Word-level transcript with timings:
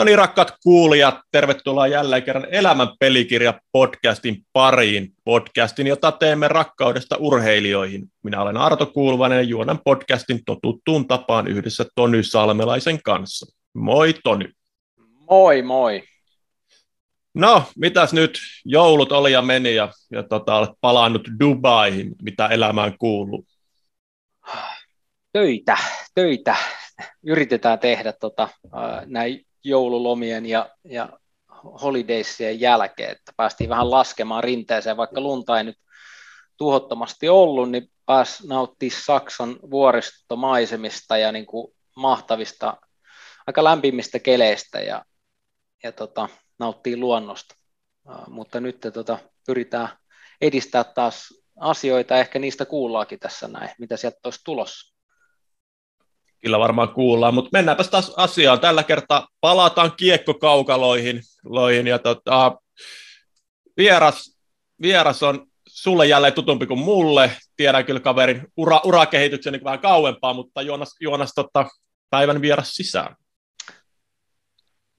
No 0.00 0.04
niin, 0.04 0.18
rakkaat 0.18 0.52
kuulijat, 0.62 1.14
tervetuloa 1.30 1.86
jälleen 1.86 2.22
kerran 2.22 2.46
Elämän 2.50 2.88
pelikirja 3.00 3.60
podcastin 3.72 4.46
pariin. 4.52 5.12
Podcastin, 5.24 5.86
jota 5.86 6.12
teemme 6.12 6.48
rakkaudesta 6.48 7.16
urheilijoihin. 7.16 8.02
Minä 8.22 8.42
olen 8.42 8.56
Arto 8.56 8.86
Kuuluvainen 8.86 9.36
ja 9.36 9.42
juonan 9.42 9.78
podcastin 9.84 10.44
totuttuun 10.44 11.08
tapaan 11.08 11.48
yhdessä 11.48 11.84
Tony 11.94 12.22
Salmelaisen 12.22 13.02
kanssa. 13.02 13.56
Moi 13.74 14.14
Tony. 14.24 14.52
Moi 15.30 15.62
moi. 15.62 16.02
No, 17.34 17.64
mitäs 17.76 18.12
nyt? 18.12 18.38
Joulut 18.64 19.12
oli 19.12 19.32
ja 19.32 19.42
meni 19.42 19.74
ja, 19.74 19.92
ja 20.12 20.22
tota, 20.22 20.54
olet 20.54 20.70
palannut 20.80 21.28
Dubaihin, 21.40 22.12
mitä 22.22 22.46
elämään 22.46 22.98
kuuluu. 22.98 23.46
Töitä, 25.32 25.78
töitä. 26.14 26.56
Yritetään 27.22 27.78
tehdä 27.78 28.12
tota, 28.12 28.48
näin 29.06 29.46
joululomien 29.64 30.46
ja, 30.46 30.70
ja 30.84 31.08
holidaysien 31.82 32.60
jälkeen, 32.60 33.10
että 33.10 33.32
päästiin 33.36 33.70
vähän 33.70 33.90
laskemaan 33.90 34.44
rinteeseen, 34.44 34.96
vaikka 34.96 35.20
lunta 35.20 35.58
ei 35.58 35.64
nyt 35.64 35.76
tuhottomasti 36.56 37.28
ollut, 37.28 37.70
niin 37.70 37.90
pääs 38.06 38.42
nauttia 38.46 38.90
Saksan 39.04 39.58
vuoristomaisemista 39.70 41.18
ja 41.18 41.32
niin 41.32 41.46
kuin 41.46 41.74
mahtavista, 41.96 42.76
aika 43.46 43.64
lämpimistä 43.64 44.18
keleistä 44.18 44.80
ja, 44.80 45.04
ja 45.82 45.92
tota, 45.92 46.28
nauttii 46.58 46.96
luonnosta. 46.96 47.54
Uh, 48.08 48.28
mutta 48.28 48.60
nyt 48.60 48.80
tota, 48.94 49.18
pyritään 49.46 49.88
edistää 50.40 50.84
taas 50.84 51.28
asioita, 51.60 52.18
ehkä 52.18 52.38
niistä 52.38 52.64
kuullaakin 52.64 53.18
tässä 53.18 53.48
näin, 53.48 53.70
mitä 53.78 53.96
sieltä 53.96 54.18
olisi 54.24 54.40
tulossa. 54.44 54.89
Kyllä 56.40 56.58
varmaan 56.58 56.88
kuullaan, 56.88 57.34
mutta 57.34 57.50
mennäänpä 57.52 57.84
taas 57.84 58.12
asiaan. 58.16 58.60
Tällä 58.60 58.82
kertaa 58.82 59.28
palataan 59.40 59.92
kiekkokaukaloihin 59.96 61.22
loihin, 61.44 61.86
ja 61.86 61.98
tota, 61.98 62.58
vieras, 63.76 64.38
vieras 64.82 65.22
on 65.22 65.46
sulle 65.68 66.06
jälleen 66.06 66.32
tutumpi 66.32 66.66
kuin 66.66 66.80
mulle. 66.80 67.36
Tiedän 67.56 67.84
kyllä 67.84 68.00
kaverin 68.00 68.46
ura, 68.56 68.80
urakehityksen 68.84 69.52
niin 69.52 69.64
vähän 69.64 69.80
kauempaa, 69.80 70.34
mutta 70.34 70.62
Joonas, 70.62 70.96
Joonas 71.00 71.32
tota, 71.34 71.66
päivän 72.10 72.42
vieras 72.42 72.70
sisään. 72.74 73.16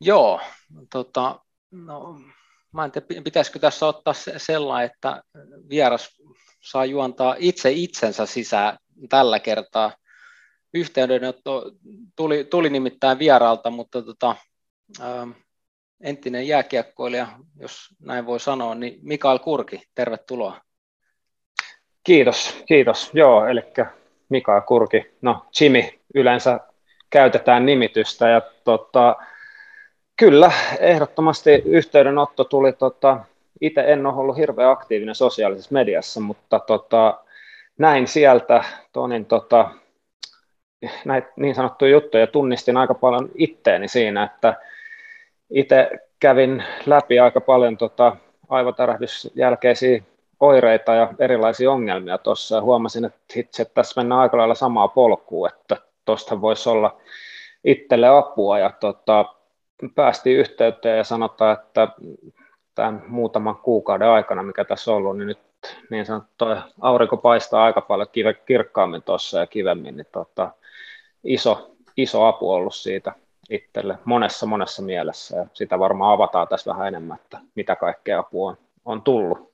Joo, 0.02 0.42
tota, 0.92 1.40
no, 1.72 2.22
mä 2.74 2.86
en 2.86 2.92
tiedä, 2.92 3.22
pitäisikö 3.24 3.60
tässä 3.60 3.86
ottaa 3.86 4.14
sellainen, 4.38 4.92
että 4.92 5.24
vieras 5.70 6.10
saa 6.62 6.86
juontaa 6.86 7.36
itse 7.40 7.72
itsensä 7.72 8.26
sisään 8.26 8.78
tällä 9.10 9.40
kertaa 9.40 9.92
yhteydenotto 10.74 11.72
tuli, 12.16 12.44
tuli 12.44 12.70
nimittäin 12.70 13.20
vieraalta, 13.20 13.70
mutta 13.70 14.02
tota, 14.02 14.36
ä, 15.02 15.22
ähm, 15.22 15.32
entinen 16.02 16.48
jääkiekkoilija, 16.48 17.28
jos 17.60 17.90
näin 18.00 18.26
voi 18.26 18.40
sanoa, 18.40 18.76
niin 18.76 19.00
Mikael 19.02 19.40
Kurki, 19.40 19.84
tervetuloa. 19.96 20.62
Kiitos, 22.04 22.64
kiitos. 22.66 23.12
Joo, 23.14 23.46
eli 23.46 23.62
Mikael 24.30 24.62
Kurki. 24.62 25.12
No, 25.22 25.46
Jimmy 25.62 25.84
yleensä 26.16 26.60
käytetään 27.10 27.66
nimitystä 27.66 28.30
ja 28.30 28.42
tota, 28.64 29.16
kyllä, 30.16 30.52
ehdottomasti 30.80 31.52
yhteydenotto 31.52 32.44
tuli, 32.44 32.74
tota, 32.74 33.20
itse 33.62 33.82
en 33.82 34.06
ole 34.06 34.16
ollut 34.16 34.38
hirveän 34.38 34.72
aktiivinen 34.72 35.16
sosiaalisessa 35.16 35.74
mediassa, 35.74 36.20
mutta 36.20 36.60
tota, 36.60 37.24
näin 37.78 38.08
sieltä 38.08 38.64
Tonin 38.92 39.26
tota, 39.26 39.72
näitä 41.06 41.28
niin 41.36 41.56
sanottuja 41.56 41.92
juttuja 41.92 42.28
tunnistin 42.28 42.78
aika 42.78 42.94
paljon 42.94 43.30
itteeni 43.36 43.88
siinä, 43.88 44.24
että 44.24 44.54
itse 45.50 45.90
kävin 46.20 46.64
läpi 46.86 47.20
aika 47.20 47.42
paljon 47.42 47.78
tota 47.78 48.18
aivotärähdysjälkeisiä 48.50 50.04
oireita 50.40 50.94
ja 50.94 51.14
erilaisia 51.20 51.72
ongelmia 51.72 52.18
tuossa 52.18 52.56
ja 52.56 52.62
huomasin, 52.62 53.06
että 53.06 53.20
itse 53.36 53.62
että 53.62 53.74
tässä 53.74 54.02
mennään 54.02 54.22
aika 54.22 54.38
lailla 54.38 54.56
samaa 54.56 54.88
polkua, 54.88 55.50
että 55.50 55.78
tuosta 56.06 56.42
voisi 56.42 56.70
olla 56.70 56.98
itselle 57.64 58.08
apua. 58.08 58.60
Ja 58.60 58.70
tota, 58.80 59.26
päästiin 59.96 60.40
yhteyteen 60.40 60.98
ja 60.98 61.04
sanotaan, 61.04 61.54
että 61.54 61.88
tämän 62.76 63.04
muutaman 63.08 63.58
kuukauden 63.58 64.08
aikana, 64.08 64.44
mikä 64.44 64.66
tässä 64.66 64.92
on 64.92 64.98
ollut, 64.98 65.18
niin 65.18 65.28
nyt 65.28 65.40
niin 65.90 66.06
sanottu 66.06 66.46
aurinko 66.82 67.18
paistaa 67.18 67.64
aika 67.64 67.82
paljon 67.82 68.08
kirkkaammin 68.46 69.04
tuossa 69.04 69.40
ja 69.40 69.48
kivemmin, 69.48 69.98
niin 69.98 70.08
tota, 70.12 70.52
iso, 71.24 71.76
iso 71.98 72.26
apu 72.26 72.52
ollut 72.52 72.76
siitä 72.76 73.14
itselle 73.50 73.98
monessa 74.06 74.46
monessa 74.46 74.82
mielessä 74.82 75.38
ja 75.38 75.46
sitä 75.54 75.80
varmaan 75.80 76.14
avataan 76.14 76.48
tässä 76.48 76.72
vähän 76.72 76.88
enemmän, 76.88 77.20
että 77.24 77.40
mitä 77.56 77.76
kaikkea 77.76 78.20
apua 78.20 78.50
on, 78.50 78.58
on 78.86 79.02
tullut. 79.02 79.54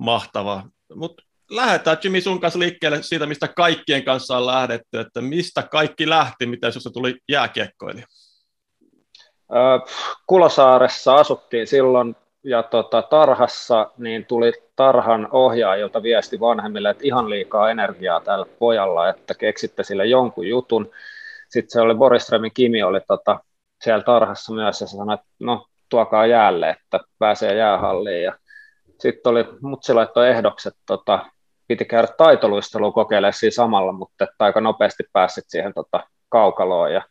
Mahtavaa. 0.00 0.68
Mutta 0.94 1.22
lähdetään 1.50 1.96
Jimmy 2.04 2.20
sun 2.20 2.40
kanssa 2.40 2.58
liikkeelle 2.58 3.02
siitä, 3.02 3.26
mistä 3.26 3.48
kaikkien 3.48 4.04
kanssa 4.04 4.36
on 4.36 4.46
lähdetty, 4.46 5.00
että 5.00 5.20
mistä 5.20 5.62
kaikki 5.62 6.08
lähti, 6.08 6.46
miten 6.46 6.72
sinusta 6.72 6.90
tuli 6.90 7.16
jääkiekkoilija? 7.28 8.06
Kulosaaressa 10.26 11.14
asuttiin 11.14 11.66
silloin 11.66 12.16
ja 12.44 12.62
tota, 12.62 13.02
tarhassa, 13.02 13.90
niin 13.98 14.26
tuli 14.26 14.52
tarhan 14.76 15.28
ohjaajilta 15.30 16.02
viesti 16.02 16.40
vanhemmille, 16.40 16.90
että 16.90 17.04
ihan 17.06 17.30
liikaa 17.30 17.70
energiaa 17.70 18.20
tällä 18.20 18.46
pojalla, 18.58 19.08
että 19.08 19.34
keksitte 19.34 19.82
sille 19.82 20.06
jonkun 20.06 20.46
jutun. 20.46 20.90
Sitten 21.48 21.70
se 21.70 21.80
oli 21.80 21.94
Boriströmin 21.94 22.50
Kimi 22.54 22.82
oli 22.82 23.00
tota, 23.08 23.40
siellä 23.84 24.04
tarhassa 24.04 24.52
myös 24.54 24.80
ja 24.80 24.86
se 24.86 24.96
sanoi, 24.96 25.14
että 25.14 25.26
no 25.40 25.66
tuokaa 25.88 26.26
jäälle, 26.26 26.70
että 26.70 27.00
pääsee 27.18 27.54
jäähalliin. 27.54 28.22
Ja 28.22 28.38
sitten 29.00 29.30
oli, 29.30 29.44
mutsi 29.60 29.94
laittoi 29.94 30.28
ehdokset, 30.28 30.74
tota, 30.86 31.26
piti 31.68 31.84
käydä 31.84 32.08
taitoluistelua 32.18 32.92
kokeilemaan 32.92 33.32
siinä 33.32 33.50
samalla, 33.50 33.92
mutta 33.92 34.24
että 34.24 34.44
aika 34.44 34.60
nopeasti 34.60 35.04
pääsit 35.12 35.44
siihen 35.48 35.74
tota, 35.74 36.06
kaukaloon 36.28 36.92
ja 36.92 37.02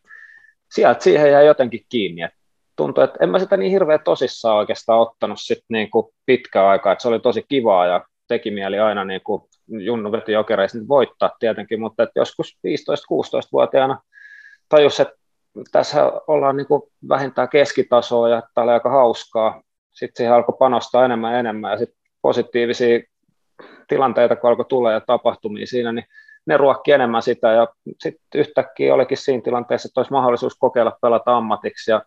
sieltä 0.71 1.03
siihen 1.03 1.31
jäi 1.31 1.45
jotenkin 1.45 1.85
kiinni, 1.89 2.21
että 2.21 2.36
tuntui, 2.77 3.03
että 3.03 3.17
en 3.21 3.29
mä 3.29 3.39
sitä 3.39 3.57
niin 3.57 3.71
hirveän 3.71 3.99
tosissaan 4.03 4.57
oikeastaan 4.57 4.99
ottanut 4.99 5.37
sit 5.41 5.63
niin 5.69 5.89
kuin 5.89 6.07
pitkään 6.25 6.67
aikaa, 6.67 6.91
että 6.91 7.01
se 7.01 7.07
oli 7.07 7.19
tosi 7.19 7.45
kivaa 7.49 7.85
ja 7.85 8.05
teki 8.27 8.51
mieli 8.51 8.79
aina 8.79 9.03
niin 9.03 9.21
kuin 9.23 9.41
Junnu 9.67 10.11
veti 10.11 10.31
jokereissa 10.31 10.77
voittaa 10.87 11.31
tietenkin, 11.39 11.81
mutta 11.81 12.03
että 12.03 12.19
joskus 12.19 12.57
15-16-vuotiaana 12.67 14.01
tajus, 14.69 14.99
että 14.99 15.15
tässä 15.71 16.11
ollaan 16.27 16.57
niin 16.57 16.67
kuin 16.67 16.81
vähintään 17.09 17.49
keskitasoa 17.49 18.29
ja 18.29 18.43
tämä 18.53 18.63
oli 18.63 18.71
aika 18.71 18.89
hauskaa. 18.89 19.61
Sitten 19.91 20.17
siihen 20.17 20.33
alkoi 20.33 20.55
panostaa 20.59 21.05
enemmän 21.05 21.33
ja 21.33 21.39
enemmän 21.39 21.71
ja 21.71 21.77
sitten 21.77 21.97
positiivisia 22.21 22.99
tilanteita, 23.87 24.35
kun 24.35 24.49
alkoi 24.49 24.65
tulla 24.65 24.91
ja 24.91 25.01
tapahtumia 25.01 25.65
siinä, 25.65 25.91
niin 25.91 26.05
ne 26.45 26.57
ruokki 26.57 26.91
enemmän 26.91 27.21
sitä 27.21 27.51
ja 27.51 27.67
sitten 27.99 28.39
yhtäkkiä 28.39 28.93
olikin 28.93 29.17
siinä 29.17 29.41
tilanteessa, 29.41 29.87
että 29.87 29.99
olisi 29.99 30.11
mahdollisuus 30.11 30.55
kokeilla 30.59 30.97
pelata 31.01 31.37
ammatiksi 31.37 31.91
ja 31.91 32.01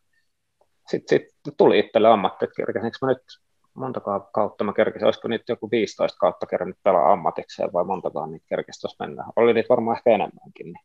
sitten 0.90 1.18
sit 1.18 1.54
tuli 1.56 1.78
itselle 1.78 2.08
ammatti, 2.08 2.44
että 2.44 2.56
kerkesinkö 2.56 2.98
mä 3.02 3.08
nyt 3.08 3.22
monta 3.74 4.00
kautta 4.32 4.64
mä 4.64 4.72
kerkesin, 4.72 5.06
olisiko 5.06 5.28
niitä 5.28 5.52
joku 5.52 5.70
15 5.70 6.18
kautta 6.18 6.46
kerännyt 6.46 6.78
pelaa 6.82 7.12
ammatikseen 7.12 7.72
vai 7.72 7.84
montakaan 7.84 8.30
niitä 8.30 8.46
kerkesi 8.48 8.80
tuossa 8.80 9.06
mennä. 9.06 9.24
Oli 9.36 9.52
niitä 9.54 9.68
varmaan 9.68 9.96
ehkä 9.96 10.10
enemmänkin. 10.10 10.66
Niin, 10.66 10.84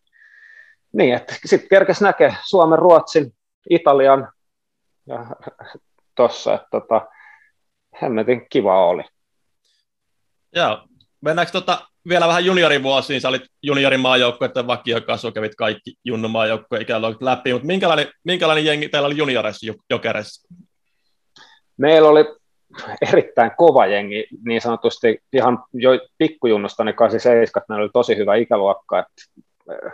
niin 0.93 1.15
että 1.15 1.35
sitten 1.45 1.69
kerkesi 1.69 2.03
näkee 2.03 2.35
Suomen, 2.43 2.79
Ruotsin, 2.79 3.33
Italian 3.69 4.31
ja 5.07 5.25
tossa, 6.15 6.53
että 6.53 6.67
tota, 6.71 7.07
hemmetin 8.01 8.47
kiva 8.49 8.87
oli. 8.87 9.03
Joo, 10.55 10.87
mennäänkö 11.21 11.51
tota 11.51 11.87
vielä 12.09 12.27
vähän 12.27 12.45
juniorivuosiin, 12.45 13.21
sä 13.21 13.29
olit 13.29 13.41
juniorin 13.63 13.99
maajoukkueiden 13.99 14.67
vakiokasu, 14.67 15.31
kävit 15.31 15.55
kaikki 15.55 15.93
junnu 16.03 16.27
maajoukkueen 16.27 16.81
ikäluokat 16.81 17.21
läpi, 17.21 17.53
mutta 17.53 17.67
minkälainen, 17.67 18.07
minkälainen 18.23 18.65
jengi 18.65 18.89
teillä 18.89 19.05
oli 19.05 19.17
junioreissa 19.17 19.73
jokereissa? 19.89 20.47
Meillä 21.77 22.09
oli 22.09 22.25
erittäin 23.11 23.51
kova 23.57 23.85
jengi, 23.85 24.27
niin 24.45 24.61
sanotusti 24.61 25.19
ihan 25.33 25.63
jo 25.73 25.89
pikkujunnusta, 26.17 26.83
niin 26.83 26.95
87, 26.95 27.65
meillä 27.69 27.83
oli 27.83 27.89
tosi 27.93 28.17
hyvä 28.17 28.35
ikäluokka, 28.35 28.99
että 28.99 29.43
eh, 29.71 29.91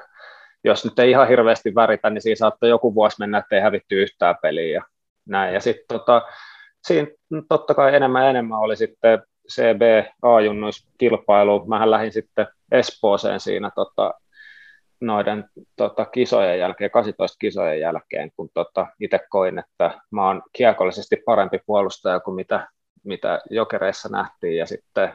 jos 0.64 0.86
nyt 0.86 1.00
ei 1.00 1.10
ihan 1.10 1.28
hirveästi 1.28 1.76
väritä, 1.76 2.10
niin 2.10 2.22
siinä 2.22 2.36
saattaa 2.36 2.70
joku 2.70 2.96
vuosi 2.96 3.16
mennä, 3.20 3.38
että 3.38 3.56
ei 3.56 3.62
hävitty 3.62 4.02
yhtään 4.02 4.36
peliä 4.42 4.74
ja 4.74 4.84
näin. 5.26 5.54
Ja 5.54 5.60
sitten 5.60 5.86
tota, 5.88 6.22
siinä 6.88 7.08
totta 7.50 7.74
kai 7.74 7.96
enemmän 7.96 8.30
enemmän 8.30 8.60
oli 8.60 8.76
sitten 8.76 9.24
CB 9.52 9.82
A-junnuiskilpailu. 10.22 11.66
Mähän 11.66 11.92
lähdin 11.92 12.12
sitten 12.12 12.48
Espooseen 12.72 13.40
siinä 13.40 13.72
tota, 13.76 14.14
noiden 15.02 15.50
tota, 15.76 16.06
kisojen 16.06 16.60
jälkeen, 16.60 16.92
18 16.92 17.38
kisojen 17.40 17.80
jälkeen, 17.80 18.32
kun 18.36 18.50
tota, 18.54 18.88
itse 19.00 19.20
koin, 19.30 19.60
että 19.60 20.00
mä 20.12 20.28
oon 20.28 20.42
kiekollisesti 20.54 21.16
parempi 21.26 21.60
puolustaja 21.66 22.20
kuin 22.20 22.36
mitä, 22.36 22.68
mitä 23.04 23.42
jokereissa 23.50 24.10
nähtiin, 24.10 24.58
ja 24.58 24.66
sitten 24.66 25.14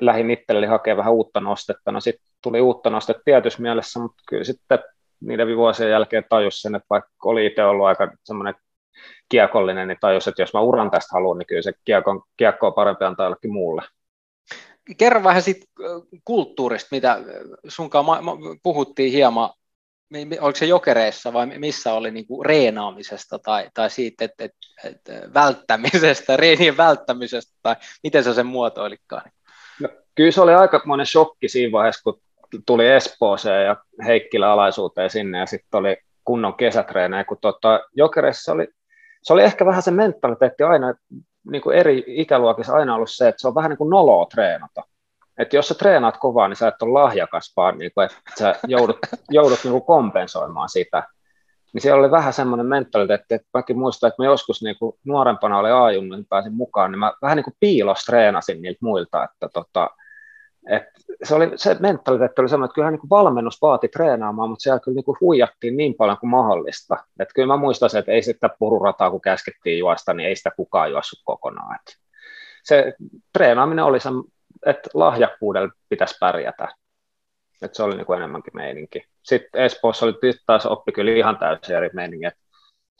lähin, 0.00 0.30
itselleni 0.30 0.66
hakemaan 0.66 0.98
vähän 0.98 1.12
uutta 1.12 1.40
nostetta. 1.40 1.92
No 1.92 2.00
sitten 2.00 2.26
tuli 2.42 2.60
uutta 2.60 2.90
nostetta 2.90 3.22
tietyssä 3.24 3.62
mielessä, 3.62 4.00
mutta 4.00 4.22
kyllä 4.28 4.44
sitten 4.44 4.78
niiden 5.20 5.56
vuosien 5.56 5.90
jälkeen 5.90 6.24
tajus 6.28 6.62
sen, 6.62 6.74
että 6.74 6.86
vaikka 6.90 7.10
oli 7.24 7.46
itse 7.46 7.64
ollut 7.64 7.86
aika 7.86 8.12
semmoinen 8.24 8.54
kiekollinen, 9.30 9.88
niin 9.88 9.98
tajus, 10.00 10.28
että 10.28 10.42
jos 10.42 10.54
mä 10.54 10.60
uran 10.60 10.90
tästä 10.90 11.10
haluan, 11.12 11.38
niin 11.38 11.46
kyllä 11.46 11.62
se 11.62 11.72
kiekko, 11.84 12.26
kiekko 12.36 12.66
on 12.66 12.74
parempi 12.74 13.04
antaa 13.04 13.26
jollekin 13.26 13.52
muulle. 13.52 13.82
Kerro 14.98 15.24
vähän 15.24 15.42
siitä 15.42 15.66
kulttuurista, 16.24 16.88
mitä 16.90 17.18
sunkaan 17.68 18.04
puhuttiin 18.62 19.12
hieman, 19.12 19.50
oliko 20.40 20.56
se 20.56 20.66
jokereissa 20.66 21.32
vai 21.32 21.46
missä 21.46 21.94
oli 21.94 22.10
niin 22.10 22.26
kuin 22.26 22.46
reenaamisesta 22.46 23.38
tai, 23.38 23.68
tai 23.74 23.90
siitä, 23.90 24.24
että, 24.24 24.44
että, 24.44 24.58
että 24.84 25.34
välttämisestä, 25.34 26.36
reenien 26.44 26.76
välttämisestä 26.76 27.52
tai 27.62 27.76
miten 28.02 28.24
sä 28.24 28.34
sen 28.34 28.46
muotoilitkaan? 28.46 29.30
No, 29.80 29.88
kyllä 30.14 30.30
se 30.30 30.40
oli 30.40 30.54
aika 30.54 30.82
monen 30.84 31.06
shokki 31.06 31.48
siinä 31.48 31.72
vaiheessa, 31.72 32.02
kun 32.02 32.20
tuli 32.66 32.86
Espooseen 32.86 33.66
ja 33.66 33.76
Heikkilä 34.06 34.52
alaisuuteen 34.52 35.10
sinne 35.10 35.38
ja 35.38 35.46
sitten 35.46 35.78
oli 35.78 35.96
kunnon 36.24 36.54
kesätreenejä, 36.54 37.24
kun 37.24 37.38
tota, 37.40 37.80
jokereissa 37.94 38.52
oli, 38.52 38.68
se 39.22 39.32
oli 39.32 39.42
ehkä 39.42 39.66
vähän 39.66 39.82
se 39.82 39.90
mentaliteetti 39.90 40.62
aina, 40.62 40.94
niin 41.50 41.62
kuin 41.62 41.76
eri 41.76 42.04
ikäluokissa 42.06 42.72
aina 42.72 42.94
ollut 42.94 43.10
se, 43.10 43.28
että 43.28 43.40
se 43.40 43.48
on 43.48 43.54
vähän 43.54 43.68
niin 43.68 43.78
kuin 43.78 43.90
noloa 43.90 44.26
treenata. 44.26 44.82
Että 45.38 45.56
jos 45.56 45.68
sä 45.68 45.74
treenaat 45.74 46.16
kovaa, 46.16 46.48
niin 46.48 46.56
sä 46.56 46.68
et 46.68 46.82
ole 46.82 46.92
lahjakas, 46.92 47.52
vaan 47.56 47.78
niin 47.78 47.90
kuin, 47.94 48.04
että 48.04 48.20
sä 48.38 48.54
joudut, 48.66 48.98
joudut 49.30 49.58
niin 49.64 49.72
kuin 49.72 49.84
kompensoimaan 49.84 50.68
sitä. 50.68 51.02
Niin 51.72 51.82
siellä 51.82 52.00
oli 52.00 52.10
vähän 52.10 52.32
semmoinen 52.32 52.66
mentaliteetti, 52.66 53.34
että 53.34 53.48
mäkin 53.54 53.78
muistan, 53.78 54.08
että 54.08 54.22
mä 54.22 54.26
joskus 54.26 54.62
niin 54.62 54.76
kuin 54.78 54.96
nuorempana 55.04 55.58
olin 55.58 55.72
aajunut, 55.72 56.18
niin 56.18 56.26
pääsin 56.26 56.54
mukaan, 56.54 56.90
niin 56.90 56.98
mä 56.98 57.12
vähän 57.22 57.36
niin 57.36 57.44
kuin 57.44 57.56
piilos 57.60 58.04
treenasin 58.04 58.62
niiltä 58.62 58.78
muilta, 58.82 59.24
että 59.24 59.48
tota, 59.48 59.90
et 60.68 60.82
se, 61.22 61.34
oli, 61.34 61.50
se 61.56 61.76
mentaliteetti 61.80 62.40
oli 62.40 62.48
semmoinen, 62.48 62.66
että 62.66 62.74
kyllähän 62.74 62.94
niin 62.94 63.10
valmennus 63.10 63.62
vaati 63.62 63.88
treenaamaan, 63.88 64.50
mutta 64.50 64.62
siellä 64.62 64.80
kyllä 64.80 64.94
niin 64.94 65.04
kuin 65.04 65.16
huijattiin 65.20 65.76
niin 65.76 65.94
paljon 65.94 66.18
kuin 66.18 66.30
mahdollista. 66.30 66.96
Että 67.20 67.34
kyllä 67.34 67.46
mä 67.46 67.56
muistan 67.56 67.90
että 67.98 68.12
ei 68.12 68.22
sitä 68.22 68.50
pururataa, 68.58 69.10
kun 69.10 69.20
käskettiin 69.20 69.78
juosta, 69.78 70.14
niin 70.14 70.28
ei 70.28 70.36
sitä 70.36 70.50
kukaan 70.56 70.90
juossut 70.90 71.20
kokonaan. 71.24 71.74
Et 71.74 71.96
se 72.64 72.94
treenaaminen 73.32 73.84
oli 73.84 74.00
se, 74.00 74.08
että 74.66 74.90
lahjakkuudella 74.94 75.70
pitäisi 75.88 76.16
pärjätä. 76.20 76.68
Et 77.62 77.74
se 77.74 77.82
oli 77.82 77.96
niin 77.96 78.06
kuin 78.06 78.16
enemmänkin 78.16 78.56
meininki. 78.56 79.04
Sitten 79.22 79.62
Espoossa 79.62 80.06
oli 80.06 80.14
taas 80.46 80.66
oppi 80.66 80.92
kyllä 80.92 81.12
ihan 81.12 81.38
täysin 81.38 81.76
eri 81.76 81.90
meininki. 81.92 82.26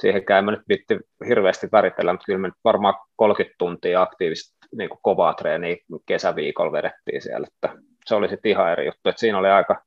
Siihenkään 0.01 0.39
en 0.39 0.45
mä 0.45 0.51
nyt 0.51 0.69
vitti 0.69 0.99
hirveästi 1.29 1.69
väritellä, 1.73 2.13
mutta 2.13 2.25
kyllä 2.25 2.39
me 2.39 2.49
nyt 2.49 2.55
varmaan 2.65 2.95
30 3.17 3.55
tuntia 3.59 4.03
aktiivisesti 4.03 4.57
niin 4.77 4.89
kuin 4.89 4.99
kovaa 5.03 5.35
treeniä 5.35 5.77
kesäviikolla 6.07 6.73
vedettiin 6.73 7.23
siellä, 7.23 7.47
että 7.55 7.79
se 8.07 8.15
oli 8.15 8.29
sitten 8.29 8.51
ihan 8.51 8.73
eri 8.73 8.87
juttu, 8.87 9.09
että 9.09 9.21
siinä 9.21 9.39
oli 9.39 9.49
aika, 9.49 9.83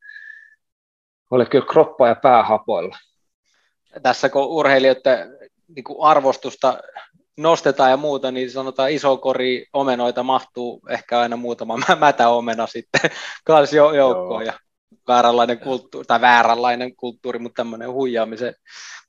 oli 1.32 1.46
kyllä 1.46 1.66
kroppa 1.66 2.08
ja 2.08 2.16
pää 2.16 2.44
hapoilla. 2.44 2.98
Tässä 4.04 4.30
kun 4.30 4.48
urheilijoiden 4.48 5.38
niin 5.68 5.84
kuin 5.84 5.98
arvostusta 6.02 6.78
nostetaan 7.38 7.92
ja 7.92 7.98
muuta, 7.98 8.32
niin 8.32 8.52
sanotaan 8.52 8.92
iso 8.92 9.18
kori 9.18 9.66
omenoita 9.74 10.24
mahtuu 10.24 10.82
ehkä 10.90 11.20
aina 11.20 11.38
muutama 11.38 11.78
mätä 12.00 12.30
omena 12.30 12.68
sitten 12.68 13.02
kanssa 13.46 13.76
joukkoon 13.76 14.46
ja 14.46 14.54
vääränlainen 15.08 15.60
kulttuuri, 15.60 16.06
tai 16.06 16.22
vääränlainen 16.22 16.96
kulttuuri, 16.96 17.40
mutta 17.40 17.56
tämmöinen 17.56 17.92
huijaamisen 17.92 18.56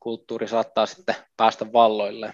kulttuuri 0.01 0.49
saattaa 0.49 0.87
sitten 0.87 1.15
päästä 1.37 1.73
valloille. 1.73 2.33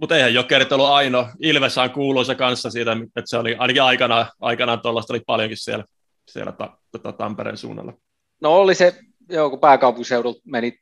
Mutta 0.00 0.16
eihän 0.16 0.34
Jokerit 0.34 0.72
ollut 0.72 0.88
ainoa. 0.88 1.30
Ilves 1.40 1.78
on 1.78 1.90
kuuluisa 1.90 2.34
kanssa 2.34 2.70
siitä, 2.70 2.92
että 2.92 3.22
se 3.24 3.38
oli 3.38 3.56
ainakin 3.58 3.82
aikana, 3.82 4.26
aikanaan 4.40 4.80
tuollaista 4.80 5.12
oli 5.12 5.22
paljonkin 5.26 5.56
siellä, 5.56 5.84
siellä 6.30 6.52
ta, 6.52 6.78
ta, 7.02 7.12
Tampereen 7.12 7.56
suunnalla. 7.56 7.92
No 8.40 8.56
oli 8.56 8.74
se, 8.74 8.94
joo, 9.28 9.50
kun 9.50 9.60
pääkaupunkiseudulta 9.60 10.40
meni 10.44 10.78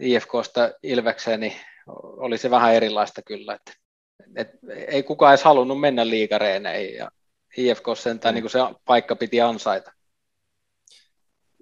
IFKsta 0.00 0.70
Ilvekseen, 0.82 1.40
niin 1.40 1.52
oli 1.96 2.38
se 2.38 2.50
vähän 2.50 2.74
erilaista 2.74 3.22
kyllä. 3.22 3.54
Että, 3.54 3.72
et, 4.36 4.48
ei 4.88 5.02
kukaan 5.02 5.32
edes 5.32 5.44
halunnut 5.44 5.80
mennä 5.80 6.08
liikareeneihin 6.08 6.94
ja 6.94 7.10
IFK 7.56 7.84
sentään 7.94 8.34
mm. 8.34 8.40
niin 8.40 8.50
se 8.50 8.58
paikka 8.84 9.16
piti 9.16 9.40
ansaita. 9.40 9.92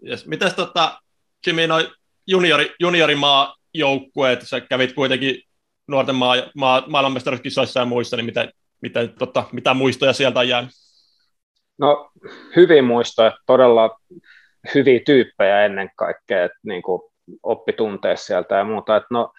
Yes. 0.07 0.27
Mitäs 0.27 0.55
tota, 0.55 1.01
Jimmy, 1.47 1.67
noi 1.67 1.91
juniori, 2.27 2.75
juniorimaa 2.81 3.55
joukkueet, 3.75 4.43
sä 4.43 4.61
kävit 4.61 4.93
kuitenkin 4.93 5.43
nuorten 5.89 6.15
maa, 6.15 6.35
maa, 6.55 6.85
maailmanmestaruuskisoissa 6.87 7.81
ja 7.81 7.87
muissa, 7.87 8.17
niin 8.17 8.27
mitä, 8.27 8.49
mitä, 8.83 9.07
tota, 9.07 9.45
mitä 9.53 9.75
muistoja 9.75 10.13
sieltä 10.13 10.41
on 10.41 10.49
jäänyt? 10.49 10.71
No 11.79 12.11
hyvin 12.57 12.85
muistoja, 12.85 13.33
todella 13.47 14.01
hyviä 14.75 15.01
tyyppejä 15.07 15.65
ennen 15.65 15.91
kaikkea, 15.97 16.45
että 16.45 16.59
niin 16.63 16.83
kuin 16.83 17.03
oppi 17.43 17.73
sieltä 18.15 18.55
ja 18.55 18.65
muuta. 18.65 18.97
Että 18.97 19.09
no, 19.11 19.33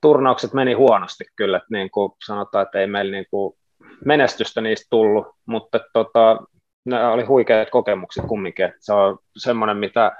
turnaukset 0.00 0.52
meni 0.52 0.72
huonosti 0.72 1.24
kyllä, 1.36 1.56
että 1.56 1.68
niin 1.70 1.90
kuin 1.90 2.12
sanotaan, 2.26 2.62
että 2.62 2.80
ei 2.80 2.86
meillä 2.86 3.12
niin 3.12 3.26
kuin 3.30 3.56
menestystä 4.04 4.60
niistä 4.60 4.86
tullut, 4.90 5.26
mutta 5.46 5.80
tota, 5.92 6.36
ne 6.84 7.06
oli 7.06 7.24
huikeat 7.24 7.70
kokemukset 7.70 8.24
kumminkin. 8.26 8.72
Se 8.78 8.92
on 8.92 9.18
semmoinen, 9.36 9.76
mitä 9.76 10.16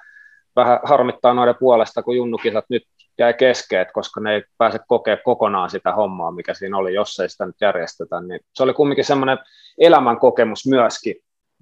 vähän 0.56 0.81
harmittaa 0.84 1.34
noiden 1.34 1.56
puolesta, 1.61 2.02
kun 2.02 2.16
junnukisat 2.16 2.64
nyt 2.69 2.82
jäi 3.19 3.34
keskeet, 3.34 3.93
koska 3.93 4.20
ne 4.20 4.34
ei 4.34 4.44
pääse 4.58 4.78
kokea 4.87 5.16
kokonaan 5.16 5.70
sitä 5.70 5.93
hommaa, 5.93 6.31
mikä 6.31 6.55
siinä 6.55 6.76
oli, 6.76 6.94
jos 6.94 7.20
ei 7.20 7.28
sitä 7.28 7.46
nyt 7.46 7.56
järjestetä. 7.61 8.20
Niin 8.20 8.40
se 8.55 8.62
oli 8.62 8.75
kumminkin 8.75 9.05
semmoinen 9.05 9.38
elämän 9.78 10.19
kokemus 10.19 10.66
myöskin 10.66 11.16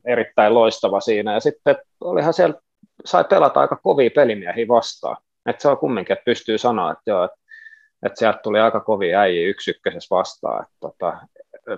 erittäin 0.05 0.55
loistava 0.55 1.01
siinä. 1.01 1.35
Ja 1.35 1.41
sitten 1.41 1.77
olihan 2.01 2.33
siellä, 2.33 2.61
sai 3.05 3.25
pelata 3.25 3.61
aika 3.61 3.77
kovia 3.77 4.11
pelimiehiä 4.15 4.69
vastaan. 4.69 5.17
Että 5.47 5.63
se 5.63 5.69
on 5.69 5.79
kumminkin, 5.79 6.13
että 6.13 6.25
pystyy 6.25 6.59
sanoa, 6.59 6.93
että 6.93 7.11
joo, 7.11 7.25
että, 7.25 8.19
sieltä 8.19 8.41
tuli 8.43 8.61
aika 8.61 8.81
kovia 8.81 9.21
äijiä 9.21 9.49
yksi 9.49 9.71
ykkösessä 9.71 10.17
vastaan. 10.17 10.63
Että 10.63 10.77
tota, 10.81 11.19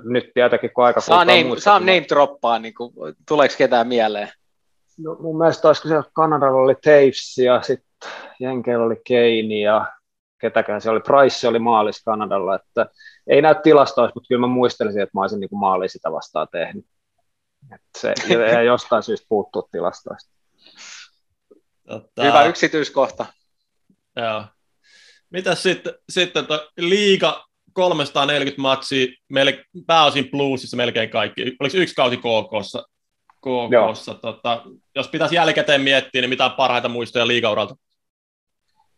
nyt 0.05 0.31
tietenkin 0.35 0.71
kun 0.75 0.85
aika 0.85 1.01
saa 1.01 1.25
name, 1.25 1.45
muistaa, 1.45 1.73
saa 1.73 1.81
name 1.81 2.05
droppaa, 2.09 2.59
niin 2.59 2.75
kuin, 2.75 2.93
tuleeko 3.29 3.55
ketään 3.59 3.89
mieleen? 3.89 4.29
No, 4.99 5.17
mun 5.21 5.39
mielestä 5.39 5.69
olisiko 5.69 5.89
siellä 5.89 6.05
Kanadalla 6.13 6.61
oli 6.61 6.75
Taves 6.75 7.39
ja 7.39 7.63
sitten 7.63 8.11
Jenkeillä 8.41 8.85
oli 8.85 9.01
Keini 9.07 9.63
ja 9.63 9.93
ketäkään 10.41 10.81
se 10.81 10.91
oli, 10.91 11.01
Price 11.01 11.49
oli 11.49 11.59
maalis 11.59 12.03
Kanadalla, 12.05 12.55
että 12.55 12.87
ei 13.27 13.43
näy 13.43 13.55
tilastoissa, 13.63 14.13
mutta 14.15 14.29
kyllä 14.29 14.41
mä 14.41 14.47
muistelisin, 14.47 15.03
että 15.03 15.11
mä 15.15 15.21
olisin 15.21 15.41
niin 15.41 15.49
maali 15.53 15.89
sitä 15.89 16.13
vastaan 16.13 16.49
tehnyt. 16.53 16.87
Että 17.75 17.99
se 17.99 18.15
ei 18.59 18.67
jostain 18.73 19.03
syystä 19.03 19.27
puuttuu 19.29 19.69
tilastoista. 19.73 20.35
Totta. 21.89 22.25
Hyvä 22.25 22.45
yksityiskohta. 22.45 23.27
Joo. 24.17 24.45
Mitä 25.31 25.55
sitten, 25.55 25.95
sitten 26.09 26.47
to, 26.47 26.71
liiga 26.77 27.45
340 27.75 28.63
matsia, 28.63 29.07
mel, 29.29 29.53
pääosin 29.87 30.31
plusissa 30.31 30.77
melkein 30.77 31.11
kaikki. 31.11 31.57
Oliko 31.61 31.77
yksi 31.77 31.95
kausi 31.95 32.17
KKssa? 32.17 32.83
KKssa 33.41 34.15
tota, 34.15 34.63
jos 34.95 35.09
pitäisi 35.09 35.35
jälkikäteen 35.35 35.81
miettiä, 35.81 36.21
niin 36.21 36.29
mitä 36.29 36.51
parhaita 36.57 36.89
muistoja 36.89 37.27
liigauralta? 37.27 37.75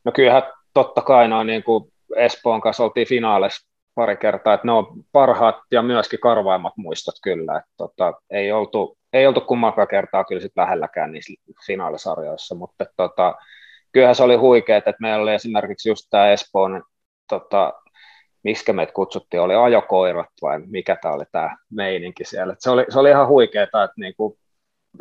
No 0.04 0.12
kyllähän 0.12 0.42
totta 0.74 1.02
kai 1.02 1.28
noin 1.28 1.46
niin 1.46 1.62
kuin 1.62 1.92
Espoon 2.16 2.60
kanssa 2.60 2.84
oltiin 2.84 3.08
finaalissa 3.08 3.68
pari 3.94 4.16
kertaa, 4.16 4.54
että 4.54 4.66
ne 4.66 4.72
on 4.72 4.86
parhaat 5.12 5.56
ja 5.70 5.82
myöskin 5.82 6.20
karvaimmat 6.20 6.72
muistot 6.76 7.14
kyllä, 7.22 7.56
että 7.56 7.70
tota, 7.76 8.12
ei, 8.30 8.52
oltu, 8.52 8.98
ei 9.12 9.26
oltu 9.26 9.40
kummankaan 9.40 9.88
kertaa 9.88 10.24
kyllä 10.24 10.40
sit 10.40 10.52
lähelläkään 10.56 11.12
niissä 11.12 11.32
finaalisarjoissa, 11.66 12.54
mutta 12.54 12.84
tota, 12.96 13.34
kyllähän 13.92 14.14
se 14.14 14.22
oli 14.22 14.34
huikea, 14.34 14.76
että 14.76 14.92
meillä 15.00 15.22
oli 15.22 15.34
esimerkiksi 15.34 15.88
just 15.88 16.06
tämä 16.10 16.32
Espoon, 16.32 16.82
tota, 17.28 17.72
miksi 18.46 18.72
meitä 18.72 18.92
kutsuttiin, 18.92 19.40
oli 19.40 19.54
ajokoirat 19.54 20.30
vai 20.42 20.58
mikä 20.66 20.96
tämä 21.02 21.14
oli 21.14 21.24
tämä 21.32 21.56
meininki 21.70 22.24
siellä, 22.24 22.54
se 22.58 22.70
oli, 22.70 22.84
se 22.88 22.98
oli 22.98 23.10
ihan 23.10 23.28
huikeaa, 23.28 23.64
että 23.64 23.92
niinku, 23.96 24.38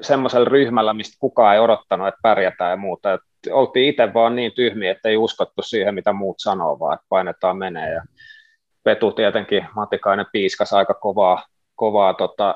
semmoisella 0.01 0.49
ryhmällä, 0.49 0.93
mistä 0.93 1.17
kukaan 1.19 1.53
ei 1.53 1.59
odottanut, 1.59 2.07
että 2.07 2.19
pärjätään 2.21 2.71
ja 2.71 2.77
muuta, 2.77 3.13
että 3.13 3.27
oltiin 3.51 3.89
itse 3.89 4.13
vaan 4.13 4.35
niin 4.35 4.51
tyhmiä, 4.51 4.91
että 4.91 5.09
ei 5.09 5.17
uskottu 5.17 5.61
siihen, 5.61 5.95
mitä 5.95 6.13
muut 6.13 6.35
sanoo, 6.39 6.79
vaan 6.79 6.93
että 6.93 7.05
painetaan 7.09 7.57
menee. 7.57 7.93
Ja 7.93 8.03
Petu 8.83 9.11
tietenkin, 9.11 9.67
Matikainen 9.75 10.25
piiskas 10.31 10.73
aika 10.73 10.93
kovaa, 10.93 11.43
kovaa 11.75 12.13
tota, 12.13 12.55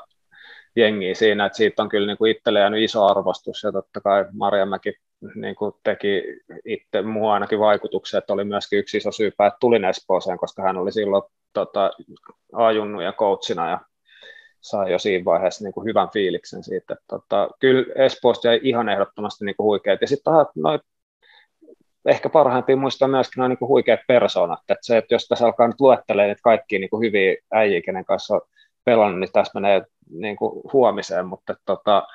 jengiä 0.76 1.16
siinä, 1.16 1.46
että 1.46 1.58
siitä 1.58 1.84
on 1.84 1.90
kyllä 1.90 2.08
niin 2.08 2.18
kuin 2.18 2.32
itselle 2.32 2.60
jäänyt 2.60 2.84
iso 2.84 3.06
arvostus, 3.06 3.64
ja 3.64 3.72
totta 3.72 4.02
kai 4.02 4.26
Marjamäki 4.34 4.94
niin 5.36 5.56
kuin 5.56 5.74
teki 5.84 6.24
itse 6.66 7.02
mua 7.02 7.34
ainakin 7.34 7.60
vaikutuksia, 7.60 8.18
että 8.18 8.34
oli 8.34 8.44
myöskin 8.44 8.80
yksi 8.80 8.98
iso 8.98 9.12
syypä, 9.12 9.48
että 9.48 9.58
tulin 9.60 9.86
Espooseen, 9.86 10.38
koska 10.38 10.64
hän 10.64 10.78
oli 10.78 10.92
silloin 10.92 11.24
tota, 11.54 11.92
ajunnut 12.54 13.04
ja 13.04 13.14
coachina 13.14 13.70
ja 13.70 13.80
sai 14.62 14.92
jo 14.92 15.00
siinä 15.00 15.26
vaiheessa 15.26 15.64
niin 15.64 15.74
kuin 15.74 15.86
hyvän 15.86 16.10
fiiliksen 16.14 16.64
siitä. 16.64 16.96
Tota, 17.08 17.50
kyllä 17.60 17.94
Espoosta 17.96 18.48
jäi 18.48 18.60
ihan 18.64 18.90
ehdottomasti 18.90 19.46
niin 19.46 19.56
kuin 19.56 19.66
huikeat. 19.66 20.02
Ja 20.02 20.08
sitten 20.08 20.34
noin 20.56 20.80
ehkä 22.06 22.30
parhaimpia 22.30 22.78
muistaa 22.78 23.08
myöskin 23.08 23.42
noin 23.42 23.50
niin 23.50 23.68
huikeat 23.68 24.00
persoonat. 24.08 24.60
Että 24.60 24.76
se, 24.82 24.98
että 24.98 25.16
jos 25.16 25.28
tässä 25.28 25.46
alkaa 25.46 25.68
nyt 25.68 25.82
luettelemaan 25.82 26.32
että 26.32 26.42
kaikki 26.44 26.80
niin 26.80 26.90
kuin 26.90 27.06
hyviä 27.06 27.36
äijiä, 27.52 27.82
kenen 27.82 28.06
kanssa 28.06 28.36
on 28.36 28.42
pelannut, 28.86 29.20
niin 29.20 29.32
tässä 29.32 29.60
menee 29.60 29.82
niin 30.10 30.36
kuin 30.36 30.62
huomiseen, 30.74 31.26
mutta 31.26 31.56
tota, 31.66 32.08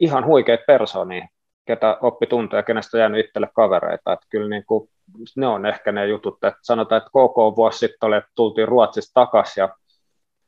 ihan 0.00 0.26
huikeat 0.26 0.60
persoonia. 0.66 1.28
Ketä 1.66 1.98
oppi 2.00 2.26
tunteja, 2.26 2.62
kenestä 2.62 2.96
on 2.96 3.00
jäänyt 3.00 3.26
itselle 3.26 3.48
kavereita. 3.54 4.12
Että 4.12 4.26
kyllä 4.30 4.48
niin 4.48 4.64
kuin, 4.66 4.90
ne 5.36 5.46
on 5.46 5.66
ehkä 5.66 5.92
ne 5.92 6.06
jutut, 6.06 6.44
että 6.44 6.60
sanotaan, 6.62 6.96
että 6.98 7.10
KK 7.10 7.56
vuosi 7.56 7.78
sitten 7.78 8.06
oli, 8.06 8.16
että 8.16 8.30
tultiin 8.34 8.68
Ruotsista 8.68 9.20
takaisin 9.20 9.60
ja 9.60 9.68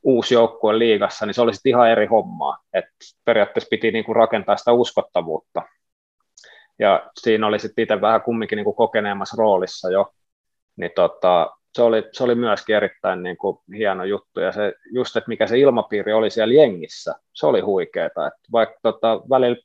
uusi 0.03 0.33
joukkue 0.33 0.79
liigassa, 0.79 1.25
niin 1.25 1.33
se 1.33 1.41
olisi 1.41 1.69
ihan 1.69 1.89
eri 1.89 2.05
hommaa. 2.05 2.57
Et 2.73 2.85
periaatteessa 3.25 3.69
piti 3.69 3.91
niin 3.91 4.05
kuin 4.05 4.15
rakentaa 4.15 4.57
sitä 4.57 4.71
uskottavuutta. 4.71 5.61
Ja 6.79 7.09
siinä 7.19 7.47
oli 7.47 7.59
sitten 7.59 7.83
itse 7.83 8.01
vähän 8.01 8.21
kumminkin 8.21 8.55
niin 8.55 8.63
kuin 8.63 8.75
kokeneemmassa 8.75 9.35
roolissa 9.39 9.91
jo. 9.91 10.13
Niin 10.75 10.91
tota, 10.95 11.51
se, 11.75 11.81
oli, 11.81 12.03
se 12.11 12.23
oli 12.23 12.35
myöskin 12.35 12.75
erittäin 12.75 13.23
niin 13.23 13.37
kuin 13.37 13.57
hieno 13.77 14.03
juttu. 14.03 14.39
Ja 14.39 14.51
se, 14.51 14.73
just, 14.91 15.15
että 15.15 15.27
mikä 15.27 15.47
se 15.47 15.59
ilmapiiri 15.59 16.13
oli 16.13 16.29
siellä 16.29 16.53
jengissä, 16.53 17.15
se 17.33 17.45
oli 17.47 17.61
huikeaa. 17.61 18.07
Että 18.07 18.31
vaikka 18.51 18.79
tota, 18.83 19.21
välillä, 19.29 19.57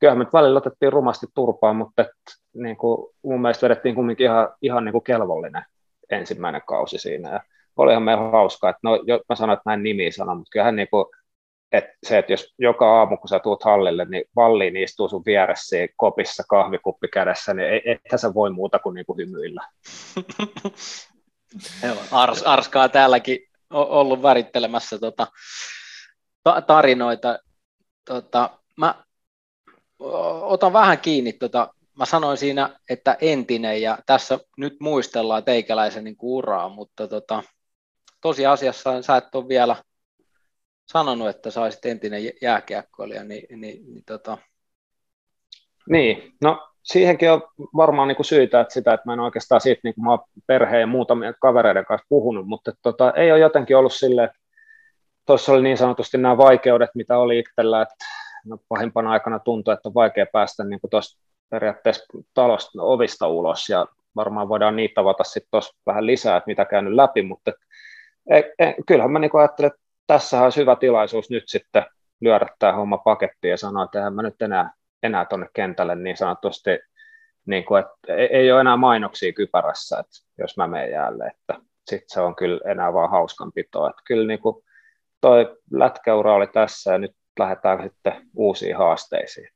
kyllähän 0.00 0.18
me 0.18 0.26
välillä 0.32 0.58
otettiin 0.58 0.92
rumasti 0.92 1.26
turpaan, 1.34 1.76
mutta 1.76 2.02
et, 2.02 2.10
niin 2.54 2.76
kuin, 2.76 3.14
mun 3.22 3.42
mielestä 3.42 3.64
vedettiin 3.64 3.94
kumminkin 3.94 4.24
ihan, 4.24 4.48
ihan 4.62 4.84
niin 4.84 4.92
kuin 4.92 5.04
kelvollinen 5.04 5.64
ensimmäinen 6.10 6.62
kausi 6.66 6.98
siinä. 6.98 7.32
Ja 7.32 7.40
olihan 7.76 8.02
meidän 8.02 8.30
hauskaa, 8.30 8.70
että 8.70 8.80
no, 8.82 9.02
jo, 9.06 9.20
mä 9.28 9.34
sanoin, 9.34 9.56
että 9.56 9.70
näin 9.70 9.82
nimi 9.82 10.12
sanon, 10.12 10.36
mutta 10.36 10.50
kyllähän 10.52 10.76
niin 10.76 10.88
kuin, 10.90 11.04
että 11.72 11.92
se, 12.06 12.18
että 12.18 12.32
jos 12.32 12.54
joka 12.58 12.98
aamu, 12.98 13.16
kun 13.16 13.28
sä 13.28 13.38
tuut 13.38 13.64
hallille, 13.64 14.04
niin 14.04 14.24
Valliin 14.36 14.76
istuu 14.76 15.08
sun 15.08 15.22
vieressä 15.26 15.76
kopissa 15.96 16.42
kahvikuppi 16.48 17.08
kädessä, 17.08 17.54
niin 17.54 17.82
ethän 17.84 18.18
sä 18.18 18.34
voi 18.34 18.50
muuta 18.50 18.78
kuin, 18.78 18.94
niin 18.94 19.06
kuin 19.06 19.18
hymyillä. 19.18 19.66
Ars, 22.12 22.42
Arskaa 22.42 22.88
täälläkin 22.88 23.38
ollut 23.70 24.22
värittelemässä 24.22 24.98
tota, 24.98 25.26
ta- 26.42 26.60
tarinoita. 26.60 27.38
Tota, 28.04 28.50
mä 28.76 28.94
otan 30.42 30.72
vähän 30.72 30.98
kiinni, 30.98 31.32
tota, 31.32 31.74
mä 31.98 32.04
sanoin 32.04 32.36
siinä, 32.36 32.70
että 32.90 33.16
entinen, 33.20 33.82
ja 33.82 33.98
tässä 34.06 34.38
nyt 34.56 34.76
muistellaan 34.80 35.44
teikäläisen 35.44 36.04
niin 36.04 36.16
uraa, 36.22 36.68
mutta 36.68 37.08
tota, 37.08 37.42
tosiasiassa 38.20 39.02
sä 39.02 39.16
et 39.16 39.34
ole 39.34 39.48
vielä 39.48 39.76
sanonut, 40.86 41.28
että 41.28 41.50
sä 41.50 41.62
olisit 41.62 41.86
entinen 41.86 42.22
jääkiekkoilija, 42.42 43.24
niin, 43.24 43.60
niin, 43.60 43.94
niin 43.94 44.04
tota... 44.06 44.38
Niin, 45.88 46.32
no 46.42 46.68
siihenkin 46.82 47.32
on 47.32 47.42
varmaan 47.76 48.08
niin 48.08 48.16
kuin 48.16 48.26
syitä, 48.26 48.60
että 48.60 48.74
sitä, 48.74 48.94
että 48.94 49.06
mä 49.06 49.12
en 49.12 49.20
oikeastaan 49.20 49.60
siitä, 49.60 49.80
niin 49.84 49.94
kuin 49.94 50.04
mä 50.04 50.18
perheen 50.46 50.80
ja 50.80 50.86
muutamien 50.86 51.34
kavereiden 51.40 51.84
kanssa 51.84 52.06
puhunut, 52.08 52.46
mutta 52.46 52.72
tota, 52.82 53.12
ei 53.12 53.32
ole 53.32 53.40
jotenkin 53.40 53.76
ollut 53.76 53.92
silleen, 53.92 54.26
että 54.26 54.38
tuossa 55.26 55.52
oli 55.52 55.62
niin 55.62 55.78
sanotusti 55.78 56.18
nämä 56.18 56.36
vaikeudet, 56.36 56.90
mitä 56.94 57.18
oli 57.18 57.38
itsellä, 57.38 57.82
että 57.82 57.94
no, 58.46 58.58
pahimpana 58.68 59.10
aikana 59.10 59.38
tuntui, 59.38 59.74
että 59.74 59.88
on 59.88 59.94
vaikea 59.94 60.26
päästä 60.32 60.64
niin 60.64 60.80
kuin 60.80 60.90
tuosta 60.90 61.20
periaatteessa 61.50 62.04
talosta 62.34 62.82
ovista 62.82 63.28
ulos, 63.28 63.68
ja 63.68 63.86
varmaan 64.16 64.48
voidaan 64.48 64.76
niitä 64.76 65.00
avata 65.00 65.24
sitten 65.24 65.50
tuossa 65.50 65.76
vähän 65.86 66.06
lisää, 66.06 66.36
että 66.36 66.48
mitä 66.50 66.64
käynyt 66.64 66.94
läpi, 66.94 67.22
mutta 67.22 67.52
et, 68.30 68.46
e, 68.58 68.72
kyllähän 68.86 69.12
mä 69.12 69.18
niin 69.18 69.30
ajattelen, 69.34 69.70
että 69.70 69.80
tässä 70.06 70.42
olisi 70.42 70.60
hyvä 70.60 70.76
tilaisuus 70.76 71.30
nyt 71.30 71.44
sitten 71.46 71.84
lyödä 72.20 72.46
tämä 72.58 72.72
homma 72.72 72.98
pakettiin 72.98 73.50
ja 73.50 73.56
sanoa, 73.56 73.84
että 73.84 73.98
eihän 73.98 74.14
mä 74.14 74.22
nyt 74.22 74.42
enää, 74.42 74.72
enää 75.02 75.24
tuonne 75.24 75.48
kentälle 75.54 75.94
niin 75.94 76.16
sanotusti, 76.16 76.70
niin 77.46 77.64
kuin, 77.64 77.80
että 77.80 78.14
ei 78.14 78.52
ole 78.52 78.60
enää 78.60 78.76
mainoksia 78.76 79.32
kypärässä, 79.32 79.98
että 79.98 80.12
jos 80.38 80.56
mä 80.56 80.66
menen 80.66 80.90
jälleen, 80.90 81.30
että 81.30 81.70
sitten 81.90 82.08
se 82.08 82.20
on 82.20 82.36
kyllä 82.36 82.60
enää 82.70 82.92
vaan 82.92 83.10
hauskanpitoa. 83.10 83.90
Että 83.90 84.02
kyllä 84.06 84.26
niin 84.26 84.40
kuin 84.40 84.64
toi 85.20 85.56
lätkäura 85.72 86.34
oli 86.34 86.46
tässä 86.46 86.92
ja 86.92 86.98
nyt 86.98 87.16
lähdetään 87.40 87.82
sitten 87.82 88.30
uusiin 88.36 88.76
haasteisiin. 88.76 89.48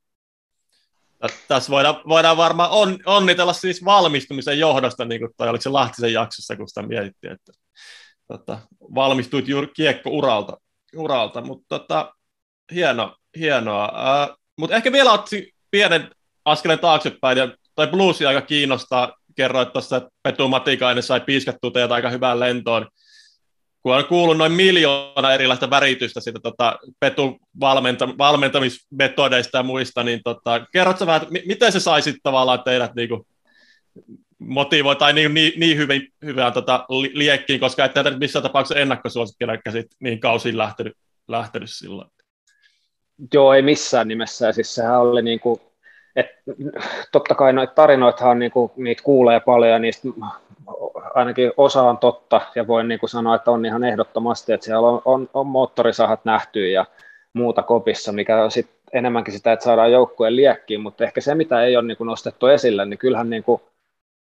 Tässä 1.48 1.70
voidaan, 1.70 1.96
voidaan 2.08 2.36
varmaan 2.36 2.70
on, 2.70 2.98
onnitella 3.06 3.52
siis 3.52 3.84
valmistumisen 3.84 4.58
johdosta, 4.58 5.04
niin 5.04 5.20
kuin 5.20 5.30
toi 5.36 5.48
oliko 5.48 5.62
se 5.62 5.68
Lahtisen 5.68 6.12
jaksossa, 6.12 6.56
kun 6.56 6.68
sitä 6.68 6.82
mietittiin, 6.82 7.32
että 7.32 7.52
tota, 8.28 8.58
valmistuit 8.94 9.48
juuri 9.48 9.68
kiekko-uralta, 9.76 10.56
uralta, 10.96 11.40
mutta 11.40 11.78
tota, 11.78 12.14
hieno, 12.74 13.16
hienoa. 13.38 13.86
Uh, 13.86 14.36
mutta 14.58 14.76
ehkä 14.76 14.92
vielä 14.92 15.12
otsi 15.12 15.54
pienen 15.70 16.10
askeleen 16.44 16.78
taaksepäin, 16.78 17.38
ja 17.38 17.48
toi 17.74 17.86
bluesi 17.86 18.26
aika 18.26 18.40
kiinnostaa. 18.40 19.12
Kerroit 19.36 19.72
tuossa, 19.72 19.96
että 19.96 20.10
Petu 20.22 20.48
Matikainen 20.48 21.02
sai 21.02 21.20
piiskattua 21.20 21.70
teidät 21.70 21.92
aika 21.92 22.10
hyvään 22.10 22.40
lentoon. 22.40 22.88
Kun 23.84 23.96
on 23.96 24.04
kuullut 24.04 24.36
noin 24.36 24.52
miljoona 24.52 25.34
erilaista 25.34 25.70
väritystä 25.70 26.20
siitä 26.20 26.40
tota, 26.42 26.78
Petun 27.00 27.38
valmenta, 27.60 28.08
valmentamismetodeista 28.18 29.58
ja 29.58 29.62
muista, 29.62 30.02
niin 30.02 30.20
tota, 30.24 30.66
kerrotko 30.72 31.06
vähän, 31.06 31.22
että 31.22 31.34
miten 31.46 31.72
se 31.72 31.80
sai 31.80 32.02
sitten 32.02 32.20
tavallaan 32.22 32.62
teidät 32.62 32.94
niinku, 32.94 33.26
motivoi 34.38 34.96
tai 34.96 35.12
niin, 35.12 35.34
niin, 35.34 35.52
niin 35.60 35.78
hyvin, 35.78 36.08
hyvään 36.24 36.52
tota, 36.52 36.84
liekkiin, 37.12 37.60
koska 37.60 37.84
ette 37.84 38.02
tätä 38.02 38.18
missään 38.18 38.42
tapauksessa 38.42 38.80
ennakkosuosikkina 38.80 39.56
käsit 39.56 39.86
niin 40.00 40.20
kausiin 40.20 40.58
lähtenyt, 40.58 40.96
lähtenyt 41.28 41.70
silloin. 41.72 42.10
Joo, 43.34 43.52
ei 43.52 43.62
missään 43.62 44.08
nimessä. 44.08 44.52
Siis 44.52 44.74
sehän 44.74 45.00
oli 45.00 45.22
niin 45.22 45.40
kuin, 45.40 45.60
et, 46.16 46.26
totta 47.12 47.34
kai 47.34 47.52
noita 47.52 47.74
tarinoitahan 47.74 48.38
niin 48.38 48.52
kuin, 48.52 48.72
niitä 48.76 49.02
kuulee 49.02 49.40
paljon 49.40 49.72
ja 49.72 49.78
niistä 49.78 50.08
ainakin 51.14 51.52
osa 51.56 51.82
on 51.82 51.98
totta 51.98 52.40
ja 52.54 52.66
voin 52.66 52.88
niin 52.88 53.00
kuin 53.00 53.10
sanoa, 53.10 53.34
että 53.34 53.50
on 53.50 53.66
ihan 53.66 53.84
ehdottomasti, 53.84 54.52
että 54.52 54.64
siellä 54.64 54.88
on, 54.88 55.02
on, 55.04 55.28
on 55.34 55.46
moottorisahat 55.46 56.24
nähty 56.24 56.70
ja 56.70 56.86
muuta 57.32 57.62
kopissa, 57.62 58.12
mikä 58.12 58.44
on 58.44 58.50
sit 58.50 58.70
enemmänkin 58.92 59.34
sitä, 59.34 59.52
että 59.52 59.64
saadaan 59.64 59.92
joukkueen 59.92 60.36
liekkiin, 60.36 60.80
mutta 60.80 61.04
ehkä 61.04 61.20
se, 61.20 61.34
mitä 61.34 61.62
ei 61.62 61.76
ole 61.76 61.86
niin 61.86 61.96
kuin 61.96 62.06
nostettu 62.06 62.46
esille, 62.46 62.84
niin 62.84 62.98
kyllähän 62.98 63.30
niin 63.30 63.44
kuin 63.44 63.62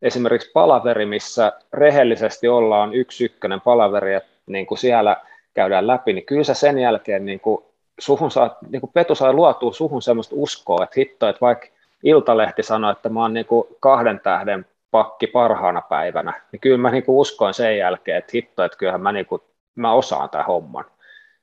esimerkiksi 0.02 0.52
palaveri, 0.54 1.06
missä 1.06 1.54
rehellisesti 1.74 2.48
ollaan 2.48 2.94
yksi 2.94 3.26
ykkönen 3.26 3.62
palaveri, 3.62 4.14
että 4.14 4.30
niin 4.46 4.66
kuin 4.66 4.78
siellä 4.78 5.18
käydään 5.54 5.88
läpi, 5.88 6.14
niin 6.14 6.26
kyllä 6.26 6.44
sä 6.44 6.54
sen 6.54 6.80
jälkeen 6.80 7.26
niin 7.26 7.40
kuin 7.40 7.64
suhun 8.00 8.32
saa, 8.32 8.58
niin 8.70 8.82
kuin 8.82 8.92
Petu 8.94 9.16
saa 9.16 9.34
luotua 9.34 9.74
suhun 9.74 10.02
semmoista 10.02 10.36
uskoa, 10.38 10.84
että 10.84 10.94
hitto, 10.98 11.30
että 11.30 11.42
vaikka 11.42 11.68
Iltalehti 12.04 12.64
sanoi, 12.64 12.92
että 12.92 13.10
mä 13.10 13.22
oon 13.22 13.34
niin 13.34 13.46
kuin 13.46 13.68
kahden 13.80 14.20
tähden 14.20 14.66
pakki 14.92 15.28
parhaana 15.28 15.82
päivänä, 15.82 16.42
niin 16.52 16.60
kyllä 16.60 16.78
mä 16.78 16.92
niin 16.92 17.04
kuin 17.04 17.16
uskoin 17.16 17.54
sen 17.54 17.78
jälkeen, 17.78 18.18
että 18.18 18.32
hitto, 18.34 18.64
että 18.64 18.78
kyllähän 18.78 19.02
mä, 19.02 19.12
niin 19.12 19.26
kuin, 19.26 19.42
mä 19.76 19.94
osaan 19.94 20.30
tämän 20.30 20.46
homman. 20.46 20.86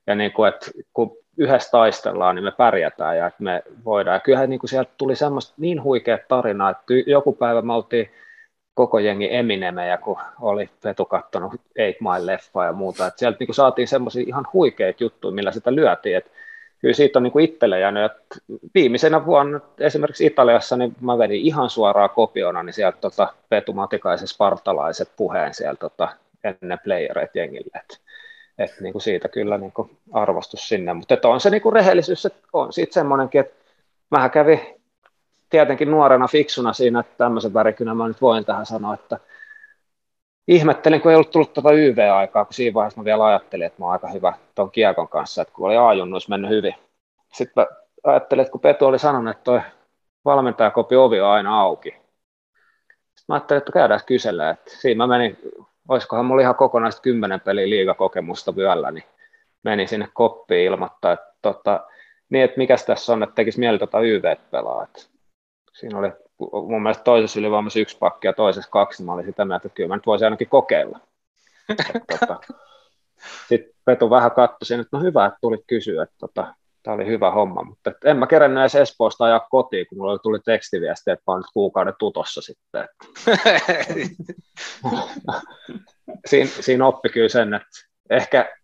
Ja 0.07 0.15
niin 0.15 0.31
kuin, 0.31 0.49
että 0.49 0.71
kun 0.93 1.17
yhdessä 1.37 1.71
taistellaan, 1.71 2.35
niin 2.35 2.43
me 2.43 2.51
pärjätään 2.51 3.17
ja 3.17 3.27
että 3.27 3.43
me 3.43 3.63
voidaan. 3.85 4.15
Ja 4.15 4.19
kyllähän 4.19 4.49
niin 4.49 4.59
kuin 4.59 4.69
sieltä 4.69 4.91
tuli 4.97 5.15
semmoista 5.15 5.53
niin 5.57 5.83
huikea 5.83 6.17
tarinaa, 6.27 6.69
että 6.69 6.83
joku 7.07 7.33
päivä 7.33 7.61
me 7.61 7.73
oltiin 7.73 8.11
koko 8.73 8.99
jengi 8.99 9.35
Eminemejä, 9.35 9.97
kun 9.97 10.17
oli 10.41 10.69
Petu 10.83 11.05
kattonut 11.05 11.53
Eight 11.75 12.01
Mile-leffa 12.01 12.65
ja 12.65 12.73
muuta. 12.73 13.07
Et 13.07 13.17
sieltä 13.17 13.37
niin 13.39 13.47
kuin 13.47 13.55
saatiin 13.55 13.87
semmoisia 13.87 14.23
ihan 14.27 14.47
huikeita 14.53 15.03
juttuja, 15.03 15.35
millä 15.35 15.51
sitä 15.51 15.75
lyötiin. 15.75 16.17
Et 16.17 16.31
kyllä 16.79 16.93
siitä 16.93 17.19
on 17.19 17.23
niin 17.23 17.31
kuin 17.31 17.45
itselle 17.45 17.79
jäänyt, 17.79 18.11
että 18.11 18.35
viimeisenä 18.73 19.25
vuonna 19.25 19.59
esimerkiksi 19.79 20.25
Italiassa 20.25 20.77
niin 20.77 20.95
mä 21.01 21.17
vedin 21.17 21.41
ihan 21.41 21.69
suoraan 21.69 22.09
kopiona, 22.09 22.63
niin 22.63 22.73
sieltä 22.73 22.97
tota, 23.01 23.33
Petu 23.49 23.73
Matikaisen 23.73 24.27
spartalaiset 24.27 25.11
puheen 25.17 25.53
sieltä 25.53 25.79
tota, 25.79 26.07
ennen 26.43 26.79
playereit 26.83 27.35
jengille. 27.35 27.71
Et, 27.75 28.01
et, 28.57 28.71
niin 28.81 28.91
kuin 28.91 29.01
siitä 29.01 29.29
kyllä 29.29 29.57
niin 29.57 29.71
kuin 29.71 29.97
arvostus 30.13 30.67
sinne, 30.67 30.93
mutta 30.93 31.17
on 31.23 31.39
se 31.39 31.49
niin 31.49 31.61
kuin 31.61 31.73
rehellisyys, 31.73 32.25
että 32.25 32.47
on 32.53 32.73
siitä 32.73 32.93
semmoinenkin, 32.93 33.41
että 33.41 33.55
mähän 34.11 34.31
kävin 34.31 34.59
tietenkin 35.49 35.91
nuorena 35.91 36.27
fiksuna 36.27 36.73
siinä, 36.73 36.99
että 36.99 37.17
tämmöisen 37.17 37.53
värikynä 37.53 37.93
mä 37.93 38.07
nyt 38.07 38.21
voin 38.21 38.45
tähän 38.45 38.65
sanoa, 38.65 38.93
että 38.93 39.19
ihmettelin, 40.47 41.01
kun 41.01 41.11
ei 41.11 41.15
ollut 41.15 41.31
tullut 41.31 41.53
tuota 41.53 41.71
YV-aikaa, 41.71 42.45
kun 42.45 42.53
siinä 42.53 42.73
vaiheessa 42.73 43.01
mä 43.01 43.05
vielä 43.05 43.25
ajattelin, 43.25 43.65
että 43.65 43.79
mä 43.79 43.85
oon 43.85 43.93
aika 43.93 44.07
hyvä 44.07 44.33
tuon 44.55 44.71
kiekon 44.71 45.07
kanssa, 45.07 45.41
että 45.41 45.53
kun 45.53 45.67
oli 45.67 45.77
A-junnuissa 45.77 46.29
mennyt 46.29 46.51
hyvin. 46.51 46.75
Sitten 47.33 47.63
mä 47.63 47.67
ajattelin, 48.11 48.41
että 48.41 48.51
kun 48.51 48.61
Petu 48.61 48.85
oli 48.85 48.99
sanonut, 48.99 49.31
että 49.31 49.43
toi 49.43 49.61
valmentajakopi 50.25 50.95
ovi 50.95 51.21
on 51.21 51.29
aina 51.29 51.61
auki. 51.61 51.89
Sitten 51.89 53.25
mä 53.27 53.35
ajattelin, 53.35 53.57
että 53.57 53.71
käydään 53.71 53.99
kysellä, 54.05 54.49
että 54.49 54.71
siinä 54.71 54.97
mä 54.97 55.07
menin, 55.07 55.37
olisikohan 55.87 56.25
mulla 56.25 56.41
ihan 56.41 56.55
kokonaista 56.55 57.01
kymmenen 57.01 57.41
peliä 57.41 57.69
liigakokemusta 57.69 58.55
vyöllä, 58.55 58.91
niin 58.91 59.03
menin 59.63 59.87
sinne 59.87 60.07
koppiin 60.13 60.65
ilmoittaa, 60.65 61.11
että 61.11 61.33
tota, 61.41 61.87
niin, 62.29 62.43
että 62.43 62.57
mikäs 62.57 62.85
tässä 62.85 63.13
on, 63.13 63.23
että 63.23 63.35
tekisi 63.35 63.59
mieli 63.59 63.79
tota 63.79 63.99
YV 63.99 64.35
pelaa. 64.51 64.87
Siinä 65.73 65.99
oli 65.99 66.11
mun 66.39 66.83
mielestä 66.83 67.03
toisessa 67.03 67.39
ylivoimassa 67.39 67.79
yksi 67.79 67.97
pakki 67.97 68.27
ja 68.27 68.33
toisessa 68.33 68.71
kaksi, 68.71 69.03
mä 69.03 69.13
olin 69.13 69.25
sitä 69.25 69.45
mieltä, 69.45 69.67
että 69.67 69.75
kyllä 69.75 69.87
mä 69.87 69.95
nyt 69.95 70.05
voisin 70.05 70.25
ainakin 70.25 70.49
kokeilla. 70.49 70.99
tota, 72.19 72.39
sitten 73.49 73.75
Petu 73.85 74.09
vähän 74.09 74.31
katsoi 74.31 74.79
että 74.79 74.97
no 74.97 75.03
hyvä, 75.03 75.25
että 75.25 75.37
tulit 75.41 75.61
kysyä, 75.67 76.03
että 76.03 76.15
tota, 76.19 76.55
tämä 76.83 76.95
oli 76.95 77.05
hyvä 77.05 77.31
homma, 77.31 77.63
mutta 77.63 77.89
et 77.89 77.97
en 78.05 78.17
mä 78.17 78.27
kerännyt 78.27 78.61
edes 78.61 78.75
Espoosta 78.75 79.25
ajaa 79.25 79.47
kotiin, 79.49 79.87
kun 79.87 79.97
mulla 79.97 80.17
tuli 80.17 80.39
tekstiviesti, 80.39 81.11
että 81.11 81.23
mä 81.27 81.33
oon 81.33 81.39
nyt 81.39 81.51
kuukauden 81.53 81.93
tutossa 81.99 82.41
sitten. 82.41 82.87
siinä, 86.29 86.49
siinä 86.59 86.87
oppi 86.87 87.09
kyllä 87.09 87.29
sen, 87.29 87.53
että 87.53 87.69
ehkä 88.09 88.55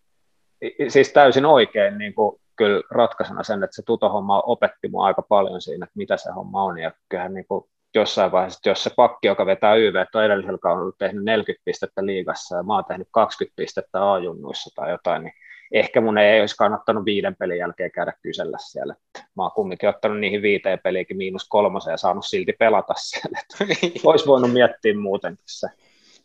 siis 0.88 1.14
täysin 1.14 1.46
oikein, 1.46 1.98
niin 1.98 2.14
kuin 2.14 2.41
kyllä 2.62 2.82
ratkaisuna 2.92 3.44
sen, 3.44 3.64
että 3.64 3.76
se 3.76 3.82
tutohomma 3.86 4.42
opetti 4.46 4.88
mua 4.90 5.06
aika 5.06 5.22
paljon 5.22 5.62
siinä, 5.62 5.84
että 5.84 5.98
mitä 5.98 6.18
se 6.18 6.32
homma 6.32 6.64
on, 6.64 6.80
ja 6.80 6.92
kyllähän 7.10 7.34
niin 7.34 7.46
kuin 7.48 7.64
jossain 7.96 8.32
vaiheessa, 8.32 8.70
jos 8.70 8.84
se 8.84 8.92
pakki, 8.96 9.28
joka 9.28 9.46
vetää 9.46 9.76
YV, 9.76 9.96
on 10.16 10.24
edellisellä 10.24 10.58
kaudella 10.58 10.92
tehnyt 10.98 11.24
40 11.24 11.62
pistettä 11.66 12.06
liigassa, 12.06 12.56
ja 12.56 12.64
mä 12.64 12.76
oon 12.76 12.86
tehnyt 12.86 13.08
20 13.12 13.56
pistettä 13.56 14.12
A-junnuissa 14.12 14.70
tai 14.76 14.92
jotain, 14.92 15.24
niin 15.24 15.34
ehkä 15.72 16.02
mun 16.02 16.18
ei 16.18 16.40
olisi 16.40 16.56
kannattanut 16.56 17.06
viiden 17.06 17.36
pelin 17.36 17.58
jälkeen 17.58 17.92
käydä 17.92 18.14
kysellä 18.22 18.58
siellä. 18.62 18.96
Mä 19.36 19.44
oon 19.44 19.52
kumminkin 19.52 19.90
ottanut 19.90 20.20
niihin 20.20 20.42
viiteen 20.42 20.80
peliinkin 20.84 21.18
miinus 21.18 21.48
kolmosen 21.50 21.92
ja 21.92 21.98
saanut 21.98 22.26
silti 22.26 22.54
pelata 22.54 22.94
siellä. 22.98 23.40
Olisi 24.04 24.26
voinut 24.26 24.54
miettiä 24.54 24.98
muutenkin 24.98 25.46
se. 25.46 25.68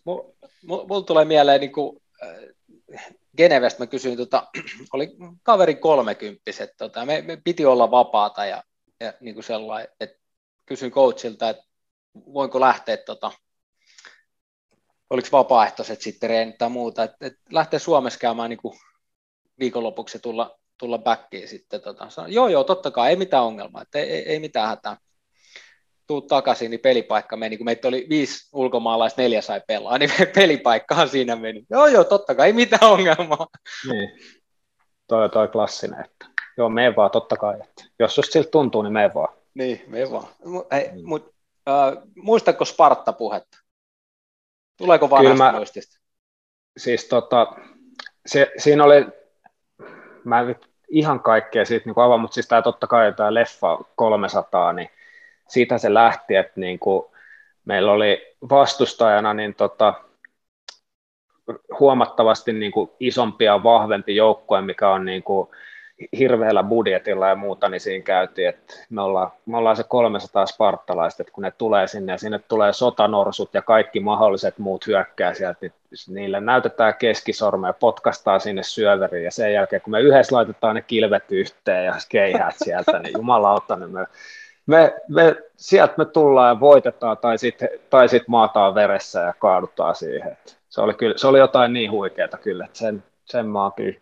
Mulla 0.05 1.02
tulee 1.07 1.25
mieleen 1.25 1.61
niin 1.61 1.73
kuin, 1.73 2.02
äh, 2.23 3.14
Genevestä 3.37 3.83
mä 3.83 3.87
kysyin, 3.87 4.16
tota, 4.16 4.49
oli 4.95 5.16
kaveri 5.43 5.75
kolmekymppiset, 5.75 6.71
tota, 6.78 7.07
me, 7.07 7.23
me, 7.23 7.37
piti 7.45 7.64
olla 7.64 7.90
vapaata 7.90 8.47
ja, 8.47 8.62
ja 9.00 9.12
niin 9.21 9.35
kuin 9.35 9.45
sellainen, 9.45 9.88
että 10.00 10.19
kysyin 10.66 10.93
coachilta, 10.93 11.49
että 11.49 11.64
voinko 12.14 12.61
lähteä, 12.61 12.97
tota, 12.97 13.33
oliko 15.11 15.28
vapaaehtoiset 15.33 16.00
sitten 16.00 16.31
reenit 16.31 16.59
tai 16.59 16.69
muuta, 16.69 17.02
että, 17.02 17.26
että 17.26 17.40
lähteä 17.50 17.78
Suomessa 17.78 18.19
käymään 18.19 18.50
niin 18.50 18.59
kuin 18.62 18.78
viikonlopuksi 19.59 20.19
tulla, 20.19 20.59
tulla 20.78 20.99
backiin 20.99 21.49
sitten. 21.49 21.81
Tota, 21.81 22.11
sanoin, 22.11 22.35
joo, 22.35 22.49
joo, 22.49 22.64
totta 22.64 22.90
kai, 22.90 23.11
ei 23.11 23.16
mitään 23.16 23.45
ongelmaa, 23.45 23.83
että 23.83 23.99
ei, 23.99 24.11
ei, 24.11 24.28
ei 24.28 24.38
mitään 24.38 24.69
hätää. 24.69 24.97
Tuu 26.07 26.21
takaisin, 26.21 26.71
niin 26.71 26.81
pelipaikka 26.81 27.37
meni, 27.37 27.57
kun 27.57 27.65
meitä 27.65 27.89
oli 27.89 28.07
viisi 28.09 28.49
ulkomaalaista, 28.53 29.23
neljä 29.23 29.41
sai 29.41 29.61
pelaa, 29.67 29.99
niin 29.99 30.11
pelipaikkahan 30.35 31.09
siinä 31.09 31.37
meni. 31.37 31.65
Joo, 31.71 31.87
joo, 31.87 32.05
totta 32.05 32.35
kai, 32.35 32.47
ei 32.47 32.53
mitään 32.53 32.91
ongelmaa. 32.91 33.47
Niin. 33.89 34.11
Toi 35.07 35.25
on 35.25 35.31
toi 35.31 35.49
klassinen, 35.49 36.05
että 36.05 36.27
joo, 36.57 36.69
me 36.69 36.97
vaan, 36.97 37.11
totta 37.11 37.37
kai. 37.37 37.55
Että 37.55 37.85
jos 37.99 38.17
just 38.17 38.33
siltä 38.33 38.51
tuntuu, 38.51 38.83
niin 38.83 38.93
me 38.93 39.11
vaan. 39.15 39.35
Niin, 39.55 39.85
me 39.87 40.11
vaan. 40.11 40.27
Hei, 40.73 40.91
mm. 40.93 41.01
mut, 41.05 41.35
äh, 41.69 42.03
muistatko 42.17 42.65
Sparta-puhetta? 42.65 43.59
Tuleeko 44.79 45.11
vanhasta 45.11 45.45
mä, 45.45 45.53
muistista? 45.53 46.01
Siis 46.77 47.05
tota, 47.05 47.57
se, 48.27 48.53
siinä 48.59 48.85
oli 48.85 49.07
mä 50.27 50.41
en 50.41 50.47
nyt 50.47 50.69
ihan 50.89 51.21
kaikkea 51.21 51.65
siitä 51.65 51.87
niin 51.87 52.05
avaa, 52.05 52.19
mutta 52.19 52.35
siis 52.35 52.49
tämä 52.49 52.63
totta 52.63 52.87
kai 52.87 53.13
tämä 53.13 53.35
leffa 53.35 53.79
300, 53.97 54.73
niin 54.73 54.91
siitä 55.49 55.79
se 55.79 55.95
lähti, 55.95 56.35
että 56.35 56.61
niin 56.61 56.79
kuin 56.79 57.05
meillä 57.65 57.93
oli 57.93 58.37
vastustajana 58.50 59.35
niin 59.35 59.55
tota, 59.55 59.95
huomattavasti 61.81 62.53
niin 62.53 62.73
kuin 62.73 62.91
isompi 63.00 63.45
ja 63.45 63.62
vahvempi 63.62 64.17
joukkue, 64.17 64.61
mikä 64.61 64.91
on 64.91 65.05
niin 65.05 65.23
kuin 65.23 65.49
hirveällä 66.19 66.62
budjetilla 66.62 67.29
ja 67.29 67.35
muuta, 67.35 67.69
niin 67.69 67.81
siinä 67.81 68.05
käytiin, 68.05 68.49
että 68.49 68.75
me 68.91 69.03
ollaan, 69.03 69.31
me 69.47 69.57
ollaan 69.57 69.76
se 69.76 69.85
300 69.88 70.47
spartalaista, 70.47 71.23
että 71.23 71.33
kun 71.33 71.43
ne 71.43 71.50
tulee 71.50 71.87
sinne 71.87 72.12
ja 72.12 72.19
sinne 72.19 72.38
tulee 72.38 72.73
sotanorsut 72.73 73.55
ja 73.55 73.62
kaikki 73.62 74.00
mahdolliset 74.00 74.59
muut 74.59 74.87
hyökkää 74.87 75.35
sieltä, 75.35 75.59
niin 75.61 75.73
niille 76.09 76.41
näytetään 76.41 76.95
keskisorme 76.99 77.67
ja 77.67 77.73
potkastaa 77.73 78.38
sinne 78.38 78.62
syöveriin 78.62 79.25
ja 79.25 79.31
sen 79.31 79.53
jälkeen 79.53 79.83
kun 79.83 79.91
me 79.91 80.00
yhdessä 80.00 80.37
laitetaan 80.37 80.75
ne 80.75 80.83
kilvet 80.83 81.33
yhteen 81.33 81.85
ja 81.85 81.95
keihät 82.09 82.55
sieltä, 82.65 82.99
niin 82.99 83.12
jumalauta, 83.17 83.76
niin 83.76 83.91
me, 83.91 84.07
me, 84.67 84.95
me, 85.09 85.37
sieltä 85.57 85.95
me 85.97 86.05
tullaan 86.05 86.49
ja 86.49 86.61
voitetaan 86.61 87.19
tai 87.19 87.39
sitten 87.39 87.69
tai 87.91 88.09
sit 88.09 88.29
maataan 88.29 88.75
veressä 88.75 89.21
ja 89.21 89.35
kaadutaan 89.39 89.95
siihen. 89.95 90.37
se, 90.69 90.81
oli 90.81 90.95
kyllä, 90.95 91.19
se 91.19 91.27
oli 91.27 91.39
jotain 91.39 91.73
niin 91.73 91.91
huikeaa 91.91 92.39
kyllä, 92.43 92.65
että 92.65 92.79
sen, 92.79 93.05
sen 93.25 93.47
maa 93.47 93.71
kyllä, 93.71 93.99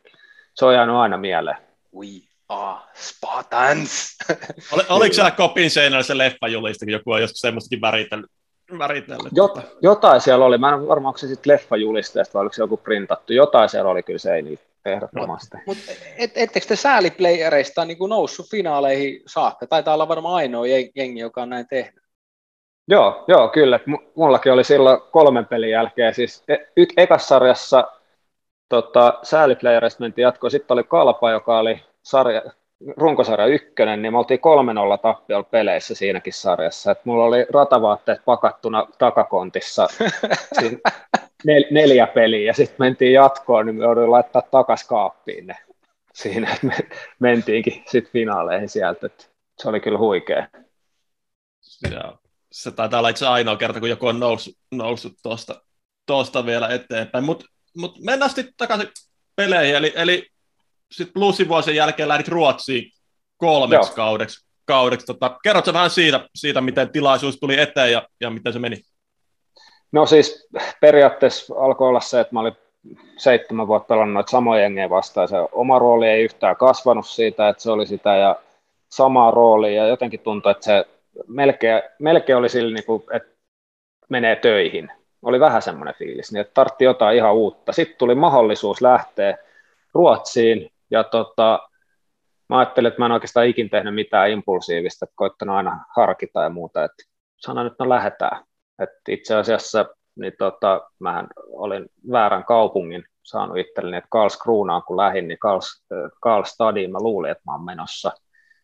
se 0.55 0.65
on 0.65 0.75
jäänyt 0.75 0.97
aina 0.97 1.19
mieleen. 1.19 1.57
We 1.99 2.07
are 2.49 2.81
Spartans. 2.95 4.19
Ol, 4.73 4.81
oliko 4.89 5.15
siellä 5.15 5.31
kopin 5.31 5.71
seinällä 5.71 6.03
se 6.03 6.19
leffajulista, 6.19 6.85
joku 6.89 7.13
on 7.13 7.21
joskus 7.21 7.41
semmoistakin 7.41 7.81
väritellyt? 7.81 8.31
väritellyt 8.79 9.33
Jot, 9.33 9.59
jotain 9.83 10.21
siellä 10.21 10.45
oli, 10.45 10.59
mä 10.59 10.75
en 10.75 10.89
varma, 10.89 11.09
onko 11.09 11.19
se 11.19 11.29
sitten 11.29 11.53
leffajulisteesta 11.53 12.35
vai 12.35 12.41
oliko 12.41 12.53
se 12.53 12.63
joku 12.63 12.77
printattu, 12.77 13.33
jotain 13.33 13.69
siellä 13.69 13.91
oli 13.91 14.03
kyllä 14.03 14.19
seinillä 14.19 14.61
ehdottomasti. 14.87 15.57
No, 15.57 15.63
mutta 15.67 15.93
et, 16.19 16.33
ettekö 16.35 16.67
te 16.67 16.77
sääliplayereista 16.77 17.85
niin 17.85 17.99
noussut 18.09 18.51
finaaleihin 18.51 19.23
saakka? 19.27 19.67
Taitaa 19.67 19.95
olla 19.95 20.09
varmaan 20.09 20.35
ainoa 20.35 20.67
jengi, 20.95 21.21
joka 21.21 21.43
on 21.43 21.49
näin 21.49 21.69
tehnyt. 21.69 22.05
Joo, 22.89 23.25
joo 23.29 23.49
kyllä. 23.49 23.81
Mullakin 24.15 24.53
oli 24.53 24.65
silloin 24.65 25.01
kolmen 25.11 25.47
pelin 25.47 25.71
jälkeen, 25.71 26.15
siis 26.15 26.45
e, 26.49 26.57
y- 26.77 26.87
ekassa 26.97 27.41
tota, 28.69 29.19
sääliplayereista 29.23 30.01
mentiin 30.01 30.23
jatkoon. 30.23 30.51
Sitten 30.51 30.75
oli 30.75 30.85
Kalpa, 30.85 31.31
joka 31.31 31.59
oli 31.59 31.83
sarja, 32.03 32.43
runkosarja 32.97 33.47
ykkönen, 33.47 34.03
niin 34.03 34.13
me 34.13 34.19
oltiin 34.19 34.41
3-0 34.97 34.99
tappiolla 35.03 35.49
peleissä 35.51 35.95
siinäkin 35.95 36.33
sarjassa. 36.33 36.91
Et 36.91 37.05
mulla 37.05 37.25
oli 37.25 37.47
ratavaatteet 37.51 38.21
pakattuna 38.25 38.87
takakontissa 38.99 39.87
siis 40.61 40.79
nel, 41.47 41.65
neljä 41.71 42.07
peliä, 42.07 42.47
ja 42.47 42.55
sitten 42.55 42.77
mentiin 42.79 43.13
jatkoon, 43.13 43.67
niin 43.67 43.77
me 43.77 43.85
jouduin 43.85 44.11
laittaa 44.11 44.43
takas 44.43 44.85
kaappiin 44.85 45.47
ne 45.47 45.57
siinä, 46.15 46.53
että 46.55 46.67
me 46.67 46.77
mentiinkin 47.19 47.83
sitten 47.87 48.13
finaaleihin 48.13 48.69
sieltä. 48.69 49.07
Et 49.07 49.31
se 49.63 49.69
oli 49.69 49.81
kyllä 49.81 49.99
huikea. 49.99 50.49
Ja, 51.91 52.17
se 52.53 52.71
taitaa 52.71 52.99
olla 52.99 53.09
itse 53.09 53.27
ainoa 53.27 53.57
kerta, 53.57 53.81
kun 53.81 53.89
joku 53.89 54.07
on 54.07 54.21
noussut, 54.21 54.55
noussut 54.71 55.13
tuosta, 55.23 55.63
tuosta 56.07 56.47
vielä 56.47 56.69
eteenpäin. 56.69 57.25
Mutta 57.25 57.47
mut 57.77 57.99
mennään 58.01 58.31
sitten 58.31 58.55
takaisin 58.57 58.89
peleihin, 59.37 59.77
eli, 59.77 59.93
eli 59.97 60.29
sitten 60.93 61.15
plussin 61.15 61.49
vuosien 61.49 61.77
jälkeen 61.77 62.09
lähdit 62.09 62.29
Ruotsiin 62.29 62.91
kolmeksi 63.37 63.91
Joo. 63.91 63.97
kaudeksi. 63.97 64.47
kaudeksi. 64.65 65.07
Tota, 65.07 65.39
kerrotko 65.43 65.73
vähän 65.73 65.91
siitä, 65.91 66.29
siitä, 66.35 66.61
miten 66.61 66.91
tilaisuus 66.91 67.37
tuli 67.41 67.61
eteen 67.61 67.93
ja, 67.93 68.09
ja 68.21 68.31
miten 68.31 68.53
se 68.53 68.59
meni? 68.59 68.77
No 69.95 70.07
siis 70.07 70.49
periaatteessa 70.81 71.55
alkoi 71.59 71.89
olla 71.89 72.01
se, 72.01 72.21
että 72.21 72.35
mä 72.35 72.41
olin 72.41 72.57
seitsemän 73.17 73.67
vuotta 73.67 73.87
pelannut 73.89 74.15
noita 74.15 74.31
samoja 74.31 74.63
jengejä 74.63 74.91
vastaan. 74.91 75.29
Se 75.29 75.37
oma 75.53 75.79
rooli 75.79 76.09
ei 76.09 76.25
yhtään 76.25 76.57
kasvanut 76.57 77.07
siitä, 77.07 77.49
että 77.49 77.63
se 77.63 77.71
oli 77.71 77.87
sitä 77.87 78.17
ja 78.17 78.37
samaa 78.89 79.31
roolia 79.31 79.83
ja 79.83 79.89
jotenkin 79.89 80.21
tuntui, 80.21 80.53
että 80.53 80.65
se 80.65 80.85
melkein, 81.27 81.83
melkein 81.99 82.37
oli 82.37 82.49
sillä, 82.49 82.75
niin 82.75 82.85
kuin, 82.85 83.03
että 83.13 83.29
menee 84.09 84.37
töihin 84.37 84.91
oli 85.23 85.41
vähän 85.41 85.63
semmoinen 85.63 85.95
fiilis, 85.95 86.33
niin 86.33 86.41
että 86.41 86.55
tartti 86.55 86.85
jotain 86.85 87.17
ihan 87.17 87.35
uutta. 87.35 87.73
Sitten 87.73 87.99
tuli 87.99 88.15
mahdollisuus 88.15 88.83
lähteä 88.83 89.39
Ruotsiin, 89.95 90.71
ja 90.91 91.05
tota, 91.05 91.69
mä 92.49 92.59
ajattelin, 92.59 92.89
että 92.89 93.01
mä 93.01 93.07
en 93.07 93.13
oikeastaan 93.13 93.47
ikin 93.47 93.71
tehnyt 93.71 93.95
mitään 93.95 94.31
impulsiivista, 94.31 95.05
että 95.05 95.17
koittanut 95.17 95.57
aina 95.57 95.85
harkita 95.97 96.43
ja 96.43 96.49
muuta, 96.49 96.85
että 96.85 97.05
sanoin, 97.37 97.67
että 97.67 97.85
no 97.85 97.91
lähdetään. 97.91 98.45
Että 98.79 98.97
itse 99.09 99.35
asiassa 99.35 99.87
niin 100.17 100.33
tota, 100.39 100.91
mähän 100.99 101.27
olin 101.49 101.87
väärän 102.11 102.45
kaupungin 102.45 103.05
saanut 103.23 103.59
itselleni, 103.59 103.97
että 103.97 104.09
Karlskruunaan 104.11 104.83
kun 104.83 104.97
lähdin, 104.97 105.29
niin 105.29 105.39
Karls, 105.39 105.85
Karlstadiin 106.21 106.93
mä 106.93 106.99
luulin, 107.01 107.31
että 107.31 107.43
mä 107.47 107.53
oon 107.53 107.65
menossa 107.65 108.13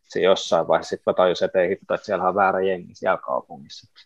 siinä 0.09 0.25
jossain 0.25 0.68
vaiheessa. 0.68 0.90
Sitten 0.90 1.12
mä 1.12 1.14
tajusin, 1.14 1.46
että 1.46 1.61
ei 1.61 1.68
hitto, 1.68 1.94
että 1.94 2.05
siellä 2.05 2.29
on 2.29 2.35
väärä 2.35 2.61
jengi 2.61 2.94
siellä 2.94 3.18
kaupungissa. 3.18 4.01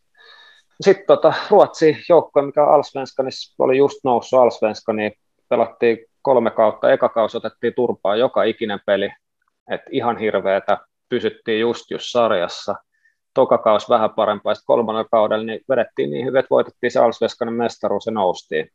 Sitten 0.80 1.06
tota, 1.06 1.32
Ruotsi 1.50 1.96
joukkue, 2.08 2.42
mikä 2.42 2.64
Alsvenskanissa 2.64 3.54
oli 3.58 3.76
just 3.76 3.98
noussut 4.04 4.40
Alsvenskaniin, 4.40 5.12
pelattiin 5.48 5.98
kolme 6.22 6.50
kautta, 6.50 6.92
eka 6.92 7.08
kausi 7.08 7.36
otettiin 7.36 7.74
turpaa 7.74 8.16
joka 8.16 8.42
ikinen 8.42 8.80
peli, 8.86 9.12
että 9.70 9.86
ihan 9.90 10.18
hirveetä, 10.18 10.78
pysyttiin 11.08 11.60
just 11.60 11.90
just 11.90 12.04
sarjassa, 12.08 12.74
toka 13.34 13.62
vähän 13.88 14.10
parempaa, 14.10 14.54
sitten 14.54 14.66
kolmannella 14.66 15.08
kaudella 15.10 15.44
niin 15.44 15.60
vedettiin 15.68 16.10
niin 16.10 16.26
hyvin, 16.26 16.38
että 16.38 16.50
voitettiin 16.50 16.90
se 16.90 17.00
Alsveskanen 17.00 17.54
mestaruus 17.54 18.06
ja 18.06 18.12
noustiin 18.12 18.68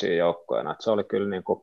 siinä 0.00 0.16
joukkoina, 0.16 0.76
se 0.80 0.90
oli 0.90 1.04
kyllä 1.04 1.28
niin 1.30 1.44
kuin, 1.44 1.62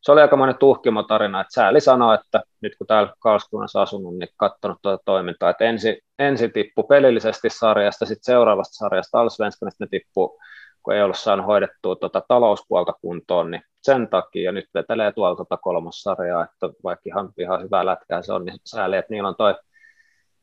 se 0.00 0.12
oli 0.12 0.20
aikamoinen 0.20 0.58
tuhkimotarina, 0.58 1.40
että 1.40 1.54
sääli 1.54 1.80
sanoi, 1.80 2.14
että 2.14 2.42
nyt 2.60 2.72
kun 2.78 2.86
täällä 2.86 3.12
Karlskunnassa 3.18 3.82
asunut, 3.82 4.18
niin 4.18 4.28
katsonut 4.36 4.78
tuota 4.82 5.02
toimintaa, 5.04 5.50
että 5.50 5.64
ensin, 5.64 5.96
ensin 6.18 6.52
tippu 6.52 6.82
pelillisesti 6.82 7.50
sarjasta, 7.50 8.06
sitten 8.06 8.24
seuraavasta 8.24 8.74
sarjasta 8.74 9.20
Alsvenskanista 9.20 9.84
ne 9.84 9.88
tippu, 9.90 10.38
kun 10.82 10.94
ei 10.94 11.02
ollut 11.02 11.18
saanut 11.18 11.46
hoidettua 11.46 11.96
tuota 11.96 12.22
talouspuolta 12.28 12.92
kuntoon, 12.92 13.50
niin 13.50 13.62
sen 13.82 14.08
takia, 14.08 14.44
ja 14.44 14.52
nyt 14.52 14.68
vetelee 14.74 15.12
tuolta 15.12 15.36
tuota 15.36 15.56
kolmossarjaa, 15.56 16.44
että 16.44 16.68
vaikka 16.84 17.02
ihan, 17.06 17.32
ihan 17.38 17.62
hyvää 17.62 17.86
lätkää 17.86 18.22
se 18.22 18.32
on, 18.32 18.44
niin 18.44 18.58
sääli, 18.66 18.96
että 18.96 19.12
niillä 19.12 19.28
on 19.28 19.36
toi 19.36 19.54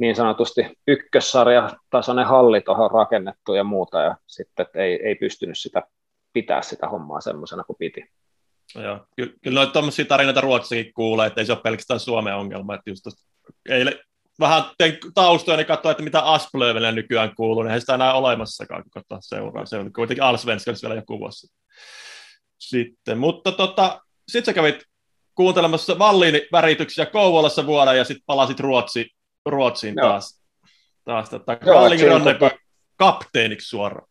niin 0.03 0.15
sanotusti 0.15 0.61
ykkössarja 0.87 1.69
tasoinen 1.89 2.25
halli 2.25 2.61
tuohon 2.61 2.91
rakennettu 2.91 3.53
ja 3.53 3.63
muuta, 3.63 4.01
ja 4.01 4.15
sitten 4.27 4.65
ei, 4.73 5.07
ei 5.07 5.15
pystynyt 5.15 5.59
sitä 5.59 5.83
pitää 6.33 6.61
sitä 6.61 6.87
hommaa 6.87 7.21
semmoisena 7.21 7.63
kuin 7.63 7.77
piti. 7.79 8.05
Joo, 8.75 8.99
kyllä, 9.15 9.33
kyllä 9.43 9.55
noita 9.55 9.73
tuommoisia 9.73 10.05
tarinoita 10.05 10.41
Ruotsissakin 10.41 10.93
kuulee, 10.93 11.27
että 11.27 11.41
ei 11.41 11.45
se 11.45 11.51
ole 11.51 11.61
pelkästään 11.61 11.99
Suomen 11.99 12.35
ongelma, 12.35 12.75
että 12.75 12.89
just 12.89 13.05
eilen 13.69 13.99
vähän 14.39 14.63
tein 14.77 14.97
taustoja, 15.13 15.57
niin 15.57 15.67
katsoin, 15.67 15.91
että 15.91 16.03
mitä 16.03 16.21
Asplövelle 16.21 16.91
nykyään 16.91 17.35
kuuluu, 17.35 17.63
niin 17.63 17.73
ei 17.73 17.79
sitä 17.79 17.95
enää 17.95 18.13
olemassakaan, 18.13 18.83
kun 18.83 18.91
katsoa 18.91 19.17
seuraa. 19.21 19.65
Se 19.65 19.77
on 19.77 19.93
kuitenkin 19.93 20.23
Allsvenskans 20.23 20.83
vielä 20.83 20.95
joku 20.95 21.19
vuosi 21.19 21.47
sitten. 22.59 23.17
Mutta 23.17 23.51
tota, 23.51 24.01
sitten 24.27 24.45
sä 24.45 24.53
kävit 24.55 24.83
kuuntelemassa 25.35 25.99
Vallin 25.99 26.41
värityksiä 26.51 27.05
Kouvolassa 27.05 27.65
vuoden 27.65 27.97
ja 27.97 28.03
sitten 28.03 28.23
palasit 28.25 28.59
Ruotsi, 28.59 29.09
Ruotsiin 29.45 29.95
Joo. 29.97 30.09
taas. 30.09 30.41
taas 31.05 31.29
tota, 31.29 31.57
Ronneby 31.65 32.39
tota... 32.39 32.55
kapteeniksi 32.97 33.69
suoraan. 33.69 34.07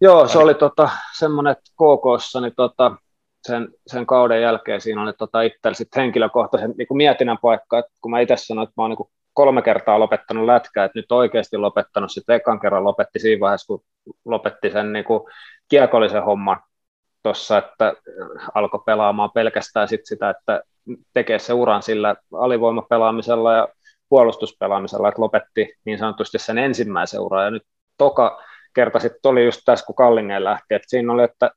Joo, 0.00 0.28
se 0.28 0.38
oli 0.38 0.54
tota, 0.54 0.90
semmoinen, 1.18 1.50
että 1.50 1.70
KKssa 1.70 2.40
niin 2.40 2.52
tota, 2.56 2.96
sen, 3.46 3.68
sen, 3.86 4.06
kauden 4.06 4.42
jälkeen 4.42 4.80
siinä 4.80 5.02
oli 5.02 5.12
tota, 5.12 5.42
itsellä 5.42 5.74
sit 5.74 5.96
henkilökohtaisen 5.96 6.74
niin 6.78 6.86
mietinnän 6.90 7.38
paikka, 7.42 7.78
että 7.78 7.92
kun 8.00 8.10
mä 8.10 8.20
itse 8.20 8.36
sanoin, 8.36 8.68
että 8.68 8.74
mä 8.76 8.82
oon 8.82 8.90
niin 8.90 9.08
kolme 9.32 9.62
kertaa 9.62 10.00
lopettanut 10.00 10.46
lätkää, 10.46 10.84
että 10.84 10.98
nyt 10.98 11.12
oikeasti 11.12 11.56
lopettanut, 11.56 12.12
sitten 12.12 12.36
ekan 12.36 12.60
kerran 12.60 12.84
lopetti 12.84 13.18
siinä 13.18 13.40
vaiheessa, 13.40 13.66
kun 13.66 13.84
lopetti 14.24 14.70
sen 14.70 14.92
niin 14.92 15.04
kuin 15.04 15.20
kiekollisen 15.68 16.24
homman 16.24 16.60
tuossa, 17.22 17.58
että 17.58 17.92
alkoi 18.54 18.82
pelaamaan 18.86 19.30
pelkästään 19.34 19.88
sit 19.88 20.00
sitä, 20.04 20.30
että 20.30 20.62
tekee 21.14 21.38
se 21.38 21.52
uran 21.52 21.82
sillä 21.82 22.16
alivoimapelaamisella 22.32 23.52
ja 23.52 23.68
puolustuspelaamisella, 24.08 25.08
että 25.08 25.22
lopetti 25.22 25.74
niin 25.84 25.98
sanotusti 25.98 26.38
sen 26.38 26.58
ensimmäisen 26.58 27.20
uran, 27.20 27.44
ja 27.44 27.50
nyt 27.50 27.62
toka 27.98 28.42
kerta 28.74 28.98
sitten 28.98 29.30
oli 29.30 29.44
just 29.44 29.60
tässä, 29.64 29.86
kun 29.86 29.94
Kallingen 29.94 30.44
lähti, 30.44 30.74
että 30.74 30.90
siinä 30.90 31.12
oli, 31.12 31.22
että 31.22 31.50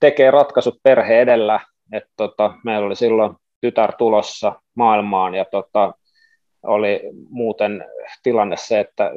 tekee 0.00 0.30
ratkaisut 0.30 0.78
perhe 0.82 1.20
edellä, 1.20 1.60
että 1.92 2.10
tota, 2.16 2.52
meillä 2.64 2.86
oli 2.86 2.96
silloin 2.96 3.36
tytär 3.60 3.92
tulossa 3.92 4.62
maailmaan, 4.74 5.34
ja 5.34 5.44
tota, 5.44 5.92
oli 6.62 7.00
muuten 7.30 7.84
tilanne 8.22 8.56
se, 8.56 8.80
että 8.80 9.12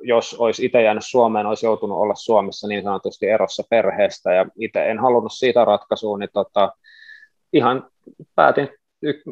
jos 0.00 0.34
olisi 0.34 0.64
itse 0.64 0.82
jäänyt 0.82 1.04
Suomeen, 1.06 1.46
olisi 1.46 1.66
joutunut 1.66 1.98
olla 1.98 2.14
Suomessa 2.14 2.68
niin 2.68 2.82
sanotusti 2.82 3.28
erossa 3.28 3.62
perheestä, 3.70 4.34
ja 4.34 4.46
itse 4.58 4.90
en 4.90 4.98
halunnut 4.98 5.32
siitä 5.32 5.64
ratkaisua, 5.64 6.18
niin 6.18 6.30
tota, 6.32 6.72
ihan 7.52 7.90
päätin 8.34 8.68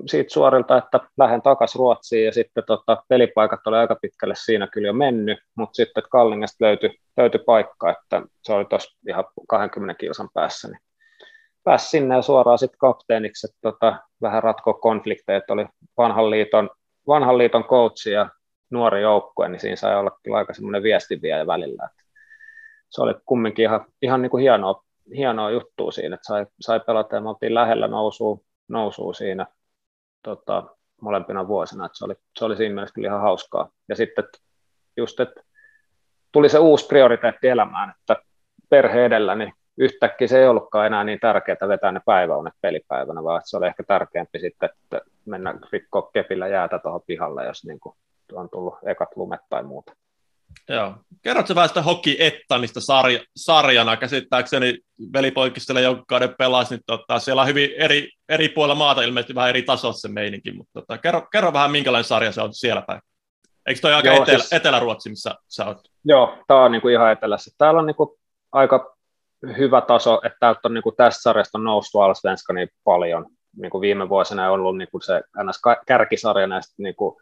siitä 0.07 0.33
suorilta, 0.33 0.79
että 0.79 1.01
lähden 1.19 1.43
takaisin 1.43 1.79
Ruotsiin, 1.79 2.25
ja 2.25 2.33
sitten 2.33 2.65
tota, 2.67 3.03
pelipaikat 3.09 3.67
oli 3.67 3.77
aika 3.77 3.97
pitkälle 4.03 4.35
siinä 4.37 4.67
kyllä 4.67 4.87
jo 4.87 4.93
mennyt, 4.93 5.39
mutta 5.57 5.75
sitten 5.75 6.03
Kallingesta 6.11 6.65
löytyi, 6.65 6.91
löytyi 7.17 7.41
paikka, 7.47 7.91
että 7.91 8.23
se 8.43 8.53
oli 8.53 8.65
tuossa 8.65 8.99
ihan 9.09 9.25
20 9.49 9.99
kilsan 9.99 10.29
päässä, 10.35 10.69
niin 10.69 10.79
pääsi 11.65 11.89
sinne 11.89 12.15
ja 12.15 12.23
suoraan 12.23 12.59
sitten 12.59 12.79
kapteeniksi, 12.79 13.47
että 13.47 13.59
tota, 13.63 13.97
vähän 14.23 14.43
ratkoa 14.43 14.75
konflikteja, 14.75 15.39
että 15.39 15.53
oli 15.53 15.67
vanhan 15.97 16.31
liiton, 16.31 16.71
vanhan 17.07 17.39
liiton 17.39 17.65
coachi 17.65 18.11
ja 18.11 18.29
nuori 18.71 19.03
joukkue, 19.03 19.49
niin 19.49 19.61
siinä 19.61 19.77
sai 19.77 19.97
olla 19.97 20.19
kyllä 20.23 20.37
aika 20.37 20.55
semmoinen 20.55 20.83
viestinviejä 20.83 21.47
välillä. 21.47 21.85
Että 21.85 22.03
se 22.89 23.03
oli 23.03 23.15
kumminkin 23.25 23.63
ihan, 23.63 23.87
ihan 24.03 24.23
niin 24.23 24.31
kuin 24.31 24.41
hienoa, 24.41 24.83
hienoa 25.17 25.51
juttua 25.51 25.91
siinä, 25.91 26.15
että 26.15 26.27
sai, 26.27 26.47
sai 26.61 26.81
pelata 26.81 27.15
ja 27.15 27.21
me 27.21 27.29
oltiin 27.29 27.55
lähellä 27.55 27.89
nousua, 27.89 28.39
nousua 28.69 29.13
siinä 29.13 29.47
tota, 30.23 30.77
molempina 31.01 31.49
vuosina, 31.49 31.87
että 31.87 31.99
se 31.99 32.05
oli, 32.05 32.15
se 32.39 32.45
oli 32.45 32.57
siinä 32.57 32.75
mielessä 32.75 32.95
kyllä 32.95 33.09
ihan 33.09 33.21
hauskaa. 33.21 33.69
Ja 33.89 33.97
sitten 33.97 34.25
just, 34.97 35.21
että 35.21 35.43
tuli 36.33 36.49
se 36.49 36.59
uusi 36.59 36.87
prioriteetti 36.87 37.49
elämään, 37.49 37.95
että 38.01 38.17
perhe 38.69 39.05
edellä, 39.05 39.35
niin 39.35 39.53
yhtäkkiä 39.79 40.29
se 40.29 40.39
ei 40.39 40.49
ollutkaan 40.49 40.87
enää 40.87 41.05
niin 41.05 41.21
tärkeää 41.21 41.69
vetää 41.69 41.93
ne 41.93 42.01
päiväunet 42.07 42.55
pelipäivänä, 42.61 43.25
vaan 43.25 43.43
se 43.45 43.57
oli 43.57 43.67
ehkä 43.67 43.83
tärkeämpi 43.83 44.39
sitten, 44.39 44.71
että 44.83 45.01
mennä 45.25 45.55
rikkoa 45.73 46.11
kepillä 46.13 46.49
jäätä 46.49 46.79
tuohon 46.79 47.03
pihalle, 47.07 47.47
jos 47.47 47.65
niin 47.65 47.81
kuin 47.81 47.97
on 48.33 48.51
tullut 48.51 48.75
ekat 48.87 49.09
lumet 49.17 49.41
tai 49.51 49.63
muuta. 49.63 49.97
Joo. 50.69 50.95
Kerrotko 51.23 51.55
vähän 51.55 51.69
sitä 51.69 51.83
Hockey 51.83 52.17
Ettanista 52.19 52.81
sarja, 52.81 53.21
sarjana? 53.37 53.97
Käsittääkseni 53.97 54.79
velipoikistele 55.13 55.81
joukkueiden 55.81 56.35
pelasi, 56.39 56.75
niin 56.75 56.83
tota, 56.87 57.19
siellä 57.19 57.43
on 57.43 57.49
hyvin 57.49 57.71
eri, 57.79 58.11
eri 58.29 58.49
puolilla 58.49 58.75
maata 58.75 59.03
ilmeisesti 59.03 59.35
vähän 59.35 59.51
eri 59.51 59.63
tasossa 59.63 60.09
se 60.09 60.15
meininki, 60.15 60.53
mutta 60.53 60.81
tota, 60.81 60.99
kerro, 60.99 61.27
kerro, 61.33 61.53
vähän 61.53 61.71
minkälainen 61.71 62.05
sarja 62.05 62.33
se 62.33 62.43
on 62.43 62.55
siellä 62.55 62.83
päin. 62.83 63.01
Eikö 63.67 63.81
toi 63.81 63.95
aika 63.95 64.09
Joo, 64.09 64.23
etelä, 64.23 64.39
siis, 64.39 64.53
Etelä-Ruotsi, 64.53 65.11
missä 65.11 65.35
sä 65.49 65.65
oot? 65.65 65.79
Joo, 66.05 66.39
tämä 66.47 66.65
on 66.65 66.73
niinku 66.73 66.89
ihan 66.89 67.13
etelässä. 67.13 67.51
Täällä 67.59 67.81
on 67.81 67.87
niinku 67.87 68.19
aika 68.53 68.97
hyvä 69.59 69.81
taso, 69.81 70.21
että 70.25 70.37
täältä 70.41 70.61
on 70.65 70.75
niinku 70.75 70.93
tästä 70.93 71.23
sarjasta 71.23 71.59
on 71.59 71.65
noussut 71.65 72.03
Alsvenska 72.03 72.53
niin 72.53 72.69
paljon. 72.85 73.27
Niinku 73.57 73.81
viime 73.81 74.09
vuosina 74.09 74.47
on 74.47 74.61
ollut 74.61 74.77
niinku 74.77 75.01
se 75.01 75.23
ns. 75.45 75.61
kärkisarja 75.87 76.47
näistä 76.47 76.75
niinku 76.79 77.21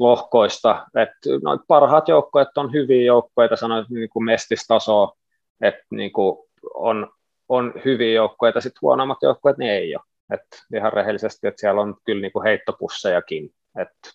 lohkoista, 0.00 0.86
että 0.96 1.30
noin 1.42 1.58
parhaat 1.68 2.08
joukkoet 2.08 2.48
on 2.56 2.72
hyviä 2.72 3.04
joukkoita, 3.04 3.56
sanoin 3.56 3.86
niin 3.90 4.08
kuin 4.08 4.24
mestistasoa, 4.24 5.12
että 5.60 5.84
niin 5.90 6.12
kuin 6.12 6.38
on, 6.74 7.12
on 7.48 7.72
hyviä 7.84 8.12
joukkoita, 8.12 8.60
sitten 8.60 8.78
huonommat 8.82 9.18
joukkoet 9.22 9.58
niin 9.58 9.70
ei 9.70 9.96
ole. 9.96 10.02
että 10.32 10.56
ihan 10.76 10.92
rehellisesti, 10.92 11.46
että 11.46 11.60
siellä 11.60 11.80
on 11.80 11.96
kyllä 12.06 12.20
niin 12.20 12.32
kuin 12.32 12.42
heittopussejakin, 12.42 13.50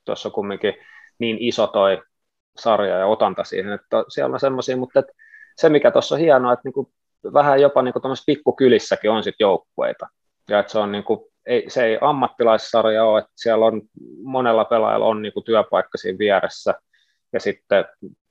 tuossa 0.05 0.29
on 0.29 0.33
kumminkin 0.33 0.73
niin 1.19 1.37
iso 1.39 1.67
toi 1.67 2.01
sarja 2.57 2.97
ja 2.97 3.07
otanta 3.07 3.43
siihen, 3.43 3.73
että 3.73 4.03
siellä 4.07 4.33
on 4.33 4.39
semmoisia, 4.39 4.77
mutta 4.77 4.99
että 4.99 5.11
se 5.57 5.69
mikä 5.69 5.91
tuossa 5.91 6.15
on 6.15 6.21
hienoa, 6.21 6.53
että 6.53 6.61
niin 6.65 6.73
kuin 6.73 6.87
vähän 7.33 7.61
jopa 7.61 7.81
niin 7.81 7.93
kuin 7.93 8.15
pikkukylissäkin 8.25 9.11
on 9.11 9.23
sitten 9.23 9.45
joukkueita, 9.45 10.07
ja 10.49 10.59
että 10.59 10.71
se 10.71 10.79
on 10.79 10.91
niin 10.91 11.03
kuin 11.03 11.19
ei, 11.45 11.69
se 11.69 11.85
ei 11.85 11.97
ammattilaissarja 12.01 13.05
ole, 13.05 13.19
että 13.19 13.31
siellä 13.35 13.65
on 13.65 13.81
monella 14.23 14.65
pelaajalla 14.65 15.05
on 15.05 15.21
niin 15.21 15.33
työpaikka 15.45 15.97
siinä 15.97 16.17
vieressä, 16.17 16.73
ja 17.33 17.39
sitten 17.39 17.85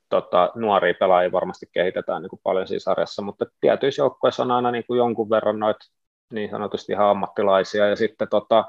tota, 0.08 0.52
nuoria 0.54 0.94
pelaajia 1.00 1.32
varmasti 1.32 1.66
kehitetään 1.72 2.22
niin 2.22 2.40
paljon 2.42 2.66
siinä 2.66 2.80
sarjassa, 2.80 3.22
mutta 3.22 3.46
tietyissä 3.60 4.02
joukkoissa 4.02 4.42
on 4.42 4.50
aina 4.50 4.70
niin 4.70 4.84
jonkun 4.96 5.30
verran 5.30 5.58
noita 5.58 5.84
niin 6.32 6.50
sanotusti 6.50 6.92
ihan 6.92 7.08
ammattilaisia, 7.08 7.88
ja 7.88 7.96
sitten 7.96 8.28
tota, 8.28 8.64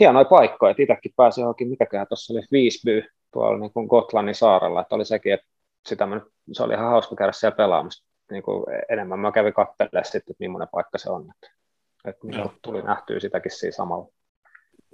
hienoja 0.00 0.24
paikkoja, 0.24 0.70
että 0.70 0.82
itsekin 0.82 1.12
pääsi 1.16 1.40
johonkin, 1.40 1.68
mitäköhän 1.68 2.06
tuossa 2.08 2.34
oli, 2.34 2.42
Viisby 2.52 3.04
tuolla 3.32 3.58
niin 3.58 3.86
Gotlannin 3.88 4.34
saarella, 4.34 4.80
että 4.80 4.94
oli 4.94 5.04
sekin, 5.04 5.32
että 5.34 5.46
sitä 5.88 6.06
mä 6.06 6.20
se 6.52 6.62
oli 6.62 6.74
ihan 6.74 6.90
hauska 6.90 7.16
käydä 7.16 7.32
siellä 7.32 7.56
pelaamassa, 7.56 8.04
niin 8.30 8.42
enemmän 8.88 9.18
mä 9.18 9.32
kävin 9.32 9.54
katselemaan 9.54 10.04
sitten, 10.04 10.20
että 10.20 10.34
millainen 10.38 10.68
paikka 10.72 10.98
se 10.98 11.10
on. 11.10 11.22
Että 11.30 11.61
että 12.04 12.26
niin 12.26 12.50
tuli 12.62 12.82
nähtyä 12.82 13.20
sitäkin 13.20 13.52
siinä 13.52 13.72
samalla. 13.72 14.08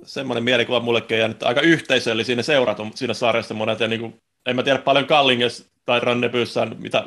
Semmoinen 0.03 0.44
mielikuva 0.44 0.81
mullekin 0.81 1.14
on 1.14 1.18
jäänyt 1.18 1.42
aika 1.42 1.61
yhteisöllisiä 1.61 2.37
ne 2.37 2.42
seurat 2.42 2.81
on 2.81 2.90
siinä 2.94 3.14
sarjassa 3.14 3.55
monet, 3.55 3.81
ja 3.81 3.88
niin 3.88 4.01
kuin, 4.01 4.23
en 4.47 4.57
mä 4.57 4.62
tiedä 4.62 4.79
paljon 4.79 5.07
Kallinges 5.07 5.71
tai 5.85 6.01
Rannebyyssä 6.01 6.62
on 6.62 6.77
mitä 6.79 6.99
10-20 6.99 7.05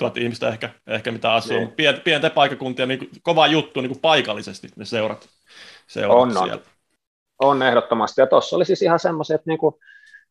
000 0.00 0.14
ihmistä 0.16 0.48
ehkä, 0.48 0.70
ehkä 0.86 1.12
mitä 1.12 1.32
asuu, 1.32 1.56
niin. 1.56 1.66
mutta 1.66 2.02
pienten 2.04 2.30
paikakuntia 2.30 2.86
niin 2.86 2.98
kuin, 2.98 3.10
kova 3.22 3.46
juttu 3.46 3.80
niin 3.80 3.90
kuin 3.90 4.00
paikallisesti 4.00 4.68
ne 4.76 4.84
seurat, 4.84 5.28
seurat 5.86 6.18
on, 6.18 6.32
siellä. 6.32 6.54
On. 7.38 7.50
on 7.50 7.62
ehdottomasti, 7.62 8.20
ja 8.20 8.26
tuossa 8.26 8.56
oli 8.56 8.64
siis 8.64 8.82
ihan 8.82 8.98
semmoisia, 8.98 9.34
että 9.34 9.50
niin 9.50 9.58
kuin, 9.58 9.74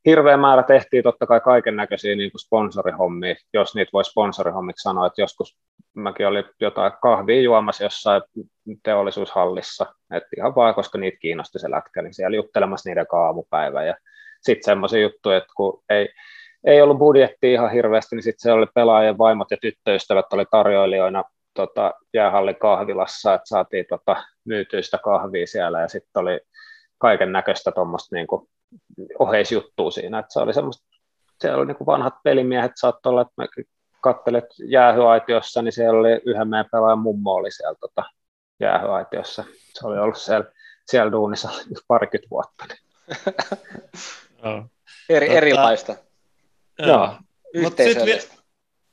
hirveä 0.05 0.37
määrä 0.37 0.63
tehtiin 0.63 1.03
totta 1.03 1.27
kai 1.27 1.39
kaiken 1.41 1.75
näköisiä 1.75 2.15
niin 2.15 2.31
sponsorihommia, 2.39 3.35
jos 3.53 3.75
niitä 3.75 3.89
voi 3.93 4.05
sponsorihommiksi 4.05 4.83
sanoa, 4.83 5.07
että 5.07 5.21
joskus 5.21 5.57
mäkin 5.93 6.27
olin 6.27 6.43
jotain 6.61 6.93
kahvia 7.01 7.41
juomassa 7.41 7.83
jossain 7.83 8.21
teollisuushallissa, 8.83 9.85
että 10.13 10.29
ihan 10.37 10.55
vaan, 10.55 10.75
koska 10.75 10.97
niitä 10.97 11.17
kiinnosti 11.17 11.59
se 11.59 11.71
lätkä, 11.71 12.01
niin 12.01 12.13
siellä 12.13 12.35
juttelemassa 12.35 12.89
niiden 12.89 13.05
aamupäivä 13.11 13.83
ja 13.83 13.95
sitten 14.41 14.65
semmoisia 14.65 15.01
juttuja, 15.01 15.37
että 15.37 15.53
kun 15.55 15.83
ei, 15.89 16.09
ei 16.63 16.81
ollut 16.81 16.97
budjetti 16.97 17.53
ihan 17.53 17.71
hirveästi, 17.71 18.15
niin 18.15 18.23
sitten 18.23 18.39
se 18.41 18.51
oli 18.51 18.65
pelaajien 18.75 19.17
vaimot 19.17 19.51
ja 19.51 19.57
tyttöystävät 19.61 20.33
oli 20.33 20.45
tarjoilijoina 20.51 21.23
tota, 21.53 21.93
jäähallin 22.13 22.55
kahvilassa, 22.55 23.33
että 23.33 23.47
saatiin 23.47 23.85
tota, 23.89 24.23
myytyistä 24.45 24.97
kahvia 25.03 25.47
siellä. 25.47 25.81
Ja 25.81 25.87
sitten 25.87 26.21
oli 26.21 26.39
kaiken 26.97 27.31
näköistä 27.31 27.71
tuommoista 27.71 28.15
niin 28.15 28.27
oheisjuttua 29.19 29.91
siinä, 29.91 30.19
että 30.19 30.33
se 30.33 30.39
oli 30.39 30.53
semmoista, 30.53 30.85
siellä 31.41 31.57
oli 31.57 31.65
niin 31.65 31.77
kuin 31.77 31.85
vanhat 31.85 32.13
pelimiehet, 32.23 32.71
saattoi 32.75 33.09
olla, 33.09 33.21
että 33.21 33.33
mä 33.37 33.45
kattelet 34.01 34.45
jäähyaitiossa, 34.67 35.61
niin 35.61 35.71
siellä 35.71 35.99
oli 35.99 36.21
yhden 36.25 36.47
meidän 36.47 36.69
pelaajan 36.71 36.99
mummo 36.99 37.31
oli 37.31 37.51
siellä 37.51 37.75
tota, 37.79 38.03
jäähyaitiossa. 38.63 39.43
Se 39.73 39.87
oli 39.87 39.99
ollut 39.99 40.17
siellä, 40.17 40.45
siellä 40.85 41.11
duunissa 41.11 41.49
parikymmentä 41.87 42.29
vuotta. 42.29 42.65
Niin. 44.43 44.71
Eri, 45.09 45.27
tota, 45.27 45.37
erilaista. 45.37 45.95
Joo. 46.79 47.15
Yhteisöllistä. 47.53 48.33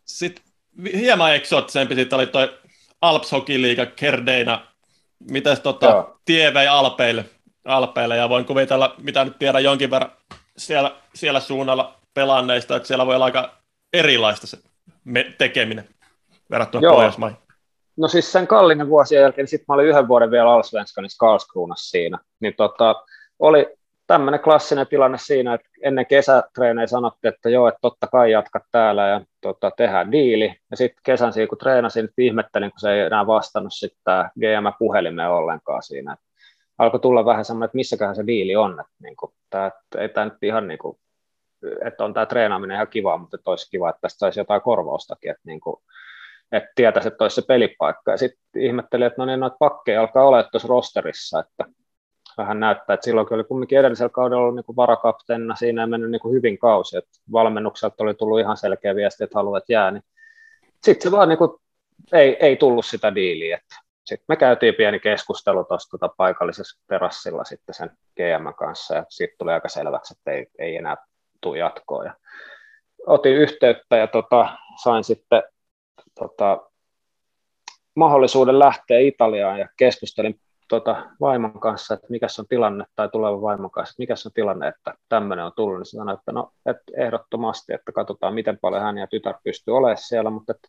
Sitten 0.04 0.44
sit, 0.85 0.94
hieman 0.94 1.35
eksoottisempi 1.35 1.94
sitten 1.94 2.16
oli 2.16 2.26
toi 2.26 2.59
Alps 3.00 3.33
Hockey 3.33 3.62
Liiga 3.62 3.87
Kerdeina. 3.87 4.66
Mites 5.30 5.61
tota, 5.61 6.09
tie 6.24 6.54
vei 6.54 6.66
Alpeille? 6.66 7.24
Alpeille 7.64 8.16
ja 8.16 8.28
voin 8.28 8.44
kuvitella, 8.44 8.94
mitä 8.98 9.24
nyt 9.24 9.38
tiedän 9.38 9.64
jonkin 9.64 9.90
verran 9.90 10.12
siellä, 10.56 10.96
siellä 11.14 11.40
suunnalla 11.40 12.00
pelanneista, 12.14 12.76
että 12.76 12.87
siellä 12.87 13.06
voi 13.06 13.14
olla 13.14 13.24
aika 13.24 13.54
erilaista 13.92 14.46
se 14.46 14.59
tekeminen 15.38 15.88
verrattuna 16.50 16.83
Joo. 16.83 16.94
Pohjoismaihin. 16.94 17.38
No 18.00 18.08
siis 18.08 18.32
sen 18.32 18.46
Kallinen 18.46 18.88
vuosien 18.88 19.22
jälkeen, 19.22 19.42
niin 19.42 19.48
sitten 19.50 19.64
mä 19.68 19.74
olin 19.74 19.86
yhden 19.86 20.08
vuoden 20.08 20.30
vielä 20.30 20.52
Allsvenskanissa 20.52 21.26
Karlskruunassa 21.26 21.90
siinä, 21.90 22.18
niin 22.40 22.54
tota, 22.56 23.04
oli 23.38 23.76
tämmöinen 24.06 24.40
klassinen 24.40 24.86
tilanne 24.86 25.18
siinä, 25.18 25.54
että 25.54 25.68
ennen 25.82 26.06
kesätreenejä 26.06 26.86
sanottiin, 26.86 27.34
että 27.34 27.50
joo, 27.50 27.68
että 27.68 27.78
totta 27.82 28.06
kai 28.06 28.30
jatka 28.30 28.60
täällä 28.72 29.08
ja 29.08 29.20
tota, 29.40 29.70
tehdään 29.70 30.12
diili. 30.12 30.54
Ja 30.70 30.76
sitten 30.76 31.00
kesän 31.04 31.32
siinä, 31.32 31.46
kun 31.46 31.58
treenasin, 31.58 32.08
niin 32.16 32.26
ihmettelin, 32.26 32.70
kun 32.70 32.80
se 32.80 32.92
ei 32.92 33.00
enää 33.00 33.26
vastannut 33.26 33.72
sitten 33.72 34.24
GM-puhelimeen 34.40 35.30
ollenkaan 35.30 35.82
siinä. 35.82 36.12
Että 36.12 36.24
alkoi 36.78 37.00
tulla 37.00 37.24
vähän 37.24 37.44
semmoinen, 37.44 37.66
että 37.66 37.76
missäköhän 37.76 38.16
se 38.16 38.26
diili 38.26 38.56
on, 38.56 38.70
että 38.80 38.92
niin 39.02 39.16
kuin, 39.16 39.32
tämä, 39.50 39.70
ei 39.98 40.08
tämä 40.08 40.24
nyt 40.24 40.42
ihan 40.42 40.68
niin 40.68 40.78
kuin, 40.78 40.98
että 41.84 42.04
on 42.04 42.14
tämä 42.14 42.26
treenaaminen 42.26 42.74
ihan 42.74 42.88
kiva, 42.88 43.18
mutta 43.18 43.38
olisi 43.46 43.70
kiva, 43.70 43.90
että 43.90 44.00
tästä 44.00 44.18
saisi 44.18 44.40
jotain 44.40 44.62
korvaustakin, 44.62 45.30
että, 45.30 45.42
niin 45.44 45.60
kuin, 45.60 45.76
että 46.52 46.70
tietäisi, 46.74 47.08
että 47.08 47.24
olisi 47.24 47.34
se 47.34 47.46
pelipaikka. 47.46 48.10
Ja 48.10 48.16
sitten 48.16 48.62
ihmettelin, 48.62 49.06
että 49.06 49.22
no 49.22 49.26
niin, 49.26 49.40
noita 49.40 49.56
pakkeja 49.58 50.00
alkaa 50.00 50.24
olla 50.24 50.42
tuossa 50.42 50.68
rosterissa, 50.68 51.40
että 51.40 51.64
vähän 52.38 52.60
näyttää, 52.60 52.94
että 52.94 53.04
silloin 53.04 53.26
oli 53.30 53.44
kumminkin 53.44 53.78
edellisellä 53.78 54.08
kaudella 54.08 54.42
ollut 54.42 54.54
niin 54.54 54.76
varakapteenina, 54.76 55.56
siinä 55.56 55.82
ei 55.82 55.88
mennyt 55.88 56.10
niin 56.10 56.32
hyvin 56.32 56.58
kausi, 56.58 56.98
että 56.98 57.10
valmennukselta 57.32 58.04
oli 58.04 58.14
tullut 58.14 58.40
ihan 58.40 58.56
selkeä 58.56 58.94
viesti, 58.94 59.24
että 59.24 59.38
haluat 59.38 59.64
jää, 59.68 59.90
niin 59.90 60.02
sitten 60.82 61.02
se 61.02 61.16
vaan 61.16 61.28
niin 61.28 61.38
kuin, 61.38 61.50
ei, 62.12 62.36
ei 62.40 62.56
tullut 62.56 62.86
sitä 62.86 63.14
diiliä, 63.14 63.56
että 63.56 63.76
sitten 64.04 64.24
me 64.28 64.36
käytiin 64.36 64.74
pieni 64.74 65.00
keskustelu 65.00 65.64
tuossa 65.64 65.90
tuota 65.90 66.14
paikallisessa 66.16 66.80
terassilla 66.88 67.44
sitten 67.44 67.74
sen 67.74 67.90
GM 68.16 68.54
kanssa 68.58 68.94
ja 68.94 69.04
sitten 69.08 69.38
tuli 69.38 69.52
aika 69.52 69.68
selväksi, 69.68 70.14
että 70.18 70.30
ei, 70.30 70.46
ei 70.58 70.76
enää 70.76 70.96
tule 71.40 71.58
jatkoa. 71.58 72.04
Ja 72.04 72.14
otin 73.06 73.32
yhteyttä 73.32 73.96
ja 73.96 74.06
tota, 74.06 74.48
sain 74.82 75.04
sitten 75.04 75.42
tota, 76.18 76.70
mahdollisuuden 77.96 78.58
lähteä 78.58 78.98
Italiaan 78.98 79.60
ja 79.60 79.68
keskustelin 79.76 80.40
tota, 80.68 81.10
vaimon 81.20 81.60
kanssa, 81.60 81.94
että 81.94 82.06
mikä 82.10 82.26
on 82.38 82.46
tilanne, 82.48 82.84
tai 82.96 83.08
tulevan 83.08 83.42
vaimon 83.42 83.70
kanssa, 83.70 83.92
että 83.92 84.02
mikä 84.02 84.14
on 84.26 84.32
tilanne, 84.32 84.68
että 84.68 84.94
tämmöinen 85.08 85.44
on 85.44 85.52
tullut, 85.56 85.78
niin 85.78 85.86
sanoi, 85.86 86.14
että 86.14 86.32
no, 86.32 86.52
että 86.66 86.92
ehdottomasti, 86.96 87.72
että 87.72 87.92
katsotaan, 87.92 88.34
miten 88.34 88.58
paljon 88.58 88.82
hän 88.82 88.98
ja 88.98 89.06
tytär 89.06 89.34
pystyy 89.44 89.76
olemaan 89.76 89.96
siellä, 89.96 90.30
mutta 90.30 90.52
että, 90.52 90.68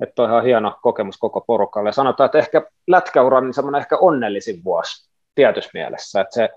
että 0.00 0.22
on 0.22 0.30
ihan 0.30 0.44
hieno 0.44 0.78
kokemus 0.82 1.18
koko 1.18 1.40
porukalle. 1.40 1.88
Ja 1.88 1.92
sanotaan, 1.92 2.26
että 2.26 2.38
ehkä 2.38 2.62
lätkäuran 2.86 3.44
niin 3.44 3.54
semmoinen 3.54 3.80
ehkä 3.80 3.96
onnellisin 3.96 4.64
vuosi 4.64 5.10
tietyssä 5.34 5.70
mielessä, 5.74 6.20
että 6.20 6.34
se, 6.34 6.48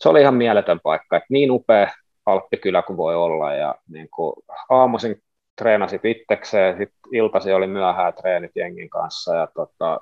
se 0.00 0.08
oli 0.08 0.20
ihan 0.20 0.34
mieletön 0.34 0.80
paikka, 0.80 1.16
että 1.16 1.26
niin 1.30 1.50
upea 1.50 1.90
Alppikylä 2.26 2.82
kuin 2.82 2.96
voi 2.96 3.14
olla, 3.14 3.54
ja 3.54 3.74
niin 3.88 4.08
kuin 4.14 4.34
aamuisin 4.68 5.22
treenasit 5.56 6.04
itsekseen, 6.04 6.76
sitten 6.78 6.98
iltasi 7.12 7.52
oli 7.52 7.66
myöhään 7.66 8.14
treenit 8.14 8.52
jengin 8.54 8.90
kanssa, 8.90 9.34
ja 9.34 9.48
tota, 9.54 10.00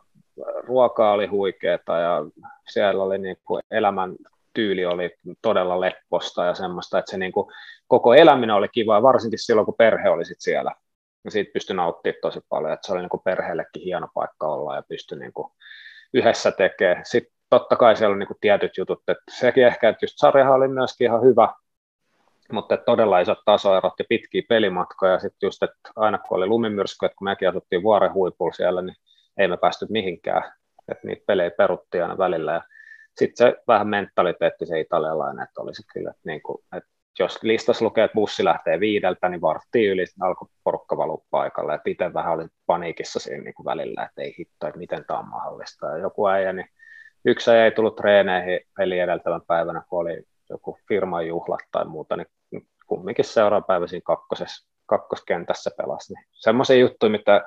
ruoka 0.64 1.12
oli 1.12 1.26
huikeeta 1.26 1.98
ja 1.98 2.24
siellä 2.68 3.02
oli 3.02 3.18
niin 3.18 3.36
kuin 3.44 3.62
elämän 3.70 4.16
tyyli 4.54 4.84
oli 4.84 5.14
todella 5.42 5.80
lepposta 5.80 6.44
ja 6.44 6.54
semmoista, 6.54 6.98
että 6.98 7.10
se 7.10 7.18
niin 7.18 7.32
kuin, 7.32 7.52
koko 7.88 8.14
eläminen 8.14 8.56
oli 8.56 8.68
kiva, 8.68 9.02
varsinkin 9.02 9.38
silloin, 9.38 9.64
kun 9.64 9.74
perhe 9.78 10.10
oli 10.10 10.24
sit 10.24 10.40
siellä. 10.40 10.74
Ja 11.24 11.30
siitä 11.30 11.50
pystyi 11.52 11.76
nauttimaan 11.76 12.18
tosi 12.22 12.40
paljon, 12.48 12.72
että 12.72 12.86
se 12.86 12.92
oli 12.92 13.00
niin 13.00 13.08
kuin 13.08 13.22
perheellekin 13.24 13.82
hieno 13.82 14.08
paikka 14.14 14.46
olla 14.46 14.76
ja 14.76 14.82
pystyi 14.88 15.18
niin 15.18 15.32
kuin 15.32 15.52
yhdessä 16.14 16.52
tekemään. 16.52 17.04
Sitten 17.04 17.32
totta 17.50 17.76
kai 17.76 17.96
siellä 17.96 18.12
oli 18.12 18.18
niin 18.18 18.26
kuin 18.26 18.38
tietyt 18.40 18.76
jutut, 18.78 19.02
että 19.08 19.22
sekin 19.30 19.66
ehkä, 19.66 19.88
että 19.88 20.04
just 20.04 20.14
sarjahan 20.16 20.54
oli 20.54 20.68
myöskin 20.68 21.04
ihan 21.04 21.22
hyvä, 21.22 21.48
mutta 22.52 22.76
todella 22.76 23.20
isot 23.20 23.38
tasoerot 23.44 23.92
ja 23.98 24.04
pitkiä 24.08 24.42
pelimatkoja, 24.48 25.12
ja 25.12 25.18
sitten 25.18 25.46
just, 25.46 25.62
että 25.62 25.78
aina 25.96 26.18
kun 26.18 26.36
oli 26.36 26.46
lumimyrsky, 26.46 27.06
että 27.06 27.16
kun 27.16 27.24
mekin 27.24 27.48
asuttiin 27.48 27.82
vuoren 27.82 28.14
huipulla 28.14 28.52
siellä, 28.52 28.82
niin 28.82 28.96
ei 29.36 29.48
me 29.48 29.56
päästy 29.56 29.86
mihinkään, 29.90 30.52
että 30.88 31.06
niitä 31.06 31.22
pelejä 31.26 31.50
peruttiin 31.50 32.02
aina 32.02 32.18
välillä, 32.18 32.52
ja 32.52 32.62
sitten 33.16 33.46
se 33.46 33.62
vähän 33.68 33.88
mentaliteetti 33.88 34.66
se 34.66 34.80
italialainen, 34.80 35.42
että 35.42 35.60
oli 35.60 35.74
se 35.74 35.82
kyllä, 35.92 36.10
että, 36.10 36.22
niin 36.24 36.42
kuin, 36.42 36.58
että 36.76 36.90
jos 37.18 37.42
listas 37.42 37.82
lukee, 37.82 38.04
että 38.04 38.14
bussi 38.14 38.44
lähtee 38.44 38.80
viideltä, 38.80 39.28
niin 39.28 39.40
varttiin 39.40 39.90
yli 39.90 40.04
alkoi 40.20 40.48
porukka 40.64 40.96
valua 40.96 41.24
paikalle, 41.30 41.80
itse 41.86 42.14
vähän 42.14 42.32
oli 42.32 42.46
paniikissa 42.66 43.20
siinä 43.20 43.44
niin 43.44 43.54
kuin 43.54 43.64
välillä, 43.64 44.04
että 44.04 44.22
ei 44.22 44.34
hitto, 44.38 44.66
että 44.66 44.78
miten 44.78 45.04
tämä 45.04 45.18
on 45.18 45.28
mahdollista, 45.28 45.86
ja 45.86 45.98
joku 45.98 46.28
äijä, 46.28 46.52
niin 46.52 46.66
yksi 47.24 47.50
ei 47.50 47.70
tullut 47.70 47.96
treeneihin 47.96 48.60
peli 48.76 48.98
edeltävän 48.98 49.42
päivänä, 49.46 49.82
kun 49.88 50.00
oli 50.00 50.22
joku 50.50 50.78
firman 50.88 51.26
juhlat 51.26 51.60
tai 51.70 51.84
muuta, 51.84 52.16
niin 52.16 52.66
kumminkin 52.86 53.24
seuraava 53.24 53.66
päivä 53.66 53.86
siinä 53.86 54.02
kakkosessa, 54.04 54.68
kakkoskentässä 54.86 55.70
pelasi. 55.76 56.14
Niin 56.14 56.24
semmoisia 56.32 56.76
juttuja, 56.76 57.10
mitä 57.10 57.42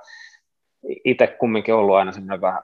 itse 1.06 1.28
kumminkin 1.28 1.74
ollut 1.74 1.96
aina 1.96 2.12
semmoinen 2.12 2.42
vähän, 2.42 2.64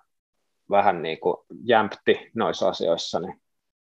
vähän 0.70 1.02
niin 1.02 1.20
kuin 1.20 1.38
jämpti 1.64 2.32
noissa 2.36 2.70
asioissa, 2.70 3.20
niin 3.20 3.42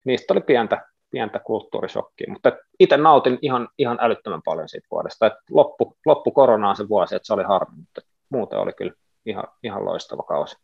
niistä 0.06 0.34
oli 0.34 0.41
pientä, 0.41 0.86
pientä 1.10 1.39
kulttuurishokkia, 1.39 2.32
mutta 2.32 2.52
itse 2.80 2.98
nautin 2.98 3.39
ihan, 3.41 3.69
ihan 3.78 3.98
älyttömän 4.02 4.41
paljon 4.46 4.69
siitä 4.69 4.88
vuodesta. 4.91 5.28
Et 5.28 5.34
loppu, 5.50 5.98
loppu 6.06 6.32
koronaan 6.32 6.76
se 6.76 6.89
vuosi, 6.89 7.15
että 7.15 7.26
se 7.26 7.34
oli 7.34 7.43
harmi, 7.43 7.78
mutta 7.78 8.02
muuten 8.30 8.60
oli 8.60 8.74
kyllä 8.74 8.93
ihan, 9.26 9.48
ihan 9.63 9.86
loistava 9.86 10.24
kausi. 10.24 10.56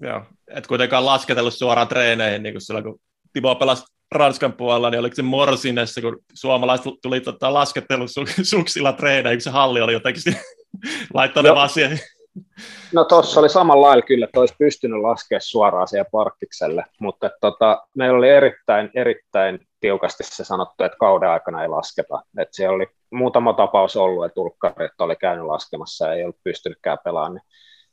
Joo, 0.00 0.22
et 0.48 0.66
kuitenkaan 0.66 1.06
lasketellut 1.06 1.54
suoraan 1.54 1.88
treeneihin, 1.88 2.42
niin 2.42 2.54
kuin 2.54 2.62
silloin 2.62 2.84
kun 2.84 3.00
Timo 3.32 3.54
pelasi 3.54 3.93
Ranskan 4.14 4.52
puolella, 4.52 4.90
niin 4.90 5.00
oliko 5.00 5.14
se 5.14 5.22
Morsinessa, 5.22 6.00
kun 6.00 6.18
suomalaiset 6.34 6.92
tuli 7.02 7.20
tota, 7.20 7.54
laskettelusuksilla 7.54 8.92
treeneihin, 8.92 9.38
kun 9.38 9.42
se 9.42 9.50
halli 9.50 9.80
oli 9.80 9.92
jotenkin 9.92 10.22
laittanut 11.14 11.48
no. 11.48 11.54
vaan 11.54 11.68
siihen 11.68 11.98
No 12.92 13.04
tuossa 13.04 13.40
oli 13.40 13.48
samalla 13.48 13.86
lailla 13.86 14.02
kyllä, 14.02 14.24
että 14.24 14.40
olisi 14.40 14.54
pystynyt 14.58 15.00
laskemaan 15.00 15.40
suoraan 15.42 15.88
siihen 15.88 16.06
parkkikselle, 16.12 16.84
mutta 17.00 17.30
tota, 17.40 17.86
meillä 17.96 18.18
oli 18.18 18.28
erittäin, 18.28 18.90
erittäin 18.94 19.58
tiukasti 19.80 20.24
se 20.26 20.44
sanottu, 20.44 20.84
että 20.84 20.98
kauden 20.98 21.28
aikana 21.28 21.62
ei 21.62 21.68
lasketa. 21.68 22.22
Että 22.38 22.56
siellä 22.56 22.74
oli 22.74 22.86
muutama 23.10 23.52
tapaus 23.52 23.96
ollut, 23.96 24.24
että 24.24 24.40
ulkkarit 24.40 25.00
oli 25.00 25.16
käynyt 25.16 25.46
laskemassa 25.46 26.06
ja 26.06 26.12
ei 26.12 26.24
ollut 26.24 26.42
pystynytkään 26.44 26.98
pelaamaan. 27.04 27.34
Niin 27.34 27.44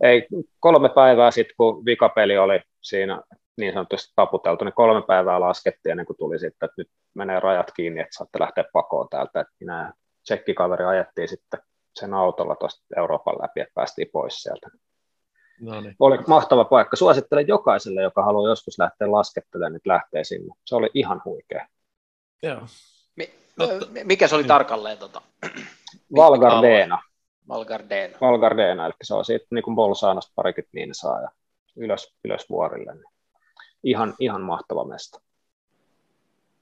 ei, 0.04 0.28
kolme 0.60 0.90
päivää 0.90 1.32
sitten, 1.32 1.56
kun 1.58 1.86
vikapeli 1.86 2.38
oli 2.38 2.60
siinä 2.82 3.22
niin 3.58 3.74
sanotusti 3.74 4.14
taputeltu, 4.16 4.66
niin 4.66 4.74
kolme 4.74 5.02
päivää 5.08 5.40
laskettiin 5.40 5.92
ennen 5.92 6.06
kuin 6.06 6.18
tuli 6.18 6.40
sitten, 6.40 6.66
että 6.68 6.82
nyt 6.82 6.90
menee 7.14 7.40
rajat 7.40 7.72
kiinni, 7.76 8.00
että 8.00 8.18
saatte 8.18 8.40
lähteä 8.40 8.64
pakoon 8.74 9.08
täältä. 9.10 9.40
Että 9.40 9.54
minä 9.60 9.94
tsekkikaveri 10.24 10.86
ajettiin 10.86 11.28
sitten 11.28 11.60
sen 11.96 12.14
autolla 12.14 12.56
tuosta 12.56 12.84
Euroopan 12.98 13.36
läpi, 13.42 13.60
että 13.62 13.74
päästiin 13.76 14.08
pois 14.14 14.42
sieltä. 14.42 14.70
No 15.62 15.82
niin. 15.82 15.96
Oli 16.00 16.18
mahtava 16.28 16.66
paikka. 16.66 16.96
Suosittelen 16.96 17.48
jokaiselle, 17.48 18.02
joka 18.02 18.24
haluaa 18.24 18.50
joskus 18.50 18.80
lähteä 18.80 19.12
laskettelemaan, 19.12 19.76
että 19.76 19.90
lähtee 19.90 20.24
sinne. 20.24 20.54
Se 20.66 20.76
oli 20.76 20.90
ihan 20.94 21.22
huikea. 21.26 21.68
Joo. 22.44 22.62
Mi- 23.16 23.34
mikä 24.04 24.28
se 24.28 24.36
oli 24.36 24.44
tarkalleen? 24.44 24.98
Tota? 24.98 25.22
Valgardena. 26.16 27.00
Valgardena. 27.48 28.18
Valgardena, 28.22 28.86
eli 28.86 28.94
se 29.04 29.14
on 29.14 29.26
siitä 29.26 29.46
niin 29.52 29.64
kuin 29.64 29.76
Bolsaanosta 29.76 30.32
parikymmentä 30.36 30.72
niin 30.74 30.96
saa 30.96 31.22
ja 31.22 31.30
ylös, 31.76 32.16
ylös 32.26 32.50
vuorille. 32.50 32.94
Niin 32.94 33.11
ihan, 33.84 34.14
ihan 34.20 34.42
mahtava 34.42 34.86
mesta. 34.86 35.22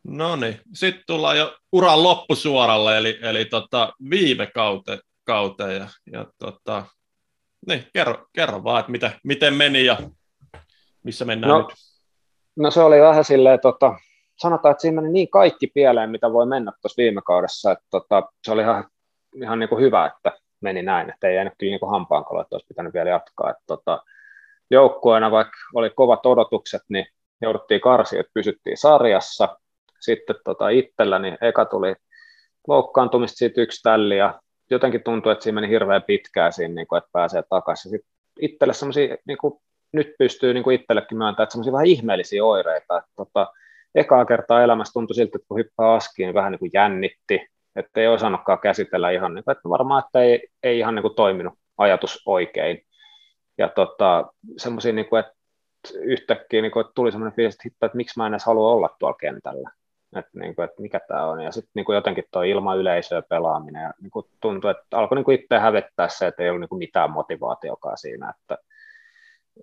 No 0.04 0.36
niin, 0.36 0.62
sitten 0.74 1.04
tullaan 1.08 1.38
jo 1.38 1.58
uran 1.72 2.04
loppusuoralle, 2.04 2.98
eli, 2.98 3.20
eli 3.22 3.46
tota, 3.46 3.94
viime 4.10 4.48
kaute, 4.48 5.00
kauteen. 5.24 5.76
Ja, 5.76 5.88
ja 6.12 6.26
tota, 6.38 6.86
niin, 7.68 7.86
kerro, 7.94 8.28
kerro 8.34 8.64
vaan, 8.64 8.80
että 8.80 8.92
miten, 8.92 9.12
miten 9.24 9.54
meni 9.54 9.86
ja 9.86 9.98
missä 11.04 11.26
mennään 11.26 11.52
no, 11.54 11.58
nyt. 11.60 11.68
No 12.56 12.72
se 12.72 12.82
oli 12.82 13.02
vähän 13.02 13.24
silleen, 13.24 13.60
tota, 13.62 13.96
sanotaan, 14.38 14.72
että 14.72 14.82
siinä 14.82 15.02
meni 15.02 15.14
niin 15.14 15.30
kaikki 15.30 15.68
pieleen, 15.68 16.10
mitä 16.10 16.34
voi 16.34 16.46
mennä 16.46 16.72
tuossa 16.82 17.02
viime 17.02 17.22
kaudessa, 17.26 17.72
että 17.72 17.86
tota, 17.90 18.24
se 18.44 18.52
oli 18.52 18.62
ihan, 18.62 18.88
ihan 19.44 19.60
niin 19.60 19.70
kuin 19.70 19.82
hyvä, 19.82 20.06
että 20.06 20.32
meni 20.62 20.82
näin, 20.84 21.10
että 21.10 21.28
ei 21.28 21.36
jäänyt 21.36 21.54
kyllä 21.58 21.72
niin 21.72 21.92
hampaankolo, 21.92 22.42
että 22.42 22.56
olisi 22.56 22.68
pitänyt 22.68 22.94
vielä 22.94 23.10
jatkaa. 23.10 23.50
Että 23.50 23.64
tota, 23.68 24.04
joukkueena, 24.72 25.32
vaikka 25.32 25.58
oli 25.76 25.90
kovat 25.96 26.26
odotukset, 26.26 26.82
niin 26.90 27.06
jouduttiin 27.42 27.82
karsiin, 27.82 28.20
että 28.20 28.32
pysyttiin 28.34 28.78
sarjassa. 28.78 29.60
Sitten 30.00 30.36
tota, 30.46 30.70
itselläni 30.70 31.38
eka 31.42 31.66
tuli 31.66 31.96
loukkaantumista 32.68 33.38
siitä 33.38 33.62
yksi 33.62 33.84
tälli 33.84 34.18
ja 34.18 34.42
jotenkin 34.70 35.04
tuntuu, 35.04 35.32
että 35.32 35.44
siinä 35.44 35.62
meni 35.62 35.74
hirveän 35.74 36.04
pitkään 36.04 36.54
siinä, 36.54 36.74
niin 36.74 36.88
kuin, 36.88 36.98
että 36.98 37.10
pääsee 37.14 37.44
takaisin. 37.50 37.92
Sitten 37.92 38.12
itselle 38.40 38.74
semmoisia, 38.74 39.18
niin 39.28 39.38
kuin, 39.38 39.54
nyt 39.92 40.16
pystyy 40.20 40.54
niin 40.54 40.64
kuin 40.64 40.76
itsellekin 40.76 41.18
myöntämään, 41.18 41.44
että 41.44 41.54
semmoisia 41.54 41.74
vähän 41.74 41.86
ihmeellisiä 41.86 42.46
oireita. 42.46 42.98
Että, 42.98 43.12
tota, 43.16 43.54
ekaa 43.96 44.26
kertaa 44.26 44.64
elämässä 44.64 44.94
tuntui 44.94 45.16
siltä, 45.16 45.32
että 45.36 45.48
kun 45.48 45.58
hyppää 45.58 45.94
askiin, 45.94 46.28
niin 46.28 46.34
vähän 46.34 46.52
niin 46.52 46.60
kuin 46.60 46.72
jännitti, 46.74 47.48
että 47.76 48.02
ei 48.02 48.08
osannutkaan 48.08 48.60
käsitellä 48.60 49.12
ihan, 49.12 49.34
niin 49.34 49.44
kuin, 49.44 49.52
että 49.52 49.70
varmaan, 49.70 50.04
että 50.06 50.22
ei, 50.22 50.48
ei 50.64 50.80
ihan 50.80 50.96
niin 50.96 51.02
kuin 51.02 51.16
toiminut 51.16 51.54
ajatus 51.78 52.22
oikein. 52.26 52.82
Ja 53.60 53.70
tota, 53.70 54.34
semmoisia, 54.58 54.94
niin 54.94 55.10
kuin, 55.10 55.20
että 55.20 55.34
yhtäkkiä 56.00 56.62
niin 56.62 56.72
kuin, 56.72 56.82
että 56.82 56.94
tuli 56.96 57.12
semmoinen 57.12 57.36
fiilis, 57.36 57.58
että, 57.66 57.86
että 57.86 57.98
miksi 57.98 58.20
mä 58.20 58.28
en 58.28 58.34
edes 58.34 58.46
halua 58.46 58.72
olla 58.72 58.96
tuolla 59.00 59.18
kentällä 59.18 59.70
että, 60.16 60.40
niin 60.40 60.56
kuin, 60.56 60.66
että 60.66 60.82
mikä 60.82 61.00
tämä 61.08 61.26
on. 61.26 61.42
Ja 61.42 61.52
sitten 61.52 61.72
niin 61.76 61.86
kuin 61.86 61.96
jotenkin 61.96 62.24
tuo 62.32 62.42
ilman 62.42 62.78
yleisöä 62.78 63.22
pelaaminen. 63.22 63.84
Ja 63.84 63.94
niin 64.02 64.12
kuin 64.12 64.26
tuntui, 64.42 64.72
että 64.72 64.98
alkoi 64.98 65.16
niin 65.16 65.26
kuin 65.26 65.40
itse 65.42 65.60
hävettää 65.60 66.08
se, 66.10 66.28
että 66.28 66.44
ei 66.44 66.50
ollut 66.50 66.62
niin 66.62 66.70
kuin 66.70 66.80
mitään 66.80 67.12
motivaatiokaan 67.12 67.98
siinä. 67.98 68.34
Että 68.40 68.58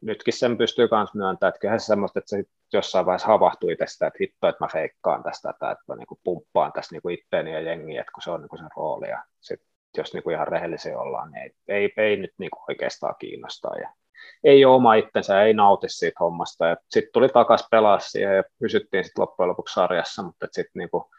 nytkin 0.02 0.34
sen 0.34 0.58
pystyy 0.58 0.88
myös 0.90 1.14
myöntämään, 1.14 1.48
että 1.48 1.60
kyllähän 1.60 1.80
se 1.80 1.86
semmoista, 1.86 2.18
että 2.18 2.28
se 2.28 2.44
jossain 2.72 3.06
vaiheessa 3.06 3.28
havahtui 3.28 3.76
tästä, 3.76 4.06
että 4.06 4.16
hitto, 4.20 4.48
että 4.48 4.64
mä 4.64 4.68
feikkaan 4.72 5.22
tästä, 5.22 5.50
että 5.50 5.76
mä 5.88 5.96
niin 5.96 6.06
kuin 6.06 6.20
pumppaan 6.24 6.72
tästä 6.72 6.94
niin 6.94 7.02
kuin 7.02 7.14
itteeni 7.18 7.52
ja 7.52 7.60
jengiä, 7.60 8.00
että 8.00 8.12
kun 8.12 8.22
se 8.22 8.30
on 8.30 8.40
niin 8.40 8.48
kuin 8.48 8.58
sen 8.58 8.70
rooli. 8.76 9.08
Ja 9.08 9.24
sit, 9.40 9.60
jos 9.96 10.14
niin 10.14 10.22
kuin 10.22 10.34
ihan 10.34 10.48
rehellisiä 10.48 10.98
ollaan, 10.98 11.30
niin 11.30 11.42
ei, 11.42 11.52
ei, 11.68 11.92
ei 11.96 12.16
nyt 12.16 12.30
niin 12.38 12.50
kuin 12.50 12.62
oikeastaan 12.68 13.14
kiinnostaa. 13.18 13.76
Ja 13.76 13.92
ei 14.44 14.64
ole 14.64 14.74
oma 14.74 14.94
itsensä, 14.94 15.42
ei 15.42 15.54
nauti 15.54 15.88
siitä 15.88 16.16
hommasta. 16.20 16.76
Sitten 16.90 17.12
tuli 17.12 17.28
takaisin 17.28 17.66
pelaa 17.70 17.98
siihen 17.98 18.36
ja 18.36 18.44
pysyttiin 18.60 19.04
sitten 19.04 19.22
loppujen 19.22 19.48
lopuksi 19.48 19.74
sarjassa, 19.74 20.22
mutta 20.22 20.46
sitten 20.52 20.80
niinku, 20.80 21.10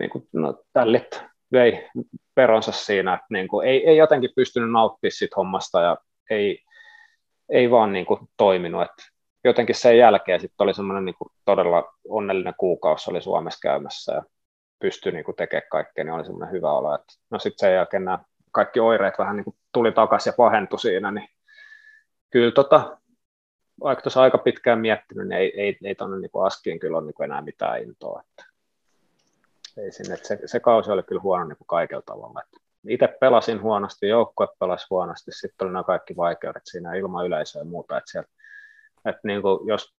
niinku, 0.00 0.28
no, 0.32 0.62
tällit 0.72 1.22
vei 1.52 1.88
peronsa 2.34 2.72
siinä, 2.72 3.14
että 3.14 3.26
niinku, 3.30 3.60
ei, 3.60 3.88
ei 3.88 3.96
jotenkin 3.96 4.30
pystynyt 4.36 4.70
nauttimaan 4.70 5.12
siitä 5.12 5.34
hommasta 5.36 5.80
ja 5.80 5.96
ei, 6.30 6.58
ei 7.48 7.70
vaan 7.70 7.92
niinku 7.92 8.28
toiminut. 8.36 8.82
Et 8.82 8.90
jotenkin 9.44 9.74
sen 9.74 9.98
jälkeen 9.98 10.40
sitten 10.40 10.64
oli 10.64 10.74
semmoinen 10.74 11.04
niinku 11.04 11.32
todella 11.44 11.92
onnellinen 12.08 12.54
kuukausi 12.58 13.10
oli 13.10 13.22
Suomessa 13.22 13.58
käymässä 13.62 14.12
ja 14.12 14.22
pystyi 14.82 15.12
niinku 15.12 15.32
tekemään 15.32 15.68
kaikkea, 15.70 16.04
niin 16.04 16.14
oli 16.14 16.24
semmoinen 16.24 16.52
hyvä 16.52 16.72
olo. 16.72 16.94
Et, 16.94 17.02
no 17.30 17.38
sitten 17.38 17.58
sen 17.58 17.74
jälkeen 17.74 18.04
nämä 18.04 18.18
kaikki 18.50 18.80
oireet 18.80 19.18
vähän 19.18 19.36
niinku 19.36 19.56
tuli 19.72 19.92
takaisin 19.92 20.30
ja 20.30 20.34
pahentui 20.36 20.78
siinä, 20.78 21.10
niin 21.10 21.28
kyllä 22.30 22.52
tota, 22.52 22.98
vaikka 23.82 24.02
tuossa 24.02 24.22
aika 24.22 24.38
pitkään 24.38 24.80
miettinyt, 24.80 25.28
niin 25.28 25.38
ei, 25.38 25.60
ei, 25.60 25.78
ei 25.84 25.94
tuonne 25.94 26.18
niin 26.18 26.30
askiin 26.46 26.80
kyllä 26.80 26.98
ole 26.98 27.06
niin 27.06 27.24
enää 27.24 27.42
mitään 27.42 27.82
intoa. 27.82 28.22
Että 28.28 28.44
ei 29.76 29.92
sinne, 29.92 30.14
että 30.14 30.28
se, 30.28 30.38
se, 30.46 30.60
kausi 30.60 30.90
oli 30.90 31.02
kyllä 31.02 31.22
huono 31.22 31.44
niin 31.44 31.56
kaikella 31.66 32.02
tavalla. 32.06 32.40
Että 32.42 32.58
itse 32.88 33.08
pelasin 33.20 33.62
huonosti, 33.62 34.08
joukkue 34.08 34.48
pelasi 34.58 34.86
huonosti, 34.90 35.32
sitten 35.32 35.64
oli 35.66 35.72
nämä 35.72 35.84
kaikki 35.84 36.16
vaikeudet 36.16 36.62
siinä 36.64 36.94
ilman 36.94 37.26
yleisöä 37.26 37.60
ja 37.60 37.64
muuta. 37.64 37.98
Että 37.98 38.10
siellä, 38.10 38.28
että 39.04 39.20
niin 39.24 39.42
kuin, 39.42 39.68
jos 39.68 39.94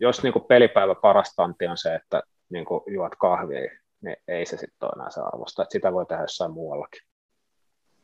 jos 0.00 0.22
niin 0.22 0.32
kuin 0.32 0.44
pelipäivä 0.44 0.94
paras 0.94 1.34
on 1.38 1.54
se, 1.74 1.94
että 1.94 2.22
niin 2.50 2.64
kuin 2.64 2.82
juot 2.86 3.12
kahvia, 3.16 3.70
niin 4.00 4.16
ei 4.28 4.46
se 4.46 4.56
sitten 4.56 4.86
ole 4.86 4.92
enää 4.96 5.10
se 5.10 5.20
arvosta. 5.20 5.62
Että 5.62 5.72
sitä 5.72 5.92
voi 5.92 6.06
tehdä 6.06 6.22
jossain 6.22 6.50
muuallakin. 6.50 7.02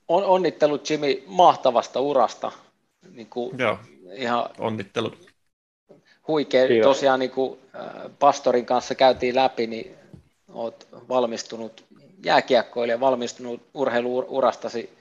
On, 0.08 0.24
onnittelut 0.24 0.90
Jimmy 0.90 1.22
mahtavasta 1.26 2.00
urasta 2.00 2.52
niin 3.10 3.30
kuin 3.30 3.58
Joo, 3.58 3.78
ihan 4.12 4.48
onnittelut. 4.58 5.34
Huikea, 6.28 6.68
Kiitos. 6.68 6.96
tosiaan 6.96 7.20
niin 7.20 7.30
kuin 7.30 7.60
pastorin 8.18 8.66
kanssa 8.66 8.94
käytiin 8.94 9.34
läpi, 9.34 9.66
niin 9.66 9.96
olet 10.48 10.88
valmistunut 11.08 11.84
jääkiekkoilija, 12.24 13.00
valmistunut 13.00 13.62
urheiluurastasi 13.74 14.98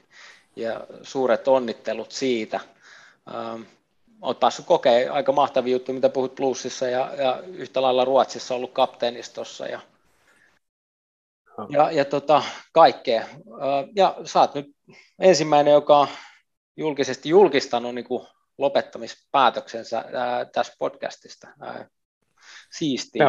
ja 0.56 0.80
suuret 1.02 1.48
onnittelut 1.48 2.12
siitä. 2.12 2.60
Ähm, 3.34 3.62
olet 4.22 4.40
päässyt 4.40 4.66
kokemaan 4.66 5.16
aika 5.16 5.32
mahtavia 5.32 5.72
juttuja, 5.72 5.94
mitä 5.94 6.08
puhut 6.08 6.34
plussissa 6.34 6.86
ja, 6.86 7.14
ja 7.18 7.42
yhtä 7.46 7.82
lailla 7.82 8.04
Ruotsissa 8.04 8.54
ollut 8.54 8.72
kapteenistossa 8.72 9.66
ja, 9.66 9.80
ja, 11.68 11.90
ja 11.90 12.04
tota, 12.04 12.42
kaikkea. 12.72 13.26
Ja 13.96 14.16
sä 14.24 14.40
oot 14.40 14.54
nyt 14.54 14.66
ensimmäinen, 15.18 15.72
joka 15.72 16.08
julkisesti 16.76 17.28
julkistanut 17.28 17.94
niin 17.94 18.04
kuin 18.04 18.26
lopettamispäätöksensä 18.58 20.04
ää, 20.12 20.44
tässä 20.44 20.72
podcastista. 20.78 21.48
Ää, 21.60 21.88
siistiä. 22.72 23.24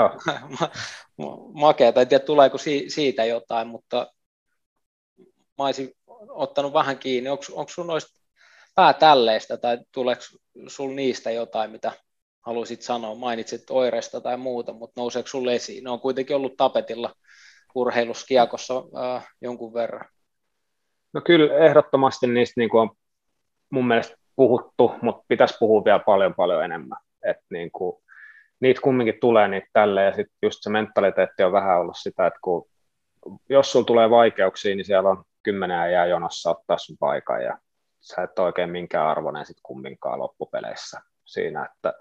Makeata. 1.54 2.02
En 2.02 2.08
tiedä, 2.08 2.26
tuleeko 2.26 2.58
si- 2.58 2.90
siitä 2.90 3.26
jotain, 3.26 3.68
mutta 3.68 4.12
mä 5.58 5.66
olisin 5.66 5.92
ottanut 6.30 6.74
vähän 6.74 7.00
kiinni. 7.00 7.30
Onko, 7.30 7.44
onko 7.52 7.70
sun 7.70 7.88
noista 7.88 8.20
päätälleistä 8.76 9.58
tai 9.58 9.78
tuleeko 9.92 10.22
sul 10.68 10.94
niistä 10.94 11.32
jotain, 11.32 11.72
mitä 11.72 11.92
haluaisit 12.42 12.82
sanoa? 12.82 13.16
Mainitsit 13.16 13.70
oireista 13.70 14.22
tai 14.22 14.38
muuta, 14.38 14.74
mutta 14.74 15.02
nouseeko 15.02 15.28
sulle 15.28 15.56
esiin? 15.56 15.84
Ne 15.84 15.90
on 15.90 16.00
kuitenkin 16.00 16.36
ollut 16.36 16.58
tapetilla 16.58 17.16
urheiluskiekossa 17.76 18.74
ää, 18.96 19.22
jonkun 19.42 19.74
verran. 19.74 20.06
No 21.14 21.22
kyllä 21.22 21.58
ehdottomasti 21.58 22.28
niistä 22.28 22.62
niin 22.62 22.70
kuin 22.70 22.82
on 22.82 22.96
mun 23.70 23.88
mielestä 23.88 24.16
puhuttu, 24.36 24.92
mutta 25.02 25.26
pitäisi 25.28 25.58
puhua 25.60 25.86
vielä 25.86 26.00
paljon 26.00 26.36
paljon 26.36 26.64
enemmän. 26.64 26.98
Et 27.26 27.38
niin 27.50 27.72
kuin, 27.72 28.04
niitä 28.60 28.82
kumminkin 28.82 29.20
tulee 29.22 29.48
niitä 29.48 29.68
tälle 29.74 30.04
ja 30.04 30.12
sitten 30.12 30.38
just 30.42 30.58
se 30.62 30.70
mentaliteetti 30.70 31.44
on 31.44 31.52
vähän 31.52 31.80
ollut 31.80 31.98
sitä, 31.98 32.28
että 32.28 32.40
kun, 32.42 32.70
jos 33.50 33.72
sulla 33.72 33.86
tulee 33.86 34.10
vaikeuksia, 34.10 34.76
niin 34.76 34.86
siellä 34.86 35.10
on 35.10 35.24
kymmenen 35.44 35.92
jää 35.92 36.06
jonossa 36.06 36.50
ottaa 36.50 36.78
sun 36.78 36.98
paikan 37.00 37.44
ja 37.44 37.58
sä 38.02 38.22
et 38.24 38.40
oikein 38.40 38.70
minkään 38.70 39.08
arvoinen 39.08 39.46
sitten 39.46 39.64
kumminkaan 39.64 40.20
loppupeleissä 40.20 41.02
siinä, 41.26 41.66
että, 41.66 41.94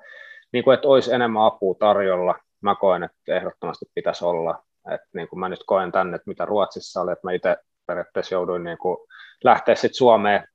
niin 0.52 0.64
kuin, 0.64 0.74
että 0.74 0.88
olisi 0.88 1.14
enemmän 1.14 1.44
apua 1.44 1.74
tarjolla. 1.78 2.34
Mä 2.60 2.74
koen, 2.74 3.02
että 3.02 3.36
ehdottomasti 3.36 3.86
pitäisi 3.94 4.24
olla. 4.24 4.62
Että 4.90 5.08
niin 5.12 5.28
kuin 5.28 5.40
mä 5.40 5.48
nyt 5.48 5.64
koen 5.66 5.92
tänne, 5.92 6.16
että 6.16 6.30
mitä 6.30 6.44
Ruotsissa 6.44 7.00
oli, 7.00 7.12
että 7.12 7.26
mä 7.26 7.32
itse 7.32 7.56
periaatteessa 7.86 8.34
jouduin 8.34 8.64
niin 8.64 8.78
kuin 8.78 8.96
lähteä 9.44 9.74
sitten 9.74 9.94
Suomeen 9.94 10.48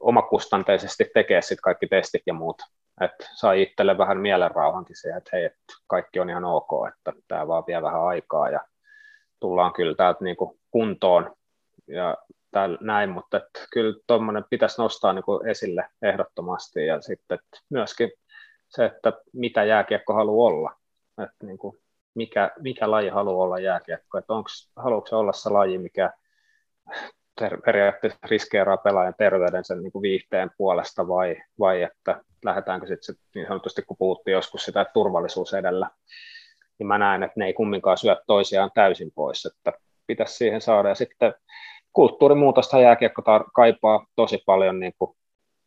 omakustanteisesti 0.00 1.10
tekee 1.14 1.42
sitten 1.42 1.62
kaikki 1.62 1.86
testit 1.86 2.22
ja 2.26 2.34
muut. 2.34 2.62
Että 3.00 3.28
sai 3.34 3.62
itselle 3.62 3.98
vähän 3.98 4.18
mielenrauhankin 4.18 4.96
siihen, 4.96 5.18
että 5.18 5.30
hei, 5.32 5.44
että 5.44 5.74
kaikki 5.86 6.20
on 6.20 6.30
ihan 6.30 6.44
ok, 6.44 6.70
että 6.88 7.12
tämä 7.28 7.48
vaan 7.48 7.64
vie 7.66 7.82
vähän 7.82 8.04
aikaa 8.04 8.50
ja 8.50 8.60
tullaan 9.40 9.72
kyllä 9.72 9.94
täältä 9.94 10.24
niin 10.24 10.36
kuin 10.36 10.60
kuntoon 10.70 11.34
ja 11.86 12.16
täällä, 12.50 12.78
näin, 12.80 13.10
mutta 13.10 13.36
että 13.36 13.60
kyllä 13.72 13.94
tuommoinen 14.06 14.44
pitäisi 14.50 14.82
nostaa 14.82 15.12
niin 15.12 15.24
kuin 15.24 15.48
esille 15.48 15.88
ehdottomasti 16.02 16.86
ja 16.86 17.00
sitten 17.00 17.38
että 17.38 17.58
myöskin 17.70 18.12
se, 18.68 18.84
että 18.84 19.12
mitä 19.32 19.64
jääkiekko 19.64 20.14
haluaa 20.14 20.46
olla, 20.46 20.76
että 21.24 21.46
niin 21.46 21.58
kuin 21.58 21.81
mikä, 22.14 22.50
mikä 22.60 22.90
laji 22.90 23.08
haluaa 23.08 23.44
olla 23.44 23.58
jääkiekko, 23.58 24.18
että 24.18 24.32
onko, 24.32 24.48
haluatko 24.76 25.08
se 25.08 25.16
olla 25.16 25.32
se 25.32 25.50
laji, 25.50 25.78
mikä 25.78 26.12
ter- 27.40 27.60
periaatteessa 27.64 28.18
riskeeraa 28.26 28.76
pelaajan 28.76 29.14
terveyden 29.18 29.64
sen 29.64 29.82
niin 29.82 29.92
kuin 29.92 30.02
viihteen 30.02 30.50
puolesta 30.56 31.08
vai, 31.08 31.36
vai 31.58 31.82
että 31.82 32.20
lähdetäänkö 32.44 32.86
sitten 32.86 33.14
niin 33.34 33.46
sanotusti, 33.46 33.82
kun 33.82 33.96
puhuttiin 33.96 34.32
joskus 34.32 34.64
sitä 34.64 34.86
turvallisuus 34.94 35.54
edellä, 35.54 35.90
niin 36.78 36.86
mä 36.86 36.98
näen, 36.98 37.22
että 37.22 37.34
ne 37.36 37.46
ei 37.46 37.52
kumminkaan 37.52 37.98
syö 37.98 38.16
toisiaan 38.26 38.70
täysin 38.74 39.12
pois, 39.14 39.46
että 39.46 39.72
pitäisi 40.06 40.34
siihen 40.34 40.60
saada. 40.60 40.88
Ja 40.88 40.94
sitten 40.94 41.34
kulttuurimuutosta 41.92 42.80
jääkiekko 42.80 43.22
tar- 43.22 43.50
kaipaa 43.54 44.06
tosi 44.16 44.42
paljon 44.46 44.80
niin 44.80 44.92
kuin 44.98 45.16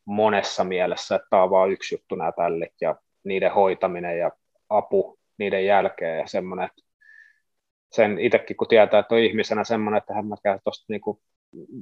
monessa 0.06 0.64
mielessä, 0.64 1.16
että 1.16 1.28
tämä 1.30 1.44
on 1.44 1.50
vain 1.50 1.72
yksi 1.72 1.96
juttu 1.96 2.16
nämä 2.16 2.32
tällit 2.32 2.74
ja 2.82 2.96
niiden 3.24 3.54
hoitaminen 3.54 4.20
ja 4.20 4.32
apu 4.70 5.20
niiden 5.38 5.66
jälkeen 5.66 6.20
ja 6.20 6.28
semmoinen, 6.28 6.66
että 6.66 6.82
sen 7.92 8.20
itsekin 8.20 8.58
kun 8.58 8.68
tietää, 8.68 9.00
että 9.00 9.16
on 9.16 9.22
ihmisenä 9.22 9.64
semmoinen, 9.64 9.98
että 9.98 10.14
hän 10.14 10.26
käy 10.44 10.60
tuosta 10.64 10.86
niin 10.90 11.02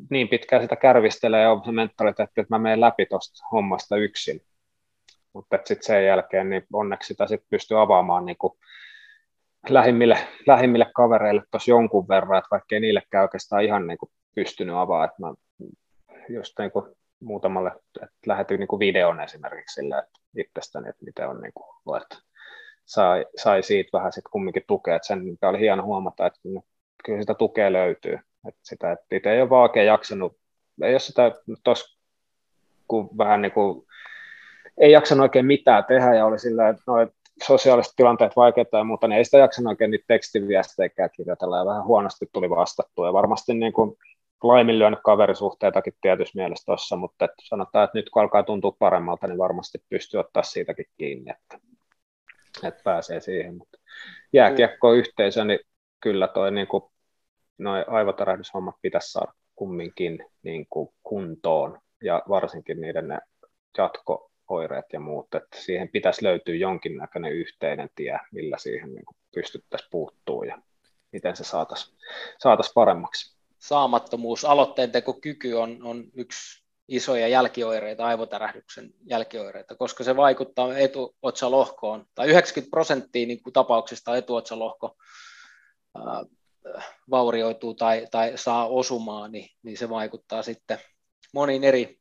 niin 0.09 0.29
pitkään 0.29 0.61
sitä 0.61 0.75
kärvistelee 0.75 1.41
ja 1.41 1.51
on 1.51 1.65
se 1.65 1.71
mentaliteetti, 1.71 2.41
että 2.41 2.55
mä 2.55 2.59
menen 2.59 2.81
läpi 2.81 3.05
tuosta 3.05 3.47
hommasta 3.51 3.97
yksin. 3.97 4.41
Mutta 5.33 5.57
sitten 5.65 5.85
sen 5.85 6.05
jälkeen 6.05 6.49
niin 6.49 6.63
onneksi 6.73 7.07
sitä 7.07 7.27
sit 7.27 7.43
pystyy 7.49 7.81
avaamaan 7.81 8.25
niin 8.25 8.37
lähimmille, 9.69 10.17
lähimmille 10.47 10.91
kavereille 10.95 11.43
tuossa 11.51 11.71
jonkun 11.71 12.07
verran, 12.07 12.37
että 12.37 12.47
vaikka 12.51 12.75
ei 12.75 12.79
niillekään 12.79 13.21
oikeastaan 13.21 13.63
ihan 13.63 13.87
niin 13.87 13.97
pystynyt 14.35 14.75
avaamaan, 14.75 15.09
että 15.09 15.21
mä 15.21 15.33
just 16.29 16.59
niin 16.59 16.95
muutamalle, 17.19 17.71
että 18.01 18.15
lähetin 18.25 18.59
niin 18.59 18.79
videon 18.79 19.21
esimerkiksi 19.21 19.73
sillä, 19.73 19.99
että 19.99 20.19
itsestäni, 20.37 20.89
että 20.89 21.05
miten 21.05 21.29
on 21.29 21.41
niin 21.41 21.53
kuin, 21.53 22.01
että 22.01 22.17
sai, 22.85 23.25
sai 23.37 23.63
siitä 23.63 23.97
vähän 23.97 24.13
sitten 24.13 24.31
kumminkin 24.31 24.63
tukea, 24.67 24.95
että 24.95 25.07
sen 25.07 25.37
oli 25.41 25.59
hieno 25.59 25.83
huomata, 25.83 26.25
että 26.25 26.39
kyllä 27.05 27.21
sitä 27.21 27.33
tukea 27.33 27.73
löytyy, 27.73 28.19
että 28.47 28.61
sitä, 28.63 28.91
että 28.91 29.15
itse 29.15 29.31
ei 29.31 29.41
ole 29.41 29.49
vaan 29.49 29.61
oikein 29.61 29.87
jaksanut, 29.87 30.37
ei 30.83 30.93
ole 30.93 30.99
sitä 30.99 31.31
tos, 31.63 31.97
kun 32.87 33.09
vähän 33.17 33.41
niin 33.41 33.51
kuin, 33.51 33.87
ei 34.77 34.91
jaksanut 34.91 35.23
oikein 35.23 35.45
mitään 35.45 35.85
tehdä 35.85 36.15
ja 36.15 36.25
oli 36.25 36.39
sillä, 36.39 36.69
että 36.69 36.83
no, 36.87 36.93
sosiaaliset 37.43 37.93
tilanteet 37.95 38.35
vaikeita 38.35 38.77
ja 38.77 38.83
muuta, 38.83 39.07
niin 39.07 39.17
ei 39.17 39.25
sitä 39.25 39.37
jaksanut 39.37 39.69
oikein 39.69 39.91
niitä 39.91 40.05
tekstiviestejä 40.07 41.09
kirjoitella 41.15 41.57
ja 41.57 41.65
vähän 41.65 41.85
huonosti 41.85 42.25
tuli 42.33 42.49
vastattua. 42.49 43.07
Ja 43.07 43.13
varmasti 43.13 43.53
niin 43.53 43.73
kuin 43.73 43.97
laiminlyönyt 44.43 44.99
kaverisuhteitakin 45.03 45.93
tietyssä 46.01 46.39
mielessä 46.39 46.65
tuossa, 46.65 46.95
mutta 46.95 47.25
että 47.25 47.43
sanotaan, 47.43 47.85
että 47.85 47.97
nyt 47.97 48.09
kun 48.09 48.21
alkaa 48.21 48.43
tuntua 48.43 48.75
paremmalta, 48.79 49.27
niin 49.27 49.37
varmasti 49.37 49.83
pystyy 49.89 50.19
ottaa 50.19 50.43
siitäkin 50.43 50.85
kiinni, 50.97 51.31
että, 51.31 51.67
että 52.63 52.83
pääsee 52.83 53.19
siihen. 53.19 53.55
Mutta 53.55 53.79
jääkiekko-yhteisö, 54.33 55.45
niin 55.45 55.59
kyllä 55.99 56.27
toi 56.27 56.51
niin 56.51 56.67
kuin 56.67 56.83
noin 57.57 57.85
aivotärähdyshommat 57.87 58.75
pitäisi 58.81 59.11
saada 59.11 59.33
kumminkin 59.55 60.25
niin 60.43 60.67
kuin 60.69 60.89
kuntoon 61.03 61.79
ja 62.03 62.23
varsinkin 62.29 62.81
niiden 62.81 63.07
ne 63.07 63.19
jatko-oireet 63.77 64.85
ja 64.93 64.99
muut, 64.99 65.35
että 65.35 65.57
siihen 65.61 65.89
pitäisi 65.89 66.23
löytyä 66.23 66.55
jonkinnäköinen 66.55 67.33
yhteinen 67.33 67.89
tie, 67.95 68.19
millä 68.31 68.57
siihen 68.57 68.93
niin 68.93 69.05
kuin 69.05 69.17
pystyttäisiin 69.35 69.89
puuttuu 69.91 70.43
ja 70.43 70.61
miten 71.11 71.35
se 71.35 71.43
saataisiin 71.43 71.97
saatais 72.39 72.71
paremmaksi. 72.73 73.37
Saamattomuus, 73.59 74.45
aloitteen 74.45 74.91
kyky 75.21 75.53
on, 75.53 75.79
on 75.83 76.03
yksi 76.13 76.62
isoja 76.87 77.27
jälkioireita, 77.27 78.05
aivotärähdyksen 78.05 78.93
jälkioireita, 79.05 79.75
koska 79.75 80.03
se 80.03 80.15
vaikuttaa 80.15 80.77
etuotsalohkoon, 80.77 82.05
tai 82.15 82.27
90 82.27 82.71
prosenttia 82.71 83.27
niin 83.27 83.43
kuin 83.43 83.53
tapauksista 83.53 84.17
etuotsalohko 84.17 84.95
vaurioituu 87.09 87.73
tai, 87.73 88.07
tai 88.11 88.31
saa 88.35 88.67
osumaan, 88.67 89.31
niin, 89.31 89.49
niin 89.63 89.77
se 89.77 89.89
vaikuttaa 89.89 90.43
sitten 90.43 90.79
moniin 91.33 91.63
eri 91.63 91.99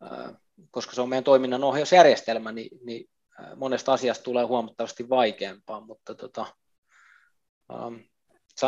ää, 0.00 0.34
koska 0.70 0.94
se 0.94 1.00
on 1.00 1.08
meidän 1.08 1.24
toiminnan 1.24 1.64
ohjausjärjestelmä, 1.64 2.52
niin, 2.52 2.78
niin 2.84 3.10
monesta 3.56 3.92
asiasta 3.92 4.24
tulee 4.24 4.44
huomattavasti 4.44 5.08
vaikeampaa, 5.08 5.80
mutta 5.80 6.14
tota, 6.14 6.46
um, 7.72 8.00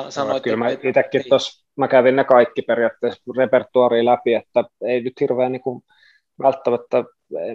sanoit, 0.08 0.42
Kyllä 0.42 0.56
mä 0.56 0.68
itsekin 0.70 1.24
tuossa, 1.28 1.65
mä 1.76 1.88
kävin 1.88 2.16
ne 2.16 2.24
kaikki 2.24 2.62
periaatteessa 2.62 3.22
repertuariin 3.36 4.04
läpi, 4.04 4.34
että 4.34 4.64
ei 4.82 5.00
nyt 5.00 5.20
hirveän 5.20 5.52
niin 5.52 5.62
kuin, 5.62 5.82
välttämättä, 6.42 7.04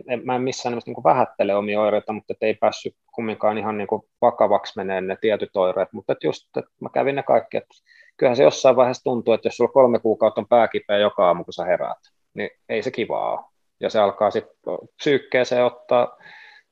en, 0.08 0.22
mä 0.26 0.36
en 0.36 0.42
missään 0.42 0.72
nimessä 0.72 0.92
niin 0.92 1.04
vähättele 1.04 1.56
omia 1.56 1.82
oireita, 1.82 2.14
mutta 2.14 2.34
ei 2.42 2.54
päässyt 2.54 2.96
kumminkaan 3.16 3.58
ihan 3.58 3.78
niin 3.78 3.88
kuin 3.88 4.02
vakavaksi 4.22 4.74
meneen 4.76 5.08
ne 5.08 5.18
tietyt 5.22 5.56
oireet, 5.56 5.94
mutta 5.94 6.14
että 6.14 6.28
just, 6.28 6.58
että 6.58 6.72
mä 6.82 6.90
kävin 6.94 7.16
ne 7.16 7.24
kaikki, 7.24 7.58
että 7.58 7.76
kyllähän 8.18 8.36
se 8.36 8.44
jossain 8.44 8.76
vaiheessa 8.76 9.04
tuntuu, 9.04 9.34
että 9.34 9.48
jos 9.48 9.58
sulla 9.58 9.72
kolme 9.72 10.00
kuukautta 10.00 10.42
on 10.42 10.48
pääkipeä 10.48 10.98
joka 10.98 11.28
aamu, 11.28 11.44
kun 11.44 11.54
sä 11.54 11.66
heräät, 11.66 11.98
niin 12.34 12.50
ei 12.70 12.84
se 12.84 12.92
kivaa 12.92 13.32
ole. 13.32 13.46
Ja 13.80 13.90
se 13.90 14.00
alkaa 14.00 14.32
sitten 14.32 14.56
psyykkeeseen 14.98 15.66
ottaa 15.66 16.18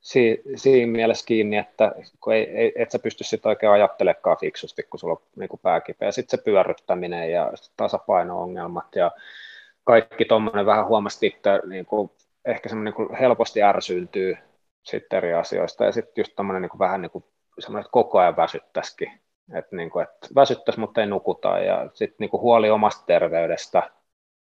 si, 0.01 0.41
siinä 0.55 0.91
mielessä 0.91 1.25
kiinni, 1.25 1.57
että 1.57 1.91
kun 2.21 2.33
ei, 2.33 2.49
ei, 2.49 2.73
et 2.75 2.91
sä 2.91 2.99
pysty 2.99 3.23
sitten 3.23 3.49
oikein 3.49 3.71
ajattelemaan 3.71 4.37
fiksusti, 4.39 4.83
kun 4.83 4.99
sulla 4.99 5.13
on 5.13 5.21
niin 5.35 5.49
kuin 5.49 5.59
pääkipeä. 5.63 6.11
Sitten 6.11 6.39
se 6.39 6.43
pyörryttäminen 6.43 7.31
ja 7.31 7.53
tasapaino-ongelmat 7.77 8.95
ja 8.95 9.11
kaikki 9.83 10.25
tuommoinen 10.25 10.65
vähän 10.65 10.87
huomasti, 10.87 11.27
että 11.27 11.61
niin 11.65 11.85
kuin, 11.85 12.11
ehkä 12.45 12.69
semmoinen 12.69 12.93
niin 12.97 13.17
helposti 13.19 13.63
ärsyyntyy 13.63 14.37
sitten 14.83 15.17
eri 15.17 15.33
asioista. 15.33 15.85
Ja 15.85 15.91
sitten 15.91 16.21
just 16.21 16.35
tämmöinen 16.35 16.61
niin 16.61 16.79
vähän 16.79 17.01
niin 17.01 17.11
kuin, 17.11 17.23
semmoinen, 17.59 17.81
että 17.81 17.91
koko 17.91 18.19
ajan 18.19 18.37
väsyttäisikin. 18.37 19.11
Että, 19.53 19.75
niin 19.75 19.89
kuin, 19.89 20.03
että 20.03 20.27
väsyttäisi, 20.35 20.79
mutta 20.79 21.01
ei 21.01 21.07
nukuta. 21.07 21.59
Ja 21.59 21.89
sitten 21.93 22.15
niin 22.19 22.29
kuin 22.29 22.41
huoli 22.41 22.69
omasta 22.69 23.05
terveydestä 23.05 23.91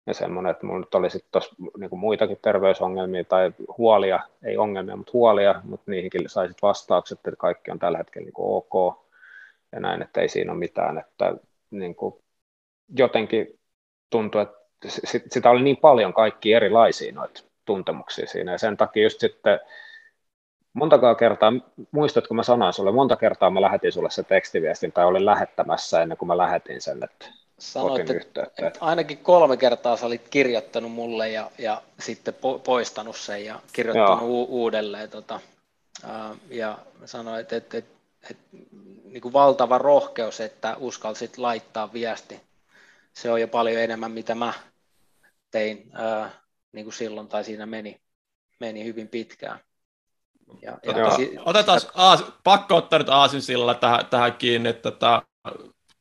ja 0.07 0.15
semmoinen, 0.15 0.51
että 0.51 0.67
minulla 0.67 0.81
nyt 0.81 0.95
oli 0.95 1.11
sitten 1.11 1.33
tuossa 1.33 1.55
niin 1.79 1.99
muitakin 1.99 2.39
terveysongelmia 2.43 3.25
tai 3.25 3.53
huolia, 3.79 4.21
ei 4.45 4.57
ongelmia, 4.57 4.97
mutta 4.97 5.11
huolia, 5.13 5.61
mutta 5.65 5.91
niihinkin 5.91 6.29
saisit 6.29 6.63
vastaukset, 6.63 7.19
että 7.19 7.37
kaikki 7.39 7.71
on 7.71 7.79
tällä 7.79 7.99
hetkellä 7.99 8.25
niin 8.25 8.33
kuin 8.33 8.47
ok 8.49 8.97
ja 9.73 9.81
näin, 9.81 10.03
että 10.03 10.21
ei 10.21 10.29
siinä 10.29 10.53
ole 10.53 10.59
mitään, 10.59 10.99
että 10.99 11.35
niin 11.71 11.95
kuin 11.95 12.15
jotenkin 12.99 13.59
tuntui, 14.11 14.43
että 14.43 14.89
sitä 15.31 15.51
oli 15.51 15.63
niin 15.63 15.77
paljon 15.77 16.15
kaikki 16.15 16.53
erilaisia 16.53 17.13
noita 17.13 17.43
tuntemuksia 17.65 18.27
siinä 18.27 18.53
ja 18.53 18.59
sen 18.59 18.77
takia 18.77 19.03
just 19.03 19.21
sitten 19.21 19.61
monta 20.73 21.15
kertaa, 21.15 21.53
muistatko 21.91 22.35
mä 22.35 22.43
sanoin 22.43 22.73
sulle, 22.73 22.93
monta 22.93 23.17
kertaa 23.17 23.51
mä 23.51 23.61
lähetin 23.61 23.93
sulle 23.93 24.11
se 24.11 24.23
tekstiviestin 24.23 24.93
tai 24.93 25.05
olin 25.05 25.25
lähettämässä 25.25 26.03
ennen 26.03 26.19
kuin 26.19 26.27
mä 26.27 26.37
lähetin 26.37 26.81
sen, 26.81 27.05
että 27.05 27.27
Sanoit, 27.59 28.11
että, 28.11 28.47
että 28.59 28.79
ainakin 28.81 29.19
kolme 29.19 29.57
kertaa 29.57 29.97
sä 29.97 30.07
olit 30.07 30.29
kirjoittanut 30.29 30.93
mulle 30.93 31.29
ja, 31.29 31.51
ja 31.59 31.83
sitten 32.01 32.35
po, 32.35 32.59
poistanut 32.59 33.17
sen 33.17 33.45
ja 33.45 33.61
kirjoittanut 33.73 34.23
u, 34.23 34.47
uudelleen. 34.49 35.11
Tota, 35.11 35.41
uh, 36.05 36.37
ja 36.51 36.79
sanoit, 37.05 37.53
että, 37.53 37.57
että, 37.57 37.79
että, 37.79 37.95
että 38.31 38.57
niin 39.05 39.21
kuin 39.21 39.33
valtava 39.33 39.79
rohkeus, 39.79 40.41
että 40.41 40.77
uskalsit 40.79 41.39
laittaa 41.39 41.93
viesti. 41.93 42.41
Se 43.13 43.31
on 43.31 43.41
jo 43.41 43.49
paljon 43.49 43.83
enemmän, 43.83 44.11
mitä 44.13 44.35
mä 44.35 44.53
tein 45.51 45.79
uh, 45.79 46.27
niin 46.73 46.85
kuin 46.85 46.95
silloin, 46.95 47.29
tai 47.29 47.45
siinä 47.45 47.67
meni, 47.67 48.01
meni 48.61 48.85
hyvin 48.85 49.09
pitkään. 49.09 49.61
Ja, 50.63 50.79
ja 50.83 51.11
si- 51.17 51.37
Otetaan, 51.45 51.81
aas, 51.95 52.25
pakko 52.45 52.77
ottaa 52.77 52.99
nyt 52.99 53.09
aasin 53.09 53.43
sillä 53.43 53.75
tähän, 53.75 54.07
tähän 54.07 54.33
kiinni, 54.35 54.69
että 54.69 54.91
tämä 54.91 55.23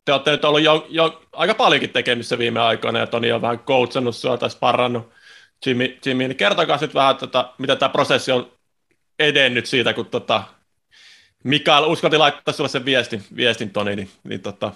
te 0.06 0.14
olette 0.14 0.32
nyt 0.32 0.46
ollut 0.46 0.62
jo, 0.62 0.86
jo 0.90 1.22
aika 1.34 1.54
paljonkin 1.54 1.90
tekemissä 1.90 2.38
viime 2.38 2.60
aikoina, 2.60 3.00
ja 3.00 3.08
Toni 3.08 3.32
on 3.32 3.42
vähän 3.42 3.60
coachannut 3.60 4.16
sinua 4.16 4.38
tai 4.38 4.50
sparrannut 4.50 5.12
Jimmy, 5.66 5.98
Jimmy 6.06 6.28
niin 6.28 6.38
kertokaa 6.38 6.78
nyt 6.82 6.94
vähän, 6.94 7.18
tota, 7.18 7.54
mitä 7.58 7.76
tämä 7.76 7.90
prosessi 7.90 8.32
on 8.32 8.52
edennyt 9.20 9.66
siitä, 9.66 9.94
kun 9.94 10.06
tota, 10.06 10.44
Mikael 11.44 11.84
uskalti 11.84 12.18
laittaa 12.18 12.54
sinulle 12.54 12.70
sen 12.70 12.86
viestin, 12.86 13.24
viestin 13.36 13.70
Toni, 13.70 13.96
niin, 13.96 14.10
niin 14.24 14.42
tota, 14.42 14.72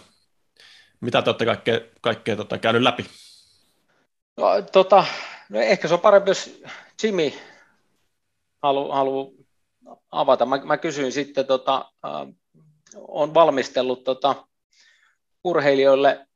mitä 1.02 1.22
te 1.22 1.30
olette 1.30 1.46
kaikkea, 1.46 1.80
kaikkea 2.02 2.36
tota, 2.36 2.58
käynyt 2.58 2.82
läpi? 2.82 3.06
No, 4.38 4.62
tota, 4.72 5.06
no 5.50 5.60
ehkä 5.60 5.88
se 5.88 5.94
on 5.94 6.00
parempi, 6.00 6.30
jos 6.30 6.62
Jimmy 7.04 7.34
haluaa 8.62 8.98
halu 8.98 9.36
avata. 10.12 10.46
Mä, 10.46 10.58
mä 10.64 10.78
kysyin 10.78 11.12
sitten, 11.12 11.46
tota, 11.46 11.92
äh, 12.06 12.28
on 12.96 13.34
valmistellut 13.34 14.04
tota, 14.04 14.36
urheilijoille 15.44 16.28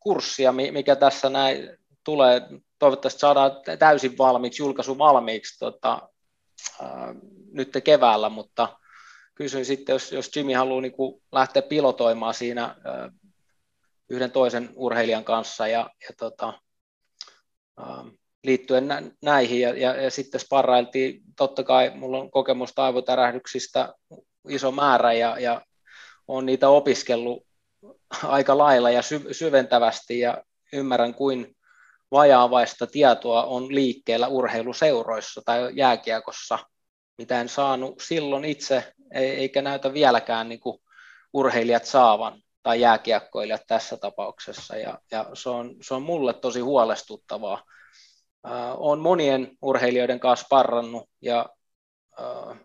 kurssia, 0.00 0.52
mikä 0.52 0.96
tässä 0.96 1.28
näin 1.28 1.78
tulee. 2.04 2.42
Toivottavasti 2.78 3.20
saadaan 3.20 3.52
täysin 3.78 4.18
valmiiksi, 4.18 4.62
julkaisu 4.62 4.98
valmiiksi 4.98 5.58
tota, 5.58 6.08
ää, 6.82 7.14
nyt 7.52 7.72
keväällä, 7.84 8.28
mutta 8.28 8.78
kysyin 9.34 9.64
sitten, 9.64 9.92
jos, 9.92 10.12
jos 10.12 10.36
Jimmy 10.36 10.52
haluaa 10.52 10.80
niin 10.80 11.22
lähteä 11.32 11.62
pilotoimaan 11.62 12.34
siinä 12.34 12.62
ää, 12.84 13.10
yhden 14.08 14.30
toisen 14.30 14.70
urheilijan 14.74 15.24
kanssa 15.24 15.68
ja, 15.68 15.90
ja 16.08 16.14
tota, 16.18 16.52
liittyen 18.44 18.88
nä, 18.88 19.02
näihin 19.22 19.60
ja, 19.60 19.78
ja, 19.78 20.02
ja 20.02 20.10
sitten 20.10 20.40
sparrailtiin, 20.40 21.22
totta 21.36 21.62
kai 21.62 21.90
mulla 21.94 22.18
on 22.18 22.30
kokemusta 22.30 22.84
aivotärähdyksistä 22.84 23.94
iso 24.48 24.72
määrä 24.72 25.12
ja, 25.12 25.38
ja 25.38 25.62
on 26.28 26.46
niitä 26.46 26.68
opiskellut 26.68 27.49
aika 28.24 28.58
lailla 28.58 28.90
ja 28.90 29.02
sy- 29.02 29.34
syventävästi 29.34 30.18
ja 30.18 30.44
ymmärrän, 30.72 31.14
kuin 31.14 31.56
vajaavaista 32.10 32.86
tietoa 32.86 33.44
on 33.44 33.74
liikkeellä 33.74 34.28
urheiluseuroissa 34.28 35.42
tai 35.44 35.70
jääkiekossa, 35.72 36.58
mitä 37.18 37.40
en 37.40 37.48
saanut 37.48 38.00
silloin 38.00 38.44
itse, 38.44 38.92
eikä 39.14 39.62
näytä 39.62 39.92
vieläkään 39.92 40.48
niin 40.48 40.60
kuin 40.60 40.78
urheilijat 41.32 41.84
saavan 41.84 42.42
tai 42.62 42.80
jääkiekkoilijat 42.80 43.62
tässä 43.66 43.96
tapauksessa, 43.96 44.76
ja, 44.76 44.98
ja 45.10 45.30
se, 45.34 45.50
on, 45.50 45.74
se 45.82 45.94
on 45.94 46.02
mulle 46.02 46.32
tosi 46.32 46.60
huolestuttavaa. 46.60 47.64
Äh, 48.46 48.80
olen 48.80 49.00
monien 49.00 49.50
urheilijoiden 49.62 50.20
kanssa 50.20 50.46
parrannut, 50.50 51.08
ja 51.20 51.46
äh, 52.20 52.58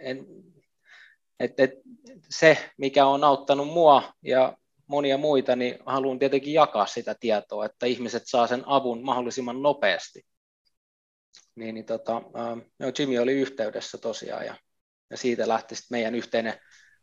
en, 0.00 0.26
et, 1.40 1.60
et, 1.60 1.70
se, 2.30 2.58
mikä 2.78 3.06
on 3.06 3.24
auttanut 3.24 3.68
mua 3.68 4.02
ja 4.22 4.56
monia 4.86 5.18
muita, 5.18 5.56
niin 5.56 5.78
haluan 5.86 6.18
tietenkin 6.18 6.54
jakaa 6.54 6.86
sitä 6.86 7.14
tietoa, 7.20 7.66
että 7.66 7.86
ihmiset 7.86 8.22
saa 8.26 8.46
sen 8.46 8.62
avun 8.66 9.04
mahdollisimman 9.04 9.62
nopeasti. 9.62 10.22
Niin, 11.54 11.74
niin 11.74 11.86
tota, 11.86 12.22
no 12.78 12.86
Jimmy 12.98 13.18
oli 13.18 13.32
yhteydessä 13.32 13.98
tosiaan 13.98 14.46
ja, 14.46 14.54
ja 15.10 15.16
siitä 15.16 15.48
lähti 15.48 15.74
sitten 15.74 15.96
meidän 15.96 16.14
yhteinen 16.14 16.54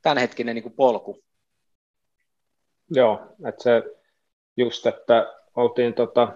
tämänhetkinen 0.02 0.56
niin 0.56 0.64
kuin 0.64 0.76
polku. 0.76 1.24
Joo, 2.90 3.20
että 3.48 3.64
se 3.64 3.84
just, 4.58 4.86
että 4.86 5.34
oltiin, 5.56 5.94
tota, 5.94 6.34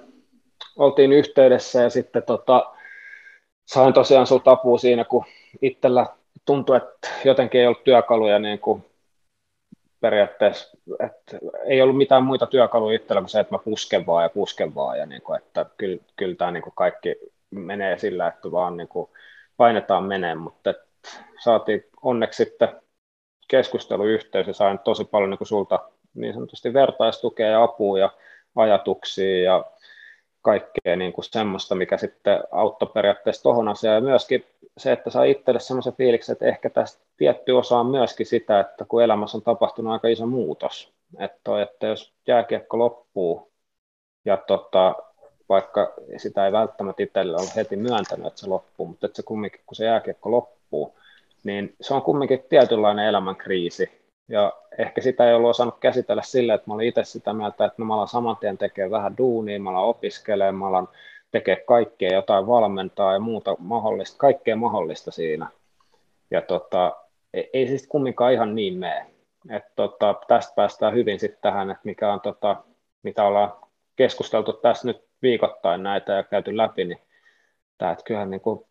oltiin 0.75 1.13
yhteydessä 1.13 1.81
ja 1.81 1.89
sitten 1.89 2.23
tota, 2.23 2.73
sain 3.65 3.93
tosiaan 3.93 4.27
sinulta 4.27 4.51
apua 4.51 4.77
siinä, 4.77 5.03
kun 5.03 5.25
itsellä 5.61 6.18
tuntui, 6.49 6.77
että 6.77 7.09
jotenkin 7.25 7.61
ei 7.61 7.67
ollut 7.67 7.83
työkaluja 7.83 8.39
niin 8.39 8.59
kuin 8.59 8.85
periaatteessa, 9.99 10.77
että 11.05 11.39
ei 11.65 11.81
ollut 11.81 11.97
mitään 11.97 12.23
muita 12.23 12.47
työkaluja 12.47 12.95
itsellä 12.95 13.21
kuin 13.21 13.29
se, 13.29 13.39
että 13.39 13.55
mä 13.55 13.59
pusken 13.59 14.05
vaan 14.05 14.23
ja 14.23 14.29
pusken 14.29 14.75
vaan, 14.75 14.97
ja 14.97 15.05
niin 15.05 15.21
kuin, 15.21 15.37
että 15.37 15.65
kyllä, 15.77 16.03
kyllä 16.15 16.35
tämä 16.35 16.51
niin 16.51 16.63
kuin 16.63 16.73
kaikki 16.75 17.15
menee 17.51 17.97
sillä, 17.97 18.27
että 18.27 18.51
vaan 18.51 18.77
niin 18.77 18.87
kuin 18.87 19.09
painetaan 19.57 20.03
menee, 20.03 20.35
mutta 20.35 20.73
saatiin 21.43 21.85
onneksi 22.01 22.43
sitten 22.43 22.69
keskusteluyhteys 23.47 24.47
ja 24.47 24.53
sain 24.53 24.79
tosi 24.79 25.05
paljon 25.05 25.29
niin 25.29 25.37
kuin 25.37 25.47
sulta 25.47 25.89
niin 26.13 26.33
sanotusti 26.33 26.73
vertaistukea 26.73 27.47
ja 27.47 27.63
apua 27.63 27.99
ja 27.99 28.09
ajatuksia 28.55 29.43
ja 29.43 29.65
kaikkea 30.41 30.95
niin 30.95 31.13
kuin 31.13 31.25
semmoista, 31.25 31.75
mikä 31.75 31.97
sitten 31.97 32.39
auttoi 32.51 32.89
periaatteessa 32.93 33.43
tuohon 33.43 33.67
asiaan. 33.67 33.95
Ja 33.95 34.01
myöskin 34.01 34.45
se, 34.77 34.91
että 34.91 35.09
saa 35.09 35.23
itselle 35.23 35.59
semmoisen 35.59 35.93
fiiliksen, 35.93 36.33
että 36.33 36.45
ehkä 36.45 36.69
tästä 36.69 37.03
tietty 37.17 37.51
osa 37.51 37.79
on 37.79 37.85
myöskin 37.85 38.25
sitä, 38.25 38.59
että 38.59 38.85
kun 38.85 39.03
elämässä 39.03 39.37
on 39.37 39.43
tapahtunut 39.43 39.93
aika 39.93 40.07
iso 40.07 40.25
muutos, 40.25 40.93
että, 41.19 41.39
toi, 41.43 41.61
että 41.61 41.87
jos 41.87 42.13
jääkiekko 42.27 42.79
loppuu 42.79 43.51
ja 44.25 44.37
tota, 44.37 44.95
vaikka 45.49 45.93
sitä 46.17 46.45
ei 46.45 46.51
välttämättä 46.51 47.03
itselle 47.03 47.37
ole 47.37 47.55
heti 47.55 47.75
myöntänyt, 47.75 48.27
että 48.27 48.39
se 48.39 48.47
loppuu, 48.47 48.87
mutta 48.87 49.05
että 49.05 49.15
se 49.15 49.23
kumminkin, 49.23 49.61
kun 49.65 49.75
se 49.75 49.85
jääkiekko 49.85 50.31
loppuu, 50.31 50.95
niin 51.43 51.75
se 51.81 51.93
on 51.93 52.01
kumminkin 52.01 52.45
tietynlainen 52.49 53.05
elämän 53.05 53.35
kriisi. 53.35 53.98
Ja 54.29 54.53
ehkä 54.77 55.01
sitä 55.01 55.27
ei 55.27 55.33
ollut 55.33 55.49
osannut 55.49 55.79
käsitellä 55.79 56.21
sillä, 56.21 56.53
että 56.53 56.67
mä 56.67 56.73
olin 56.73 56.87
itse 56.87 57.03
sitä 57.03 57.33
mieltä, 57.33 57.65
että 57.65 57.75
no 57.77 57.85
mä 57.85 57.95
alan 57.95 58.07
saman 58.07 58.37
tien 58.37 58.57
tekemään 58.57 58.91
vähän 58.91 59.17
duunia, 59.17 59.59
mä 59.59 59.69
alan 59.69 59.83
opiskelemaan, 59.83 60.55
mä 60.55 60.67
alan 60.67 60.87
tekee 61.31 61.55
kaikkea, 61.55 62.13
jotain 62.13 62.47
valmentaa 62.47 63.13
ja 63.13 63.19
muuta 63.19 63.55
mahdollista, 63.59 64.17
kaikkea 64.17 64.55
mahdollista 64.55 65.11
siinä. 65.11 65.49
Ja 66.31 66.41
tota, 66.41 66.95
ei, 67.33 67.49
ei 67.53 67.67
siis 67.67 67.87
kumminkaan 67.87 68.33
ihan 68.33 68.55
niin 68.55 68.77
mene. 68.77 69.05
Et 69.49 69.63
tota, 69.75 70.15
tästä 70.27 70.55
päästään 70.55 70.93
hyvin 70.93 71.19
sitten 71.19 71.41
tähän, 71.41 71.71
että 71.71 71.81
mikä 71.83 72.13
on, 72.13 72.21
tota, 72.21 72.55
mitä 73.03 73.23
ollaan 73.23 73.53
keskusteltu 73.95 74.53
tässä 74.53 74.87
nyt 74.87 75.03
viikoittain 75.21 75.83
näitä 75.83 76.13
ja 76.13 76.23
käyty 76.23 76.57
läpi, 76.57 76.85
niin 76.85 76.99
Tämä, 77.79 77.91
että 77.91 78.03
kyllähän 78.03 78.29
niin 78.29 78.41
kuin 78.41 78.65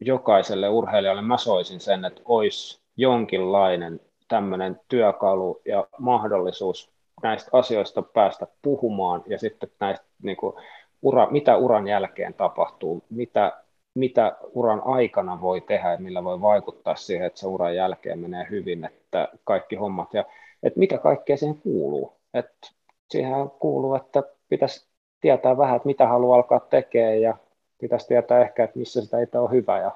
jokaiselle 0.00 0.68
urheilijalle 0.68 1.22
mä 1.22 1.38
soisin 1.38 1.80
sen, 1.80 2.04
että 2.04 2.22
olisi 2.24 2.80
jonkinlainen 2.96 4.00
tämmöinen 4.32 4.80
työkalu 4.88 5.60
ja 5.64 5.86
mahdollisuus 5.98 6.90
näistä 7.22 7.50
asioista 7.52 8.02
päästä 8.02 8.46
puhumaan 8.62 9.22
ja 9.26 9.38
sitten 9.38 9.70
näistä 9.80 10.06
niin 10.22 10.36
kuin, 10.36 10.56
ura, 11.02 11.30
mitä 11.30 11.56
uran 11.56 11.88
jälkeen 11.88 12.34
tapahtuu, 12.34 13.02
mitä, 13.10 13.62
mitä 13.94 14.36
uran 14.52 14.82
aikana 14.84 15.40
voi 15.40 15.60
tehdä 15.60 15.92
ja 15.92 15.98
millä 15.98 16.24
voi 16.24 16.40
vaikuttaa 16.40 16.94
siihen, 16.94 17.26
että 17.26 17.40
se 17.40 17.46
uran 17.46 17.76
jälkeen 17.76 18.18
menee 18.18 18.46
hyvin, 18.50 18.84
että 18.84 19.28
kaikki 19.44 19.76
hommat 19.76 20.14
ja 20.14 20.24
että 20.62 20.78
mitä 20.78 20.98
kaikkea 20.98 21.36
siihen 21.36 21.58
kuuluu. 21.58 22.12
Että 22.34 22.68
siihen 23.10 23.50
kuuluu, 23.58 23.94
että 23.94 24.22
pitäisi 24.48 24.88
tietää 25.20 25.58
vähän, 25.58 25.76
että 25.76 25.86
mitä 25.86 26.06
haluaa 26.06 26.36
alkaa 26.36 26.60
tekemään 26.60 27.20
ja 27.20 27.36
pitäisi 27.80 28.08
tietää 28.08 28.40
ehkä, 28.40 28.64
että 28.64 28.78
missä 28.78 29.00
sitä 29.00 29.18
ei 29.18 29.26
ole 29.34 29.50
hyvä 29.50 29.78
ja 29.78 29.90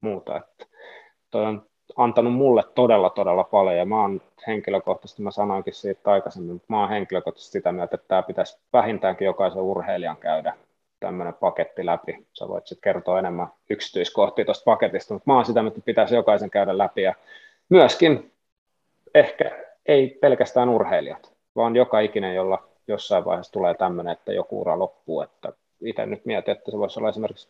muuta. 0.00 0.36
Että 0.36 0.66
toi 1.30 1.44
on 1.44 1.71
antanut 1.96 2.32
mulle 2.32 2.62
todella, 2.74 3.10
todella 3.10 3.44
paljon, 3.44 3.76
ja 3.76 3.84
mä 3.84 4.00
oon 4.00 4.20
henkilökohtaisesti, 4.46 5.22
mä 5.22 5.30
sanoinkin 5.30 5.74
siitä 5.74 6.10
aikaisemmin, 6.10 6.52
mutta 6.52 6.66
mä 6.68 6.80
oon 6.80 6.88
henkilökohtaisesti 6.88 7.52
sitä 7.52 7.72
mieltä, 7.72 7.94
että 7.94 8.08
tämä 8.08 8.22
pitäisi 8.22 8.58
vähintäänkin 8.72 9.26
jokaisen 9.26 9.62
urheilijan 9.62 10.16
käydä 10.16 10.54
tämmöinen 11.00 11.34
paketti 11.34 11.86
läpi. 11.86 12.26
Sä 12.32 12.48
voit 12.48 12.66
sitten 12.66 12.92
kertoa 12.92 13.18
enemmän 13.18 13.48
yksityiskohtia 13.70 14.44
tuosta 14.44 14.64
paketista, 14.64 15.14
mutta 15.14 15.30
mä 15.30 15.34
oon 15.34 15.44
sitä 15.44 15.62
mieltä, 15.62 15.78
että 15.78 15.86
pitäisi 15.86 16.14
jokaisen 16.14 16.50
käydä 16.50 16.78
läpi, 16.78 17.02
ja 17.02 17.14
myöskin 17.68 18.32
ehkä 19.14 19.50
ei 19.86 20.18
pelkästään 20.20 20.68
urheilijat, 20.68 21.32
vaan 21.56 21.76
joka 21.76 22.00
ikinen, 22.00 22.34
jolla 22.34 22.68
jossain 22.88 23.24
vaiheessa 23.24 23.52
tulee 23.52 23.74
tämmöinen, 23.74 24.12
että 24.12 24.32
joku 24.32 24.60
ura 24.60 24.78
loppuu, 24.78 25.20
että 25.20 25.52
itse 25.84 26.06
nyt 26.06 26.24
mietin, 26.24 26.52
että 26.52 26.70
se 26.70 26.78
voisi 26.78 27.00
olla 27.00 27.08
esimerkiksi 27.08 27.48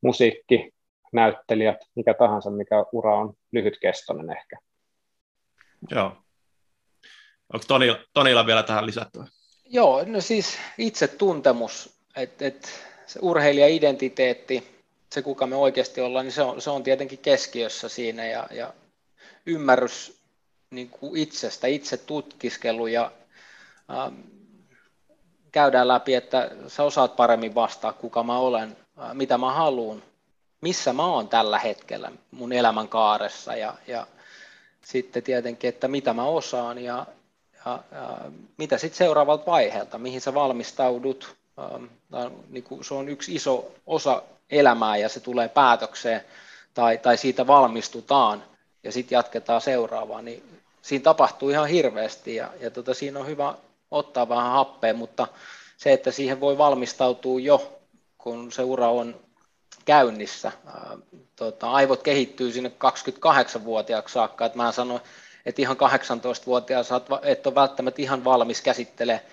musiikki, 0.00 0.72
näyttelijät, 1.12 1.78
mikä 1.94 2.14
tahansa, 2.14 2.50
mikä 2.50 2.84
ura 2.92 3.16
on 3.16 3.34
lyhytkestoinen 3.52 4.36
ehkä. 4.36 4.56
Joo. 5.90 6.16
Onko 7.52 7.64
Tonilla, 7.68 7.98
Tonilla 8.14 8.46
vielä 8.46 8.62
tähän 8.62 8.86
lisättävä? 8.86 9.26
Joo, 9.64 10.04
no 10.06 10.20
siis 10.20 10.58
itse 10.78 11.08
tuntemus, 11.08 12.00
että 12.16 12.46
et 12.46 12.70
se 13.06 13.18
urheilija-identiteetti, 13.22 14.84
se 15.12 15.22
kuka 15.22 15.46
me 15.46 15.56
oikeasti 15.56 16.00
ollaan, 16.00 16.24
niin 16.24 16.32
se 16.32 16.42
on, 16.42 16.60
se 16.60 16.70
on 16.70 16.82
tietenkin 16.82 17.18
keskiössä 17.18 17.88
siinä 17.88 18.26
ja, 18.26 18.46
ja 18.50 18.72
ymmärrys 19.46 20.20
niin 20.70 20.90
kuin 20.90 21.16
itsestä, 21.16 21.66
itse 21.66 21.96
tutkiskelu 21.96 22.86
ja 22.86 23.12
ähm, 23.90 24.14
käydään 25.52 25.88
läpi, 25.88 26.14
että 26.14 26.50
sä 26.66 26.82
osaat 26.82 27.16
paremmin 27.16 27.54
vastaa, 27.54 27.92
kuka 27.92 28.22
mä 28.22 28.38
olen, 28.38 28.76
äh, 29.02 29.14
mitä 29.14 29.38
mä 29.38 29.52
haluan, 29.52 30.02
missä 30.60 30.92
mä 30.92 31.06
oon 31.06 31.28
tällä 31.28 31.58
hetkellä 31.58 32.12
mun 32.30 32.52
elämän 32.52 32.88
kaaressa 32.88 33.56
ja, 33.56 33.74
ja 33.86 34.06
sitten 34.84 35.22
tietenkin, 35.22 35.68
että 35.68 35.88
mitä 35.88 36.12
mä 36.12 36.24
osaan 36.24 36.78
ja, 36.78 37.06
ja, 37.66 37.82
ja 37.92 38.18
mitä 38.56 38.78
sitten 38.78 38.98
seuraavalta 38.98 39.46
vaiheelta, 39.46 39.98
mihin 39.98 40.20
sä 40.20 40.34
valmistaudut. 40.34 41.36
Ähm, 41.58 41.84
niin 42.48 42.64
kuin 42.64 42.84
se 42.84 42.94
on 42.94 43.08
yksi 43.08 43.34
iso 43.34 43.72
osa 43.86 44.22
elämää 44.50 44.96
ja 44.96 45.08
se 45.08 45.20
tulee 45.20 45.48
päätökseen 45.48 46.20
tai, 46.74 46.98
tai 46.98 47.16
siitä 47.16 47.46
valmistutaan 47.46 48.44
ja 48.82 48.92
sitten 48.92 49.16
jatketaan 49.16 49.60
seuraavaan, 49.60 50.24
niin 50.24 50.60
siinä 50.82 51.02
tapahtuu 51.02 51.50
ihan 51.50 51.68
hirveästi 51.68 52.34
ja, 52.34 52.50
ja 52.60 52.70
tota, 52.70 52.94
siinä 52.94 53.20
on 53.20 53.26
hyvä 53.26 53.54
ottaa 53.90 54.28
vähän 54.28 54.52
happea, 54.52 54.94
mutta 54.94 55.28
se, 55.76 55.92
että 55.92 56.10
siihen 56.10 56.40
voi 56.40 56.58
valmistautua 56.58 57.40
jo, 57.40 57.80
kun 58.18 58.52
se 58.52 58.62
ura 58.62 58.88
on 58.88 59.16
käynnissä. 59.84 60.52
Tota, 61.36 61.70
aivot 61.70 62.02
kehittyy 62.02 62.52
sinne 62.52 62.72
28-vuotiaaksi 63.58 64.12
saakka, 64.12 64.46
että 64.46 64.58
mä 64.58 64.72
sanoin, 64.72 65.00
että 65.46 65.62
ihan 65.62 65.76
18-vuotias 65.76 66.88
et 67.22 67.46
ole 67.46 67.54
välttämättä 67.54 68.02
ihan 68.02 68.24
valmis 68.24 68.60
käsittelemään 68.62 69.24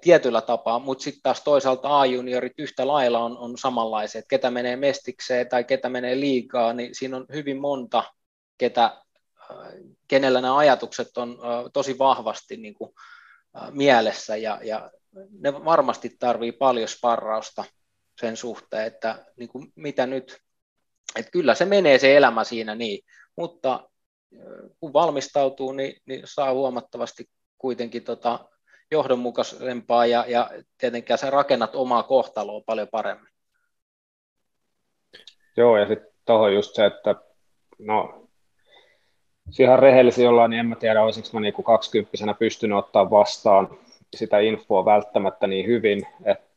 tietyllä 0.00 0.40
tapaa, 0.40 0.78
mutta 0.78 1.04
sitten 1.04 1.22
taas 1.22 1.40
toisaalta 1.40 2.00
A-juniorit 2.00 2.52
yhtä 2.58 2.86
lailla 2.86 3.18
on, 3.18 3.38
on 3.38 3.58
samanlaiset, 3.58 4.24
ketä 4.28 4.50
menee 4.50 4.76
mestikseen 4.76 5.48
tai 5.48 5.64
ketä 5.64 5.88
menee 5.88 6.20
liikaa, 6.20 6.72
niin 6.72 6.94
siinä 6.94 7.16
on 7.16 7.26
hyvin 7.32 7.60
monta, 7.60 8.04
ketä, 8.58 9.02
kenellä 10.08 10.40
nämä 10.40 10.56
ajatukset 10.56 11.18
on 11.18 11.38
tosi 11.72 11.98
vahvasti 11.98 12.56
niin 12.56 12.74
kuin, 12.74 12.92
mielessä. 13.70 14.36
Ja, 14.36 14.60
ja 14.62 14.90
ne 15.40 15.64
varmasti 15.64 16.16
tarvii 16.18 16.52
paljon 16.52 16.88
sparrausta 16.88 17.64
sen 18.20 18.36
suhteen, 18.36 18.86
että 18.86 19.24
niin 19.36 19.48
kuin 19.48 19.72
mitä 19.74 20.06
nyt, 20.06 20.38
että 21.16 21.30
kyllä 21.30 21.54
se 21.54 21.64
menee 21.64 21.98
se 21.98 22.16
elämä 22.16 22.44
siinä 22.44 22.74
niin, 22.74 23.04
mutta 23.36 23.88
kun 24.80 24.92
valmistautuu, 24.92 25.72
niin, 25.72 26.02
niin 26.06 26.22
saa 26.24 26.52
huomattavasti 26.52 27.24
kuitenkin 27.58 28.04
tota 28.04 28.48
johdonmukaisempaa 28.90 30.06
ja, 30.06 30.24
ja 30.28 30.50
tietenkin 30.78 31.18
sä 31.18 31.30
rakennat 31.30 31.74
omaa 31.74 32.02
kohtaloa 32.02 32.62
paljon 32.66 32.88
paremmin. 32.90 33.32
Joo, 35.56 35.76
ja 35.76 35.86
sitten 35.86 36.12
tuohon 36.24 36.54
just 36.54 36.74
se, 36.74 36.86
että 36.86 37.14
no, 37.78 38.28
ihan 39.58 39.78
rehellisiä 39.78 40.28
ollaan, 40.28 40.50
niin 40.50 40.60
en 40.60 40.66
mä 40.66 40.76
tiedä, 40.76 41.02
olisinko 41.02 41.28
mä 41.32 41.40
niinku 41.40 41.62
20 41.62 42.34
pystynyt 42.38 42.78
ottaa 42.78 43.10
vastaan 43.10 43.78
sitä 44.16 44.38
infoa 44.38 44.84
välttämättä 44.84 45.46
niin 45.46 45.66
hyvin, 45.66 46.06
että 46.24 46.47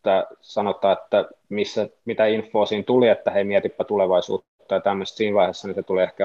sanotaan, 0.42 0.98
että 0.98 1.26
missä, 1.50 1.90
mitä 2.06 2.26
infoa 2.26 2.66
siinä 2.66 2.84
tuli, 2.84 3.08
että 3.08 3.32
hei 3.32 3.44
mietipä 3.44 3.84
tulevaisuutta 3.84 4.76
ja 4.76 4.82
tämmöistä. 4.82 5.18
Siinä 5.18 5.36
vaiheessa, 5.36 5.68
niin 5.68 5.76
se 5.76 5.84
tuli 5.84 6.02
ehkä 6.02 6.24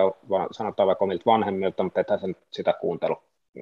sanotaan 0.50 0.86
vaikka 0.86 1.04
omilta 1.04 1.22
vanhemmilta, 1.26 1.82
mutta 1.82 2.00
ethän 2.00 2.20
sen 2.20 2.36
sitä 2.50 2.72
kuuntelu, 2.72 3.16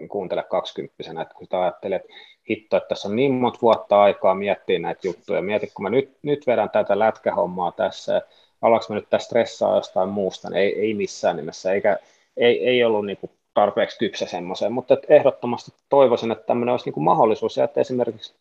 kuuntele 0.08 0.42
kaksikymppisenä, 0.42 1.22
että 1.22 1.34
kun 1.34 1.46
sitä 1.46 1.62
ajattelee, 1.62 1.96
että 1.96 2.08
hitto, 2.50 2.76
että 2.76 2.88
tässä 2.88 3.08
on 3.08 3.16
niin 3.16 3.32
monta 3.32 3.58
vuotta 3.62 4.02
aikaa 4.02 4.34
miettiä 4.34 4.78
näitä 4.78 5.06
juttuja, 5.06 5.42
mieti, 5.42 5.70
kun 5.74 5.82
mä 5.82 5.90
nyt, 5.90 6.16
nyt 6.22 6.46
vedän 6.46 6.70
tätä 6.70 6.98
lätkähommaa 6.98 7.72
tässä, 7.72 8.22
alaks 8.62 8.88
mä 8.88 8.94
nyt 8.94 9.10
tässä 9.10 9.26
stressaa 9.26 9.76
jostain 9.76 10.08
muusta, 10.08 10.50
niin 10.50 10.58
ei, 10.58 10.80
ei 10.80 10.94
missään 10.94 11.36
nimessä, 11.36 11.72
eikä, 11.72 11.98
ei, 12.36 12.68
ei 12.68 12.84
ollut 12.84 13.06
niin 13.06 13.16
kuin 13.16 13.30
tarpeeksi 13.54 13.98
kypsä 13.98 14.26
semmoiseen, 14.26 14.72
mutta 14.72 14.96
ehdottomasti 15.08 15.72
toivoisin, 15.88 16.32
että 16.32 16.46
tämmöinen 16.46 16.72
olisi 16.72 16.86
niin 16.86 16.94
kuin 16.94 17.04
mahdollisuus, 17.04 17.56
ja 17.56 17.64
että 17.64 17.80
esimerkiksi 17.80 18.34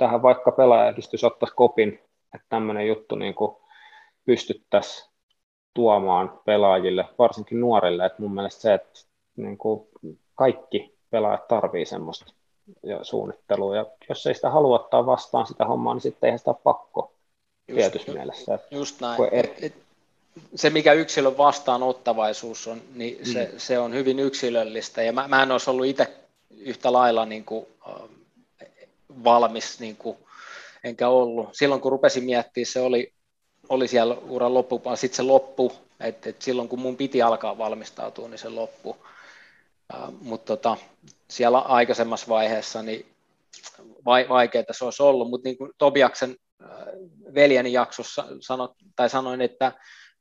tähän 0.00 0.22
vaikka 0.22 0.52
pelaajayhdistys 0.52 1.24
ottaisi 1.24 1.54
kopin, 1.54 2.00
että 2.34 2.46
tämmöinen 2.48 2.88
juttu 2.88 3.14
niin 3.14 3.34
kuin 3.34 3.56
pystyttäisiin 4.26 5.10
tuomaan 5.74 6.40
pelaajille, 6.44 7.04
varsinkin 7.18 7.60
nuorille, 7.60 8.06
että 8.06 8.22
mun 8.22 8.34
mielestä 8.34 8.60
se, 8.60 8.74
että 8.74 9.00
niin 9.36 9.58
kuin 9.58 9.88
kaikki 10.34 10.94
pelaajat 11.10 11.48
tarvii 11.48 11.86
semmoista 11.86 12.32
ja 12.82 13.04
suunnittelua, 13.04 13.76
ja 13.76 13.86
jos 14.08 14.26
ei 14.26 14.34
sitä 14.34 14.50
halua 14.50 14.74
ottaa 14.74 15.06
vastaan 15.06 15.46
sitä 15.46 15.64
hommaa, 15.64 15.94
niin 15.94 16.02
sitten 16.02 16.28
eihän 16.28 16.38
sitä 16.38 16.50
ole 16.50 16.58
pakko 16.64 17.12
just, 17.68 17.80
tietyssä 17.80 18.12
mielessä. 18.12 18.58
Just 18.70 19.00
näin. 19.00 19.28
Et, 19.32 19.74
se, 20.54 20.70
mikä 20.70 20.92
yksilön 20.92 21.38
vastaanottavaisuus 21.38 22.68
on, 22.68 22.80
niin 22.94 23.18
mm. 23.18 23.24
se, 23.24 23.50
se 23.56 23.78
on 23.78 23.94
hyvin 23.94 24.18
yksilöllistä. 24.18 25.02
Ja 25.02 25.12
mä, 25.12 25.28
mä 25.28 25.42
en 25.42 25.52
olisi 25.52 25.70
ollut 25.70 25.86
itse 25.86 26.06
yhtä 26.50 26.92
lailla 26.92 27.26
niin 27.26 27.44
kuin, 27.44 27.66
äh, 27.88 28.19
valmis, 29.24 29.80
niin 29.80 29.96
kuin, 29.96 30.16
enkä 30.84 31.08
ollut. 31.08 31.48
Silloin 31.52 31.80
kun 31.80 31.92
rupesin 31.92 32.24
miettimään, 32.24 32.66
se 32.66 32.80
oli, 32.80 33.12
oli 33.68 33.88
siellä 33.88 34.14
uran 34.14 34.54
loppu, 34.54 34.82
sitten 34.94 35.16
se 35.16 35.22
loppu, 35.22 35.72
että 36.00 36.30
et 36.30 36.42
silloin 36.42 36.68
kun 36.68 36.80
mun 36.80 36.96
piti 36.96 37.22
alkaa 37.22 37.58
valmistautua, 37.58 38.28
niin 38.28 38.38
se 38.38 38.48
loppu. 38.48 38.96
Äh, 39.94 40.08
Mutta 40.20 40.56
tota, 40.56 40.76
siellä 41.28 41.58
aikaisemmassa 41.58 42.28
vaiheessa 42.28 42.82
niin 42.82 43.06
vaikeaa 44.06 44.64
se 44.70 44.84
olisi 44.84 45.02
ollut, 45.02 45.30
mutta 45.30 45.48
niin 45.48 45.58
kuin 45.58 45.70
Tobiaksen 45.78 46.36
veljeni 47.34 47.72
jaksossa 47.72 48.26
sanot, 48.40 48.72
tai 48.96 49.10
sanoin, 49.10 49.40
että 49.40 49.72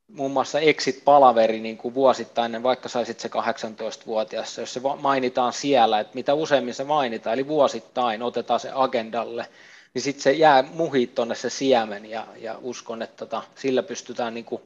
muun 0.10 0.32
muassa 0.32 0.60
exit-palaveri 0.60 1.60
niin 1.60 1.78
kuin 1.78 1.93
vuosittainen, 1.93 2.64
vaikka 2.64 2.89
saisit 2.89 3.20
se 3.20 3.28
18-vuotias, 3.28 4.57
jos 4.57 4.74
se 4.74 4.82
mainitaan 4.99 5.53
siellä, 5.53 5.99
että 5.99 6.16
mitä 6.16 6.34
useimmin 6.34 6.74
se 6.74 6.84
mainitaan, 6.84 7.34
eli 7.34 7.47
vuosittain 7.47 8.24
otetaan 8.24 8.60
se 8.60 8.72
agendalle, 8.74 9.45
niin 9.93 10.01
sitten 10.01 10.24
se 10.24 10.32
jää 10.32 10.64
muhi 10.74 11.07
tuonne 11.07 11.36
se 11.36 11.49
siemen 11.49 12.05
ja, 12.05 12.28
ja 12.38 12.55
uskon, 12.62 13.01
että 13.01 13.18
tota, 13.18 13.43
sillä 13.55 13.84
pystytään 13.84 14.34
niin 14.34 14.45
kuin 14.45 14.62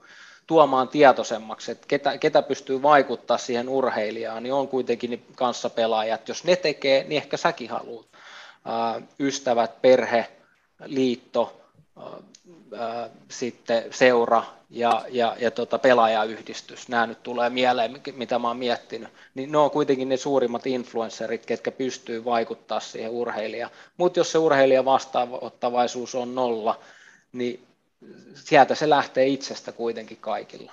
tuomaan 0.47 0.87
tietoisemmaksi, 0.87 1.71
että 1.71 1.87
ketä, 1.87 2.17
ketä 2.17 2.41
pystyy 2.41 2.81
vaikuttaa 2.81 3.37
siihen 3.37 3.69
urheilijaan, 3.69 4.43
niin 4.43 4.53
on 4.53 4.67
kuitenkin 4.67 5.11
ne 5.11 5.19
kanssapelaajat. 5.35 6.27
Jos 6.27 6.43
ne 6.43 6.55
tekee, 6.55 7.03
niin 7.03 7.17
ehkä 7.17 7.37
säkin 7.37 7.69
haluat. 7.69 8.05
Ystävät, 9.19 9.81
perhe, 9.81 10.27
liitto, 10.85 11.62
sitten 13.29 13.83
seura 13.91 14.43
ja, 14.69 15.05
ja, 15.09 15.35
ja 15.39 15.51
tota 15.51 15.79
pelaajayhdistys, 15.79 16.89
nämä 16.89 17.07
nyt 17.07 17.23
tulee 17.23 17.49
mieleen, 17.49 18.01
mitä 18.15 18.39
mä 18.39 18.47
oon 18.47 18.57
miettinyt, 18.57 19.09
niin 19.35 19.51
ne 19.51 19.57
on 19.57 19.71
kuitenkin 19.71 20.09
ne 20.09 20.17
suurimmat 20.17 20.67
influencerit, 20.67 21.45
ketkä 21.45 21.71
pystyy 21.71 22.25
vaikuttaa 22.25 22.79
siihen 22.79 23.11
urheilijaan. 23.11 23.71
Mutta 23.97 24.19
jos 24.19 24.31
se 24.31 24.37
urheilijan 24.37 24.85
vastaanottavaisuus 24.85 26.15
on 26.15 26.35
nolla, 26.35 26.79
niin 27.33 27.63
sieltä 28.33 28.75
se 28.75 28.89
lähtee 28.89 29.27
itsestä 29.27 29.71
kuitenkin 29.71 30.17
kaikilla. 30.21 30.71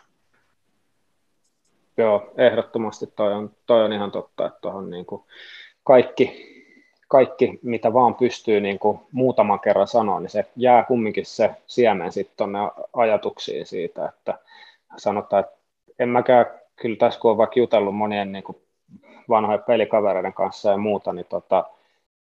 Joo, 1.97 2.33
ehdottomasti 2.37 3.07
toi 3.07 3.33
on, 3.33 3.51
toi 3.67 3.85
on 3.85 3.93
ihan 3.93 4.11
totta, 4.11 4.47
että 4.47 4.59
tuohon 4.61 4.91
niin 4.91 5.07
kuin 5.07 5.23
kaikki, 5.85 6.50
kaikki, 7.11 7.59
mitä 7.63 7.93
vaan 7.93 8.15
pystyy 8.15 8.61
niin 8.61 8.79
kuin 8.79 9.01
muutaman 9.13 9.61
kerran 9.61 9.87
sanoa, 9.87 10.21
niin 10.21 10.31
se 10.31 10.45
jää 10.57 10.83
kumminkin 10.83 11.27
se 11.27 11.51
siemen 11.67 12.13
sitten 12.13 12.37
tuonne 12.37 12.59
ajatuksiin 12.93 13.67
siitä, 13.67 14.07
että 14.07 14.39
sanotaan, 14.97 15.45
että 15.45 15.57
en 15.99 16.09
mäkään 16.09 16.47
kyllä 16.77 16.97
tässä 16.97 17.21
kun 17.21 17.31
on 17.31 17.37
vaikka 17.37 17.61
jutellut 17.61 17.97
monien 17.97 18.33
niin 18.33 18.45
kuin 18.45 18.57
vanhojen 19.29 19.63
pelikavereiden 19.63 20.33
kanssa 20.33 20.71
ja 20.71 20.77
muuta, 20.77 21.13
niin 21.13 21.27
tota, 21.29 21.65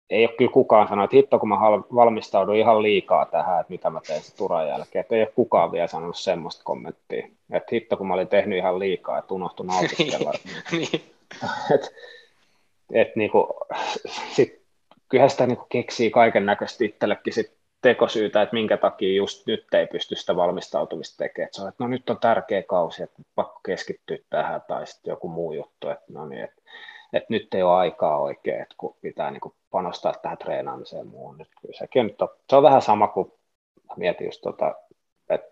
ei 0.10 0.26
ole 0.26 0.36
kyllä 0.38 0.52
kukaan 0.52 0.88
sanonut, 0.88 1.08
että 1.08 1.16
hitto 1.16 1.40
kun 1.40 1.50
mä 1.50 1.56
valmistaudun 1.96 2.56
ihan 2.56 2.84
liikaa 2.84 3.26
tähän, 3.26 3.62
että 3.62 3.72
mitä 3.72 3.90
mä 3.90 4.02
teen 4.08 4.22
se 4.22 4.36
turan 4.36 4.68
jälkeen, 4.68 5.02
että 5.02 5.16
ei 5.16 5.22
ole 5.22 5.32
kukaan 5.36 5.72
vielä 5.72 5.88
sanonut 5.88 6.18
semmoista 6.18 6.64
kommenttia, 6.64 7.28
että 7.52 7.70
hitto 7.72 7.98
kun 7.98 8.08
mä 8.08 8.14
olin 8.14 8.28
tehnyt 8.28 8.58
ihan 8.58 8.80
liikaa, 8.80 9.18
että 9.18 9.34
nautiskella. 9.64 10.34
niin. 10.72 11.02
et, 11.76 11.94
et 12.92 13.16
niinku, 13.16 13.48
sit, 14.32 14.59
kyllähän 15.10 15.30
sitä 15.30 15.48
niinku 15.48 15.66
keksii 15.70 16.12
kaiken 16.12 16.46
näköisesti 16.46 16.86
itsellekin 16.86 17.34
sit 17.34 17.60
tekosyytä, 17.82 18.42
että 18.42 18.54
minkä 18.54 18.78
takia 18.78 19.16
just 19.16 19.48
nyt 19.48 19.74
ei 19.74 19.88
pysty 19.88 20.16
sitä 20.16 20.36
valmistautumista 20.36 21.18
tekemään. 21.18 21.46
Että 21.46 21.56
se 21.56 21.62
on, 21.62 21.70
että 21.70 21.84
no 21.84 21.88
nyt 21.88 22.10
on 22.10 22.20
tärkeä 22.20 22.64
kausi, 22.64 23.04
että 23.04 23.22
pakko 23.36 23.60
keskittyä 23.66 24.18
tähän 24.30 24.62
tai 24.68 24.88
sitten 24.88 25.12
joku 25.12 25.28
muu 25.28 25.54
juttu, 25.54 25.90
että 25.90 26.06
no 26.14 26.28
niin, 26.28 26.44
että, 26.44 26.62
että 27.14 27.28
nyt 27.30 27.54
ei 27.54 27.64
ole 27.64 27.74
aikaa 27.74 28.18
oikein, 28.18 28.62
että 28.62 28.76
kun 28.78 28.96
pitää 29.02 29.32
niin 29.32 29.42
kuin 29.42 29.54
panostaa 29.72 30.14
tähän 30.14 30.38
treenaamiseen 30.38 31.08
muuhun. 31.08 31.38
Nyt 31.38 31.50
kyllä 31.62 31.78
sekin 31.78 32.08
nyt 32.08 32.22
on, 32.22 32.30
se 32.50 32.56
on 32.56 32.64
vähän 32.64 32.82
sama 32.82 33.08
kuin 33.08 33.32
mietin 33.98 34.26
just 34.26 34.42
tota, 34.42 34.76
että 35.30 35.52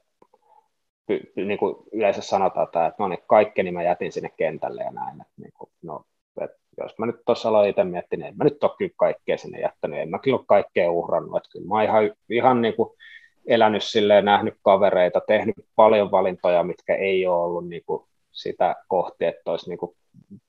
niin 1.35 1.57
kuin 1.57 1.75
yleensä 1.91 2.21
sanotaan, 2.21 2.63
että 2.67 2.93
no 2.99 3.07
niin, 3.07 3.19
kaikkeni 3.27 3.71
mä 3.71 3.83
jätin 3.83 4.11
sinne 4.11 4.29
kentälle 4.29 4.83
ja 4.83 4.91
näin, 4.91 5.21
että 5.21 5.33
niin 5.37 5.53
kuin, 5.57 5.69
no, 5.81 6.05
että 6.43 6.57
jos 6.77 6.97
mä 6.97 7.05
nyt 7.05 7.15
tuossa 7.25 7.49
aloin 7.49 7.69
itse 7.69 7.83
miettinyt, 7.83 8.23
niin 8.23 8.31
en 8.31 8.38
mä 8.38 8.43
nyt 8.43 8.63
ole 8.63 8.71
kyllä 8.77 8.91
kaikkea 8.97 9.38
sinne 9.38 9.59
jättänyt, 9.59 9.99
en 9.99 10.09
mä 10.09 10.19
kyllä 10.19 10.38
ole 10.38 10.45
kaikkea 10.47 10.91
uhrannut, 10.91 11.38
että 11.38 11.49
kyllä 11.51 11.67
mä 11.67 11.75
oon 11.75 11.83
ihan, 11.83 12.11
ihan 12.29 12.61
niin 12.61 12.75
kuin 12.75 12.89
elänyt 13.47 13.83
silleen, 13.83 14.25
nähnyt 14.25 14.53
kavereita, 14.61 15.21
tehnyt 15.27 15.55
paljon 15.75 16.11
valintoja, 16.11 16.63
mitkä 16.63 16.95
ei 16.95 17.27
ole 17.27 17.43
ollut 17.43 17.67
niin 17.67 17.83
kuin 17.85 18.07
sitä 18.31 18.75
kohti, 18.88 19.25
että 19.25 19.51
olisi 19.51 19.69
niin 19.69 19.77
kuin 19.77 19.95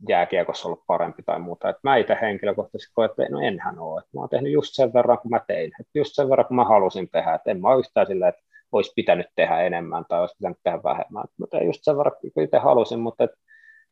jääkiekossa 0.08 0.68
ollut 0.68 0.86
parempi 0.86 1.22
tai 1.22 1.38
muuta. 1.38 1.68
Että 1.68 1.80
mä 1.82 1.96
itse 1.96 2.18
henkilökohtaisesti 2.20 2.92
koen, 2.94 3.10
että 3.10 3.26
no 3.30 3.40
enhän 3.40 3.78
ole. 3.78 3.98
Että 3.98 4.10
mä 4.14 4.20
oon 4.20 4.28
tehnyt 4.28 4.52
just 4.52 4.74
sen 4.74 4.92
verran, 4.92 5.18
kun 5.18 5.30
mä 5.30 5.40
tein. 5.46 5.70
Että 5.80 5.98
just 5.98 6.14
sen 6.14 6.30
verran, 6.30 6.46
kun 6.46 6.56
mä 6.56 6.64
halusin 6.64 7.08
tehdä. 7.08 7.34
Että 7.34 7.50
en 7.50 7.60
mä 7.60 7.68
ole 7.68 7.78
yhtään 7.78 8.06
silleen, 8.06 8.28
että 8.28 8.42
olisi 8.72 8.92
pitänyt 8.96 9.26
tehdä 9.34 9.60
enemmän 9.60 10.04
tai 10.08 10.20
olisi 10.20 10.34
pitänyt 10.38 10.58
tehdä 10.62 10.82
vähemmän. 10.82 11.24
Tein 11.50 11.66
just 11.66 11.80
sen 11.82 11.98
verran, 11.98 12.12
kun 12.34 12.42
itse 12.42 12.58
halusin, 12.58 13.00
mutta 13.00 13.24
että 13.24 13.36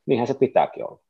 niinhän 0.06 0.26
se 0.26 0.34
pitääkin 0.34 0.84
olla. 0.90 1.05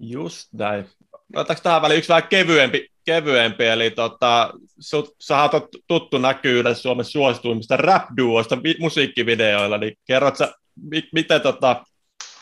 Just 0.00 0.52
näin. 0.52 0.88
Otetaanko 1.36 1.62
tähän 1.62 1.82
väliin 1.82 1.98
yksi 1.98 2.08
vähän 2.08 2.28
kevyempi, 2.28 2.88
kevyempi 3.04 3.66
eli 3.66 3.90
tota, 3.90 4.52
oot 5.52 5.68
tuttu 5.86 6.18
näkyy 6.18 6.60
yleensä 6.60 6.82
Suomen 6.82 7.04
suosituimmista 7.04 7.76
rap-duoista 7.76 8.58
musiikkivideoilla, 8.78 9.78
niin 9.78 9.96
kerrot 10.06 10.36
sä, 10.36 10.52
mi- 10.90 11.08
miten 11.12 11.40
tota, 11.40 11.84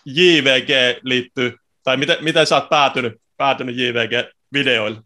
JVG 0.06 1.00
liittyy, 1.02 1.56
tai 1.84 1.96
miten, 1.96 2.16
miten 2.20 2.46
sä 2.46 2.54
oot 2.54 2.68
päätynyt, 2.68 3.12
päätynyt 3.36 3.76
JVG-videoille? 3.76 5.00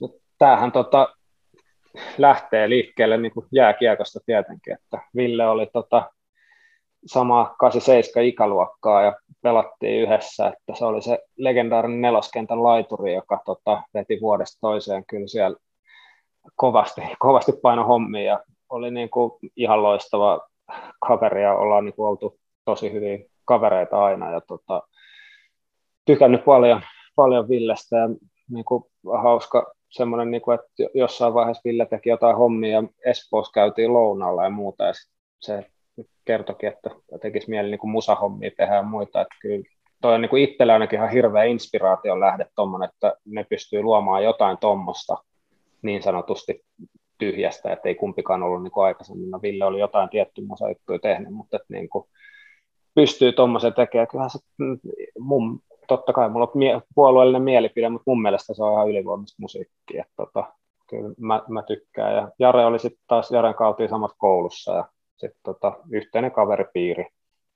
No, 0.00 0.14
tämähän 0.38 0.72
tota, 0.72 1.16
lähtee 2.18 2.68
liikkeelle 2.68 3.18
niin 3.18 3.32
kuin 3.32 3.46
jääkiekosta 3.52 4.20
tietenkin, 4.26 4.74
että 4.74 4.98
Ville 5.16 5.46
oli 5.46 5.66
tota, 5.72 6.10
sama 7.06 7.54
87 7.58 8.24
ikäluokkaa 8.24 9.02
ja 9.02 9.16
pelattiin 9.42 10.02
yhdessä, 10.02 10.48
että 10.48 10.74
se 10.78 10.84
oli 10.84 11.02
se 11.02 11.18
legendaarinen 11.36 12.00
neloskentän 12.00 12.62
laituri, 12.62 13.14
joka 13.14 13.40
tota, 13.44 13.82
veti 13.94 14.18
vuodesta 14.20 14.58
toiseen 14.60 15.04
kyllä 15.06 15.26
siellä 15.26 15.56
kovasti, 16.56 17.00
kovasti 17.18 17.52
paino 17.62 17.84
hommia 17.84 18.22
ja 18.22 18.40
oli 18.68 18.90
niin 18.90 19.10
kuin 19.10 19.32
ihan 19.56 19.82
loistava 19.82 20.48
kaveri 21.06 21.42
ja 21.42 21.54
ollaan 21.54 21.84
niin 21.84 21.94
kuin 21.94 22.08
oltu 22.08 22.38
tosi 22.64 22.92
hyvin 22.92 23.26
kavereita 23.44 24.04
aina 24.04 24.30
ja 24.30 24.40
tota, 24.40 24.82
tykännyt 26.04 26.44
paljon, 26.44 26.80
paljon 27.16 27.48
Villestä 27.48 27.96
ja 27.96 28.08
niin 28.50 28.64
kuin 28.64 28.84
hauska 29.22 29.72
semmoinen, 29.90 30.30
niin 30.30 30.42
kuin, 30.42 30.54
että 30.54 30.68
jossain 30.94 31.34
vaiheessa 31.34 31.62
Ville 31.64 31.86
teki 31.86 32.08
jotain 32.08 32.36
hommia 32.36 32.72
ja 32.72 32.82
Espoossa 33.04 33.52
käytiin 33.52 33.92
lounalla 33.92 34.44
ja 34.44 34.50
muuta 34.50 34.84
ja 34.84 34.92
se 35.40 35.71
kertokin, 36.24 36.68
että 36.68 36.90
tekisi 37.22 37.50
mieli 37.50 37.70
niin 37.70 37.78
kuin 37.78 37.90
musahommia 37.90 38.50
tehdä 38.56 38.74
ja 38.74 38.82
muita, 38.82 39.20
että 39.20 39.34
kyllä 39.42 39.64
toi 40.02 40.14
on 40.14 40.20
niin 40.20 40.38
itsellä 40.38 40.72
ainakin 40.72 40.96
ihan 40.96 41.10
hirveä 41.10 41.44
inspiraation 41.44 42.20
lähde 42.20 42.46
tuommoinen, 42.56 42.88
että 42.88 43.16
ne 43.24 43.44
pystyy 43.44 43.82
luomaan 43.82 44.24
jotain 44.24 44.58
tuommoista 44.58 45.16
niin 45.82 46.02
sanotusti 46.02 46.64
tyhjästä, 47.18 47.72
että 47.72 47.88
ei 47.88 47.94
kumpikaan 47.94 48.42
ollut 48.42 48.62
niin 48.62 48.72
aikaisemmin. 48.76 49.30
No 49.30 49.42
Ville 49.42 49.64
oli 49.64 49.80
jotain 49.80 50.08
tiettyä 50.08 50.44
musaikkuja 50.46 50.98
tehnyt, 50.98 51.32
mutta 51.32 51.56
että 51.56 51.74
niin 51.74 51.88
kuin 51.88 52.04
pystyy 52.94 53.32
tuommoisen 53.32 53.74
tekemään. 53.74 54.08
Kyllähän 54.08 54.30
se 54.30 54.38
mm, 54.58 54.78
mun, 55.18 55.60
totta 55.88 56.12
kai 56.12 56.28
mulla 56.28 56.46
on 56.46 56.58
mie- 56.58 56.80
puolueellinen 56.94 57.42
mielipide, 57.42 57.88
mutta 57.88 58.10
mun 58.10 58.22
mielestä 58.22 58.54
se 58.54 58.64
on 58.64 58.72
ihan 58.72 58.88
ylivoimaista 58.88 59.36
musiikkia. 59.40 60.02
Että 60.02 60.12
tota, 60.16 60.52
kyllä 60.88 61.14
mä, 61.18 61.42
mä, 61.48 61.62
tykkään. 61.62 62.14
Ja 62.14 62.30
Jare 62.38 62.64
oli 62.64 62.78
sitten 62.78 63.04
taas, 63.06 63.30
Jaren 63.30 63.54
kautta 63.54 63.88
samassa 63.88 64.16
koulussa 64.18 64.72
ja 64.72 64.84
sitten 65.22 65.42
tota, 65.42 65.72
yhteinen 65.90 66.32
kaveripiiri, 66.32 67.06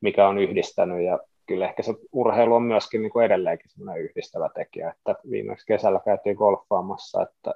mikä 0.00 0.28
on 0.28 0.38
yhdistänyt 0.38 1.04
ja 1.04 1.18
kyllä 1.46 1.68
ehkä 1.68 1.82
se 1.82 1.94
urheilu 2.12 2.54
on 2.54 2.62
myöskin 2.62 3.02
niin 3.02 3.12
kuin 3.12 3.26
edelleenkin 3.26 3.70
semmoinen 3.70 4.04
yhdistävä 4.04 4.50
tekijä, 4.54 4.90
että 4.90 5.14
viimeksi 5.30 5.66
kesällä 5.66 6.00
käytiin 6.04 6.36
golfaamassa, 6.36 7.22
että 7.22 7.54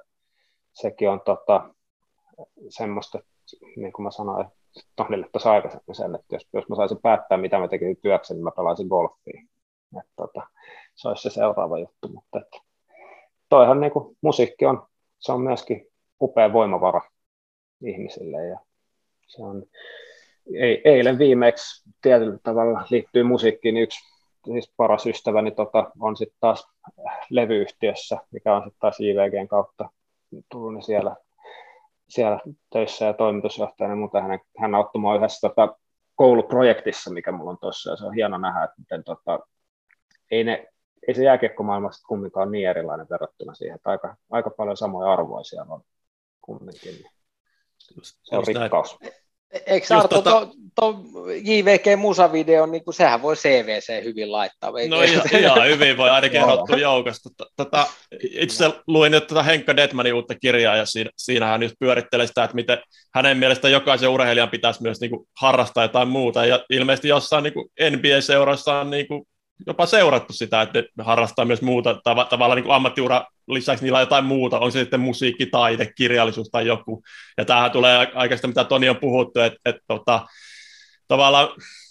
sekin 0.73 1.09
on 1.09 1.21
tota, 1.21 1.73
semmoista, 2.69 3.19
niin 3.75 3.93
kuin 3.93 4.03
mä 4.03 4.11
sanoin 4.11 4.45
Tonille 4.95 5.29
tuossa 5.31 5.51
aikaisemmin 5.51 5.95
sen, 5.95 6.15
että 6.15 6.35
jos, 6.35 6.47
jos 6.53 6.69
mä 6.69 6.75
saisin 6.75 7.01
päättää, 7.01 7.37
mitä 7.37 7.59
mä 7.59 7.67
tekisin 7.67 7.97
työkseni, 8.01 8.37
niin 8.37 8.43
mä 8.43 8.51
pelaisin 8.51 8.87
golfia. 8.87 9.41
Että, 9.99 10.13
tota, 10.15 10.47
se 10.95 11.07
olisi 11.07 11.23
se 11.23 11.29
seuraava 11.29 11.79
juttu, 11.79 12.07
mutta 12.07 12.39
että, 12.39 12.57
toihan 13.49 13.79
niin 13.79 13.91
kuin, 13.91 14.17
musiikki 14.21 14.65
on, 14.65 14.87
se 15.19 15.31
on 15.31 15.41
myöskin 15.41 15.87
upea 16.21 16.53
voimavara 16.53 17.01
ihmisille 17.85 18.47
ja 18.47 18.59
se 19.35 19.43
on, 19.43 19.63
eilen 20.85 21.17
viimeksi 21.17 21.89
tietyllä 22.01 22.37
tavalla 22.43 22.85
liittyy 22.89 23.23
musiikkiin, 23.23 23.73
niin 23.73 23.83
yksi 23.83 23.99
siis 24.45 24.73
paras 24.77 25.05
ystäväni 25.05 25.51
tota, 25.51 25.91
on 25.99 26.17
sitten 26.17 26.37
taas 26.39 26.67
levyyhtiössä, 27.29 28.17
mikä 28.31 28.55
on 28.55 28.63
sitten 28.63 28.79
taas 28.79 28.99
IVGn 28.99 29.47
kautta 29.47 29.89
tullut, 30.51 30.73
niin 30.73 30.83
siellä, 30.83 31.15
siellä 32.09 32.39
töissä 32.73 33.05
ja 33.05 33.13
toimitusjohtajana, 33.13 33.95
mutta 33.95 34.21
hän, 34.21 34.39
hän 34.57 34.75
auttoi 34.75 35.01
mua 35.01 35.15
yhdessä 35.15 35.49
tota, 35.49 35.77
kouluprojektissa, 36.15 37.11
mikä 37.11 37.31
mulla 37.31 37.51
on 37.51 37.57
tuossa, 37.57 37.89
ja 37.89 37.95
se 37.95 38.05
on 38.05 38.13
hieno 38.13 38.37
nähdä, 38.37 38.63
että 38.63 38.75
miten 38.79 39.03
tota, 39.03 39.39
ei, 40.31 40.43
ne, 40.43 40.67
ei 41.07 41.13
se 41.13 41.23
jääkiekkomaailma 41.23 41.89
kumminkaan 42.07 42.47
ole 42.47 42.51
niin 42.51 42.69
erilainen 42.69 43.07
verrattuna 43.09 43.53
siihen, 43.53 43.75
että 43.75 43.89
aika, 43.89 44.15
aika 44.31 44.49
paljon 44.49 44.77
samoja 44.77 45.13
arvoja 45.13 45.43
siellä 45.43 45.73
on 45.73 45.81
kumminkin. 46.41 46.95
Se 48.23 48.37
on 48.37 48.43
rikkaus. 48.47 48.99
Näin. 49.01 49.20
Eikö 49.65 49.95
Arto, 49.95 50.07
tota... 50.07 50.31
to, 50.31 50.51
to 50.75 51.03
JVG 51.43 51.99
musavideo, 51.99 52.65
niin 52.65 52.83
kuin, 52.83 52.93
sehän 52.93 53.21
voi 53.21 53.35
CVC 53.35 54.03
hyvin 54.03 54.31
laittaa. 54.31 54.71
No 54.89 55.01
ihan, 55.01 55.23
ihan 55.39 55.67
hyvin 55.67 55.97
voi 55.97 56.09
ainakin 56.09 56.41
erottua 56.41 56.77
joukosta. 56.77 57.29
Tota, 57.57 57.87
itse 58.31 58.71
luin 58.87 59.11
nyt 59.11 59.27
tota 59.27 59.43
Henkka 59.43 59.75
Detmanin 59.75 60.13
uutta 60.13 60.35
kirjaa, 60.35 60.75
ja 60.75 60.85
siinä, 60.85 61.09
siinä 61.17 61.45
hän 61.45 61.59
nyt 61.59 61.73
pyörittelee 61.79 62.27
sitä, 62.27 62.43
että 62.43 62.55
miten 62.55 62.77
hänen 63.15 63.37
mielestä 63.37 63.69
jokaisen 63.69 64.09
urheilijan 64.09 64.49
pitäisi 64.49 64.81
myös 64.81 65.01
niin 65.01 65.11
kuin, 65.11 65.27
harrastaa 65.41 65.83
jotain 65.83 66.07
muuta, 66.07 66.45
ja 66.45 66.65
ilmeisesti 66.69 67.07
jossain 67.07 67.43
niin 67.43 67.53
NBA-seurassa 67.97 68.79
on 68.79 68.89
niin 68.89 69.07
kuin, 69.07 69.23
jopa 69.67 69.85
seurattu 69.85 70.33
sitä, 70.33 70.61
että 70.61 70.79
ne 70.79 71.03
harrastaa 71.03 71.45
myös 71.45 71.61
muuta, 71.61 71.93
tav- 71.93 72.27
tavallaan 72.29 72.55
niin 72.55 72.63
kuin 72.63 72.75
ammattiura 72.75 73.25
lisäksi 73.53 73.83
niillä 73.83 73.97
on 73.97 74.01
jotain 74.01 74.25
muuta, 74.25 74.59
on 74.59 74.71
se 74.71 74.79
sitten 74.79 74.99
musiikki, 74.99 75.45
taide, 75.45 75.91
kirjallisuus 75.95 76.49
tai 76.49 76.67
joku. 76.67 77.03
Ja 77.37 77.45
tämähän 77.45 77.71
tulee 77.71 78.07
aikaista, 78.15 78.47
mitä 78.47 78.63
Toni 78.63 78.89
on 78.89 78.97
puhuttu, 78.97 79.39
että, 79.39 79.59
että 79.65 79.81
tota, 79.87 80.25
tavallaan, 81.07 81.47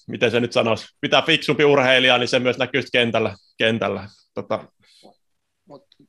miten 0.09 0.31
se 0.31 0.41
nyt 0.41 0.53
sanoisi, 0.53 0.87
pitää 1.01 1.23
fiksumpi 1.23 1.65
urheilija, 1.65 2.19
niin 2.19 2.29
se 2.29 2.39
myös 2.39 2.59
näkyy 2.59 2.83
kentällä. 2.93 3.35
kentällä. 3.59 4.09
Tota, 4.35 4.65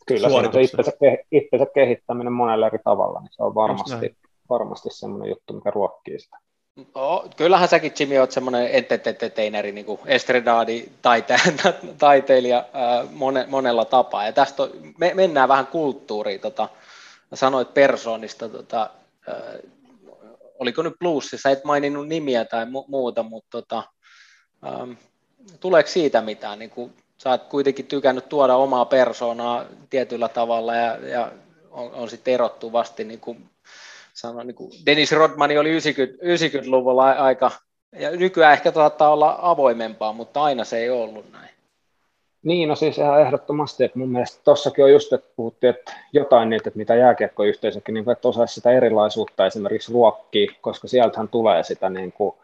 Kyllä 0.08 0.30
se 0.30 0.36
on 0.36 0.54
se 0.54 0.62
itsensä, 0.62 0.92
itsensä 1.32 1.66
kehittäminen 1.74 2.34
monella 2.34 2.68
eri 2.68 2.80
tavalla, 2.84 3.20
niin 3.20 3.32
se 3.32 3.44
on 3.44 3.56
varmasti, 3.56 4.18
varmasti 4.50 4.90
semmoinen 4.92 5.30
juttu, 5.30 5.54
mikä 5.54 5.72
ruokkii 5.72 6.20
sitä. 6.20 6.38
No, 6.76 7.30
kyllähän 7.38 7.68
säkin 7.68 7.94
Jimmy 8.00 8.18
oot 8.18 8.32
semmoinen 8.32 8.70
entertaineri, 8.72 9.72
niin 9.72 9.86
kuin 9.86 10.00
estradadi 10.06 10.92
taite- 11.02 11.74
taiteilija 11.98 12.66
ää, 12.74 13.06
mone, 13.12 13.46
monella 13.50 13.86
tapaa. 13.86 14.26
Ja 14.26 14.34
tästä 14.34 14.64
on, 14.64 14.70
me, 14.98 15.14
mennään 15.14 15.50
vähän 15.50 15.68
kulttuuriin. 15.68 16.40
Tota, 16.40 16.70
sanoit 17.34 17.74
persoonista, 17.74 18.50
tota, 18.50 18.90
ää, 19.28 19.54
oliko 20.60 20.82
nyt 20.82 21.00
Bluesissa, 21.00 21.50
et 21.50 21.64
maininnut 21.64 22.08
nimiä 22.08 22.46
tai 22.46 22.66
mu- 22.66 22.86
muuta, 22.88 23.24
mutta 23.24 23.50
tota, 23.52 23.84
ähm, 24.66 24.92
tuleeko 25.60 25.90
siitä 25.90 26.22
mitään? 26.22 26.60
Niin 26.60 26.70
kuin, 26.70 26.94
sä 27.18 27.30
oot 27.30 27.44
kuitenkin 27.44 27.88
tykännyt 27.88 28.30
tuoda 28.30 28.56
omaa 28.56 28.86
persoonaa 28.86 29.66
tietyllä 29.90 30.30
tavalla 30.30 30.76
ja, 30.76 31.08
ja 31.08 31.32
on, 31.72 31.92
on 31.92 32.10
sitten 32.10 32.34
erottuvasti, 32.34 33.04
niin 33.04 33.20
kuin 33.20 33.51
sanoin, 34.22 34.48
niin 34.48 34.56
kuin 34.56 34.72
Dennis 34.86 35.12
Rodman 35.12 35.58
oli 35.58 35.70
90, 35.70 36.26
90-luvulla 36.26 37.12
aika, 37.12 37.52
ja 38.00 38.12
nykyään 38.12 38.54
ehkä 38.54 38.72
saattaa 38.72 39.14
olla 39.14 39.40
avoimempaa, 39.42 40.14
mutta 40.14 40.44
aina 40.44 40.64
se 40.64 40.78
ei 40.78 40.90
ollut 40.90 41.32
näin. 41.32 41.50
Niin, 42.44 42.70
no 42.70 42.76
siis 42.76 42.98
ihan 42.98 43.22
ehdottomasti, 43.22 43.84
että 43.84 44.00
mun 44.00 44.10
mielestä 44.10 44.42
tuossakin 44.44 44.84
on 44.84 44.92
just, 44.92 45.14
että 45.14 45.34
puhuttiin, 45.36 45.70
että 45.70 45.94
jotain 46.14 46.50
niitä, 46.50 46.70
että 46.70 46.78
mitä 46.78 46.96
jääkiekkoyhteisökin, 46.96 47.94
niin 47.94 48.10
että 48.10 48.28
osaisi 48.28 48.54
sitä 48.54 48.72
erilaisuutta 48.72 49.46
esimerkiksi 49.46 49.94
ruokkia, 49.94 50.54
koska 50.62 50.88
sieltähän 50.88 51.28
tulee 51.28 51.64
sitä 51.64 51.90
niin 51.90 52.12
kuin 52.12 52.36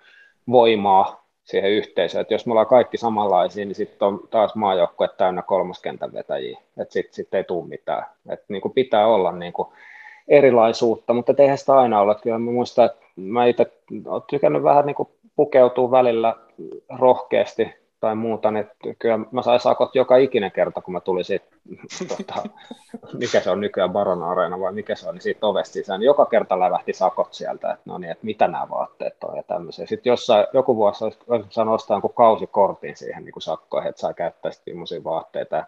voimaa 0.51 1.27
siihen 1.43 1.71
yhteisöön, 1.71 2.21
että 2.21 2.33
jos 2.33 2.45
me 2.45 2.51
ollaan 2.51 2.67
kaikki 2.67 2.97
samanlaisia, 2.97 3.65
niin 3.65 3.75
sitten 3.75 4.07
on 4.07 4.19
taas 4.29 4.55
maajoukkue 4.55 5.09
täynnä 5.17 5.41
kolmoskentän 5.41 6.13
vetäjiä, 6.13 6.59
että 6.77 6.93
sitten 6.93 7.13
sit 7.13 7.33
ei 7.33 7.43
tule 7.43 7.67
mitään, 7.67 8.05
että 8.29 8.45
niin 8.49 8.61
kuin 8.61 8.73
pitää 8.73 9.07
olla 9.07 9.31
niin 9.31 9.53
kuin 9.53 9.67
erilaisuutta, 10.27 11.13
mutta 11.13 11.33
eihän 11.37 11.57
sitä 11.57 11.77
aina 11.77 12.01
ole, 12.01 12.15
kyllä 12.21 12.39
mä 12.39 12.51
muistan, 12.51 12.85
että 12.85 13.05
mä 13.15 13.45
itse 13.45 13.71
olen 14.05 14.23
tykännyt 14.29 14.63
vähän 14.63 14.85
niin 14.85 14.95
kuin 14.95 15.09
pukeutua 15.35 15.91
välillä 15.91 16.35
rohkeasti 16.99 17.73
tai 17.99 18.15
muuta, 18.15 18.51
niin 18.51 18.67
kyllä 18.99 19.19
mä 19.31 19.41
sain 19.41 19.59
sakot 19.59 19.95
joka 19.95 20.17
ikinen 20.17 20.51
kerta, 20.51 20.81
kun 20.81 20.93
mä 20.93 20.99
tulin 20.99 21.25
siitä, 21.25 21.45
tota, 22.17 22.43
mikä 23.13 23.39
se 23.39 23.49
on 23.49 23.61
nykyään 23.61 23.91
Baron 23.91 24.23
Arena 24.23 24.59
vai 24.59 24.73
mikä 24.73 24.95
se 24.95 25.09
on, 25.09 25.15
niin 25.15 25.21
siitä 25.21 25.47
ovesta 25.47 25.73
sisään. 25.73 26.01
Joka 26.01 26.25
kerta 26.25 26.59
lävähti 26.59 26.93
sakot 26.93 27.33
sieltä, 27.33 27.71
että 27.71 27.81
no 27.85 27.97
niin, 27.97 28.11
että 28.11 28.25
mitä 28.25 28.47
nämä 28.47 28.69
vaatteet 28.69 29.23
on 29.23 29.37
ja 29.37 29.43
tämmöisiä. 29.43 29.85
Sitten 29.85 30.09
jossain, 30.09 30.47
joku 30.53 30.75
vuosi 30.75 31.03
olisi, 31.03 31.19
saanut 31.49 31.75
ostaa 31.75 31.95
jonkun 31.95 32.13
kausikortin 32.13 32.97
siihen 32.97 33.25
niin 33.25 33.33
kuin 33.33 33.43
sakkoihin, 33.43 33.89
että 33.89 34.01
saa 34.01 34.13
käyttää 34.13 34.51
sitten 34.51 35.03
vaatteita. 35.03 35.65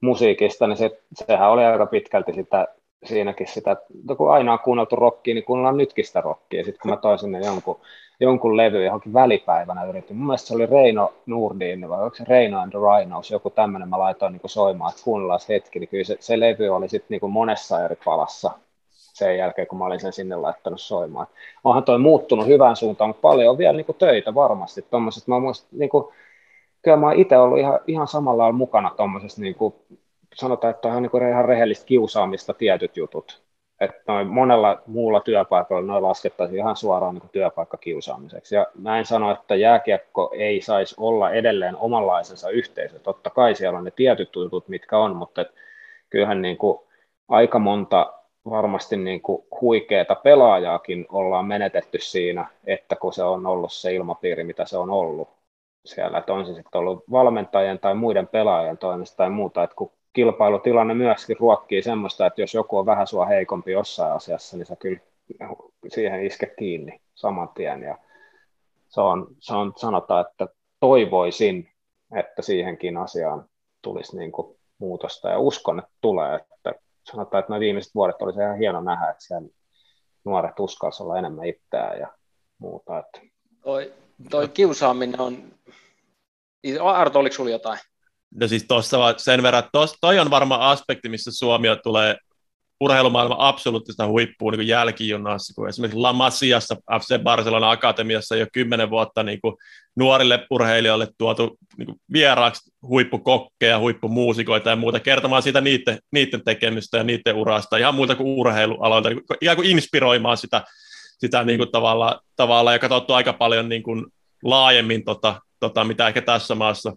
Musiikista, 0.00 0.66
niin 0.66 0.76
se, 0.76 1.00
sehän 1.14 1.50
oli 1.50 1.64
aika 1.64 1.86
pitkälti 1.86 2.32
sitä 2.32 2.68
siinäkin 3.04 3.46
sitä, 3.46 3.70
että 3.72 4.14
kun 4.16 4.32
aina 4.32 4.52
on 4.52 4.58
kuunneltu 4.58 4.96
rockia, 4.96 5.34
niin 5.34 5.44
kuunnellaan 5.44 5.76
nytkin 5.76 6.04
sitä 6.04 6.20
rockia. 6.20 6.64
Sitten 6.64 6.80
kun 6.82 6.90
mä 6.90 6.96
toin 6.96 7.18
sinne 7.18 7.40
jonkun, 7.40 7.80
jonkun 8.20 8.56
levy 8.56 8.84
johonkin 8.84 9.12
välipäivänä 9.12 9.84
yritin, 9.84 10.16
mun 10.16 10.26
mielestä 10.26 10.48
se 10.48 10.54
oli 10.54 10.66
Reino 10.66 11.12
Nurdin, 11.26 11.88
vai 11.88 12.02
onko 12.02 12.16
se 12.16 12.24
Reino 12.28 12.58
and 12.58 12.70
the 12.70 12.78
Rhinos, 12.78 13.30
joku 13.30 13.50
tämmöinen, 13.50 13.88
mä 13.88 13.98
laitoin 13.98 14.32
niin 14.32 14.40
soimaan, 14.46 14.90
että 14.90 15.04
kuunnellaan 15.04 15.40
hetki, 15.48 15.78
niin 15.78 15.88
kyllä 15.88 16.04
se, 16.04 16.16
se 16.20 16.40
levy 16.40 16.68
oli 16.68 16.88
sitten 16.88 17.18
niin 17.20 17.30
monessa 17.30 17.84
eri 17.84 17.96
palassa 18.04 18.50
sen 18.90 19.38
jälkeen, 19.38 19.68
kun 19.68 19.78
mä 19.78 19.84
olin 19.84 20.00
sen 20.00 20.12
sinne 20.12 20.36
laittanut 20.36 20.80
soimaan. 20.80 21.26
onhan 21.64 21.84
toi 21.84 21.98
muuttunut 21.98 22.46
hyvään 22.46 22.76
suuntaan, 22.76 23.10
mutta 23.10 23.20
paljon 23.20 23.50
on 23.50 23.58
vielä 23.58 23.76
niin 23.76 23.86
kuin 23.86 23.98
töitä 23.98 24.34
varmasti. 24.34 24.82
Tommoset, 24.90 25.26
mä 25.26 25.38
muistan, 25.38 25.78
niin 25.78 25.90
kuin, 25.90 26.04
kyllä 26.82 26.96
mä 26.96 27.06
oon 27.06 27.16
itse 27.16 27.38
ollut 27.38 27.58
ihan, 27.58 27.80
ihan 27.86 28.08
samalla 28.08 28.52
mukana 28.52 28.90
tuommoisessa 28.96 29.42
niin 29.42 29.54
sanotaan, 30.36 30.74
että 30.74 30.88
on 30.88 31.02
niin 31.02 31.28
ihan 31.30 31.44
rehellistä 31.44 31.86
kiusaamista 31.86 32.54
tietyt 32.54 32.96
jutut. 32.96 33.46
Että 33.80 34.12
noin 34.12 34.26
monella 34.26 34.82
muulla 34.86 35.20
työpaikalla 35.20 35.82
noin 35.82 36.02
laskettaisiin 36.02 36.58
ihan 36.58 36.76
suoraan 36.76 37.14
niin 37.14 37.30
työpaikkakiusaamiseksi. 37.32 38.54
Ja 38.54 38.66
mä 38.74 38.98
en 38.98 39.06
sano, 39.06 39.32
että 39.32 39.54
jääkiekko 39.54 40.30
ei 40.34 40.60
saisi 40.60 40.94
olla 40.98 41.30
edelleen 41.30 41.76
omanlaisensa 41.76 42.50
yhteisö. 42.50 42.98
Totta 42.98 43.30
kai 43.30 43.54
siellä 43.54 43.78
on 43.78 43.84
ne 43.84 43.90
tietyt 43.90 44.36
jutut, 44.36 44.68
mitkä 44.68 44.98
on, 44.98 45.16
mutta 45.16 45.40
et 45.40 45.48
kyllähän 46.10 46.42
niin 46.42 46.56
kuin 46.56 46.78
aika 47.28 47.58
monta 47.58 48.12
varmasti 48.50 48.96
niin 48.96 49.22
kuin 49.22 49.44
huikeata 49.60 50.14
pelaajaakin 50.14 51.06
ollaan 51.12 51.46
menetetty 51.46 51.98
siinä, 52.00 52.46
että 52.66 52.96
kun 52.96 53.12
se 53.12 53.22
on 53.22 53.46
ollut 53.46 53.72
se 53.72 53.94
ilmapiiri, 53.94 54.44
mitä 54.44 54.64
se 54.64 54.76
on 54.76 54.90
ollut 54.90 55.28
siellä, 55.84 56.18
että 56.18 56.32
on 56.32 56.46
se 56.46 56.54
sitten 56.54 56.78
ollut 56.78 57.04
valmentajien 57.10 57.78
tai 57.78 57.94
muiden 57.94 58.26
pelaajien 58.26 58.78
toimesta 58.78 59.16
tai 59.16 59.30
muuta, 59.30 59.62
että 59.62 59.76
kun 59.76 59.92
kilpailutilanne 60.16 60.94
myöskin 60.94 61.36
ruokkii 61.40 61.82
semmoista, 61.82 62.26
että 62.26 62.40
jos 62.40 62.54
joku 62.54 62.78
on 62.78 62.86
vähän 62.86 63.06
sua 63.06 63.26
heikompi 63.26 63.72
jossain 63.72 64.12
asiassa, 64.12 64.56
niin 64.56 64.66
sä 64.66 64.76
kyllä 64.76 65.00
siihen 65.88 66.26
iske 66.26 66.46
kiinni 66.58 67.00
saman 67.14 67.48
tien. 67.48 67.82
Ja 67.82 67.98
se 68.88 69.00
on, 69.00 69.26
se 69.38 69.54
on, 69.54 69.72
sanotaan, 69.76 70.26
että 70.30 70.48
toivoisin, 70.80 71.68
että 72.16 72.42
siihenkin 72.42 72.96
asiaan 72.96 73.44
tulisi 73.82 74.16
niin 74.16 74.32
kuin 74.32 74.56
muutosta 74.78 75.28
ja 75.28 75.38
uskon, 75.38 75.78
että 75.78 75.90
tulee. 76.00 76.34
Että 76.36 76.74
sanotaan, 77.10 77.40
että 77.40 77.52
nämä 77.52 77.60
viimeiset 77.60 77.94
vuodet 77.94 78.22
olisi 78.22 78.40
ihan 78.40 78.58
hieno 78.58 78.80
nähdä, 78.80 79.10
että 79.10 79.24
siellä 79.24 79.48
nuoret 80.24 80.60
uskalsivat 80.60 81.06
olla 81.06 81.18
enemmän 81.18 81.44
itseään 81.44 82.00
ja 82.00 82.08
muuta. 82.58 82.98
Että... 82.98 83.20
Toi, 83.60 83.92
toi 84.30 84.48
kiusaaminen 84.48 85.20
on... 85.20 85.36
Arto, 86.82 87.18
oliko 87.18 87.32
sinulla 87.32 87.52
jotain? 87.52 87.78
No 88.34 88.48
siis 88.48 88.64
tuossa 88.68 89.14
sen 89.16 89.42
verran, 89.42 89.58
että 89.58 89.70
tos, 89.72 89.94
toi 90.00 90.18
on 90.18 90.30
varmaan 90.30 90.60
aspekti, 90.60 91.08
missä 91.08 91.30
Suomi 91.32 91.68
tulee 91.82 92.16
urheilumaailman 92.80 93.40
absoluuttista 93.40 94.06
huippuun 94.06 94.52
niin 94.52 94.68
jälkijunassa, 94.68 95.54
kun 95.54 95.68
esimerkiksi 95.68 95.98
La 95.98 96.12
Masiassa, 96.12 96.76
FC 97.00 97.18
Barcelona 97.22 97.70
Akatemiassa 97.70 98.36
jo 98.36 98.46
kymmenen 98.52 98.90
vuotta 98.90 99.22
niin 99.22 99.40
kuin 99.40 99.54
nuorille 99.96 100.46
urheilijoille 100.50 101.08
tuotu 101.18 101.56
niin 101.78 101.86
kuin 101.86 102.00
vieraaksi 102.12 102.70
huippukokkeja, 102.82 103.78
huippumuusikoita 103.78 104.70
ja 104.70 104.76
muuta, 104.76 105.00
kertomaan 105.00 105.42
siitä 105.42 105.60
niiden, 105.60 105.98
niiden 106.12 106.44
tekemistä 106.44 106.96
ja 106.96 107.04
niiden 107.04 107.34
urasta, 107.34 107.76
ihan 107.76 107.94
muuta 107.94 108.14
kuin 108.14 108.38
urheilualoilta, 108.38 109.08
niin 109.08 109.26
kuin, 109.26 109.38
ikään 109.40 109.56
kuin 109.56 109.70
inspiroimaan 109.70 110.36
sitä, 110.36 110.64
sitä 111.18 111.44
niin 111.44 111.58
kuin 111.58 111.72
tavalla, 111.72 112.20
tavalla, 112.36 112.72
ja 112.72 112.78
katsottu 112.78 113.12
aika 113.12 113.32
paljon 113.32 113.68
niin 113.68 113.82
kuin 113.82 114.06
laajemmin 114.44 115.04
tota, 115.04 115.40
tota, 115.60 115.84
mitä 115.84 116.08
ehkä 116.08 116.22
tässä 116.22 116.54
maassa 116.54 116.92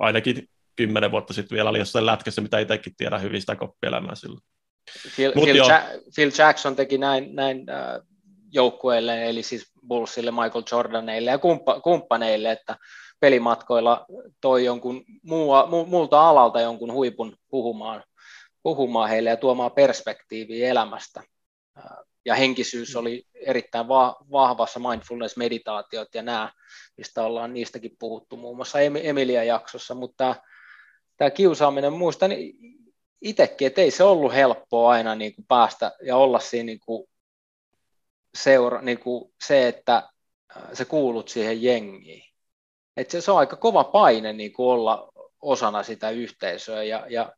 ainakin 0.00 0.48
kymmenen 0.76 1.10
vuotta 1.10 1.32
sitten 1.32 1.56
vielä 1.56 1.70
oli 1.70 1.78
jossain 1.78 2.06
lätkässä, 2.06 2.40
mitä 2.40 2.58
itsekin 2.58 2.94
tiedän 2.96 3.22
hyvin 3.22 3.40
sitä 3.40 3.56
koppielämää 3.56 4.14
silloin. 4.14 4.42
Phil, 5.16 5.32
Phil, 5.32 5.56
ja- 5.56 5.84
Phil 6.14 6.30
Jackson 6.38 6.76
teki 6.76 6.98
näin, 6.98 7.34
näin 7.36 7.70
äh, 7.70 8.00
joukkueille, 8.52 9.28
eli 9.28 9.42
siis 9.42 9.72
Bullsille, 9.88 10.30
Michael 10.30 10.64
Jordaneille 10.72 11.30
ja 11.30 11.38
kumppa, 11.38 11.80
kumppaneille, 11.80 12.52
että 12.52 12.76
pelimatkoilla 13.20 14.06
toi 14.40 14.64
jonkun 14.64 15.04
muu, 15.22 15.52
mu, 15.70 15.84
muulta 15.84 16.28
alalta 16.28 16.60
jonkun 16.60 16.92
huipun 16.92 17.36
puhumaan, 17.48 18.04
puhumaan 18.62 19.08
heille 19.08 19.30
ja 19.30 19.36
tuomaan 19.36 19.72
perspektiiviä 19.72 20.68
elämästä. 20.68 21.22
Äh, 21.78 21.84
ja 22.30 22.34
henkisyys 22.34 22.96
oli 22.96 23.26
erittäin 23.34 23.88
va- 23.88 24.16
vahvassa, 24.30 24.80
mindfulness-meditaatiot 24.80 26.14
ja 26.14 26.22
nämä, 26.22 26.52
mistä 26.96 27.24
ollaan 27.24 27.54
niistäkin 27.54 27.96
puhuttu 27.98 28.36
muun 28.36 28.56
muassa 28.56 28.78
Emilia 28.80 29.44
jaksossa, 29.44 29.94
mutta 29.94 30.36
tämä 31.16 31.30
kiusaaminen, 31.30 31.92
muistan 31.92 32.30
itsekin, 33.22 33.66
että 33.66 33.80
ei 33.80 33.90
se 33.90 34.04
ollut 34.04 34.34
helppoa 34.34 34.90
aina 34.90 35.14
niin 35.14 35.34
kuin 35.34 35.44
päästä 35.48 35.92
ja 36.02 36.16
olla 36.16 36.40
siinä 36.40 36.66
niin 36.66 36.80
kuin 36.80 37.08
seura, 38.34 38.82
niin 38.82 38.98
kuin 38.98 39.32
se, 39.46 39.68
että 39.68 39.96
äh, 40.56 40.62
se 40.72 40.84
kuulut 40.84 41.28
siihen 41.28 41.62
jengiin. 41.62 42.24
Et 42.96 43.10
se, 43.10 43.20
se 43.20 43.30
on 43.30 43.38
aika 43.38 43.56
kova 43.56 43.84
paine 43.84 44.32
niin 44.32 44.52
kuin 44.52 44.66
olla 44.66 45.12
osana 45.40 45.82
sitä 45.82 46.10
yhteisöä 46.10 46.82
ja, 46.82 47.06
ja 47.08 47.32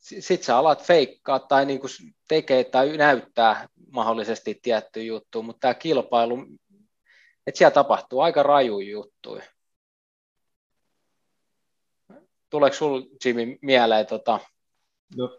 sitten 0.00 0.44
sä 0.44 0.58
alat 0.58 0.82
feikkaa 0.82 1.38
tai 1.38 1.66
niin 1.66 1.80
kuin 1.80 1.90
tekee 2.28 2.64
tai 2.64 2.96
näyttää 2.96 3.68
mahdollisesti 3.96 4.58
tiettyä 4.62 5.02
juttua, 5.02 5.42
mutta 5.42 5.60
tämä 5.60 5.74
kilpailu, 5.74 6.38
että 7.46 7.58
siellä 7.58 7.74
tapahtuu 7.74 8.20
aika 8.20 8.42
raju 8.42 8.80
juttuja. 8.80 9.42
Tuleeko 12.50 12.76
sinulla 12.76 13.06
Jimmy 13.24 13.58
mieleen 13.62 14.06
tota, 14.06 14.40
No, 15.16 15.30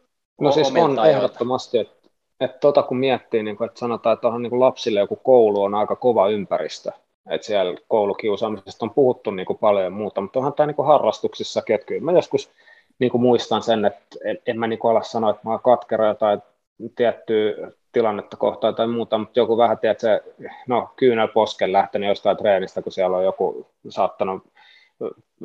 no 0.41 0.51
siis 0.51 0.74
on 0.82 1.05
ehdottomasti, 1.05 1.78
että, 1.78 2.10
että 2.39 2.58
tota 2.60 2.84
kun 2.84 2.97
miettii, 2.97 3.43
niin 3.43 3.58
kuin, 3.58 3.68
että 3.68 3.80
sanotaan, 3.80 4.14
että 4.14 4.28
onhan 4.28 4.41
niin 4.41 4.60
lapsille 4.60 4.99
joku 4.99 5.16
koulu 5.16 5.64
on 5.64 5.76
aika 5.76 5.95
kova 5.95 6.30
ympäristö, 6.30 6.91
että 7.30 7.47
siellä 7.47 7.78
koulukiusaamisesta 7.88 8.86
on 8.86 8.93
puhuttu 8.93 9.32
niin 9.32 9.45
kuin 9.45 9.60
paljon 9.60 9.93
muuta, 9.93 10.22
mutta 10.22 10.39
onhan 10.39 10.53
tämä 10.53 10.68
niin 10.68 10.76
kuin 10.76 10.88
harrastuksissakin, 10.88 11.76
että 11.76 11.88
kyllä 11.88 12.01
mä 12.01 12.12
joskus 12.12 12.51
niin 12.99 13.12
kuin 13.12 13.22
muistan 13.22 13.64
sen, 13.64 13.86
että 13.86 14.18
en, 14.26 14.39
en 14.45 14.60
mä 14.60 14.68
niin 14.68 14.80
kuin 14.80 14.91
ala 14.91 15.03
sanoa, 15.03 15.30
että 15.30 15.41
mä 15.43 15.51
oon 15.51 15.60
katkera 15.60 16.16
tai 16.16 16.41
tiettyä 16.95 17.72
tilannetta 17.98 18.38
kohtaan 18.38 18.76
tai 18.76 18.88
muuta, 18.88 19.18
mutta 19.18 19.39
joku 19.39 19.58
vähän, 19.58 19.78
tiedät, 19.78 20.00
se, 20.00 20.24
no 20.68 20.89
kyynel 20.95 21.28
posken 21.28 21.74
lähtenyt 21.74 22.10
jostain 22.10 22.38
treenistä, 22.38 22.82
kun 22.82 22.91
siellä 22.91 23.18
on 23.18 23.24
joku 23.24 23.68
saattanut 23.89 24.43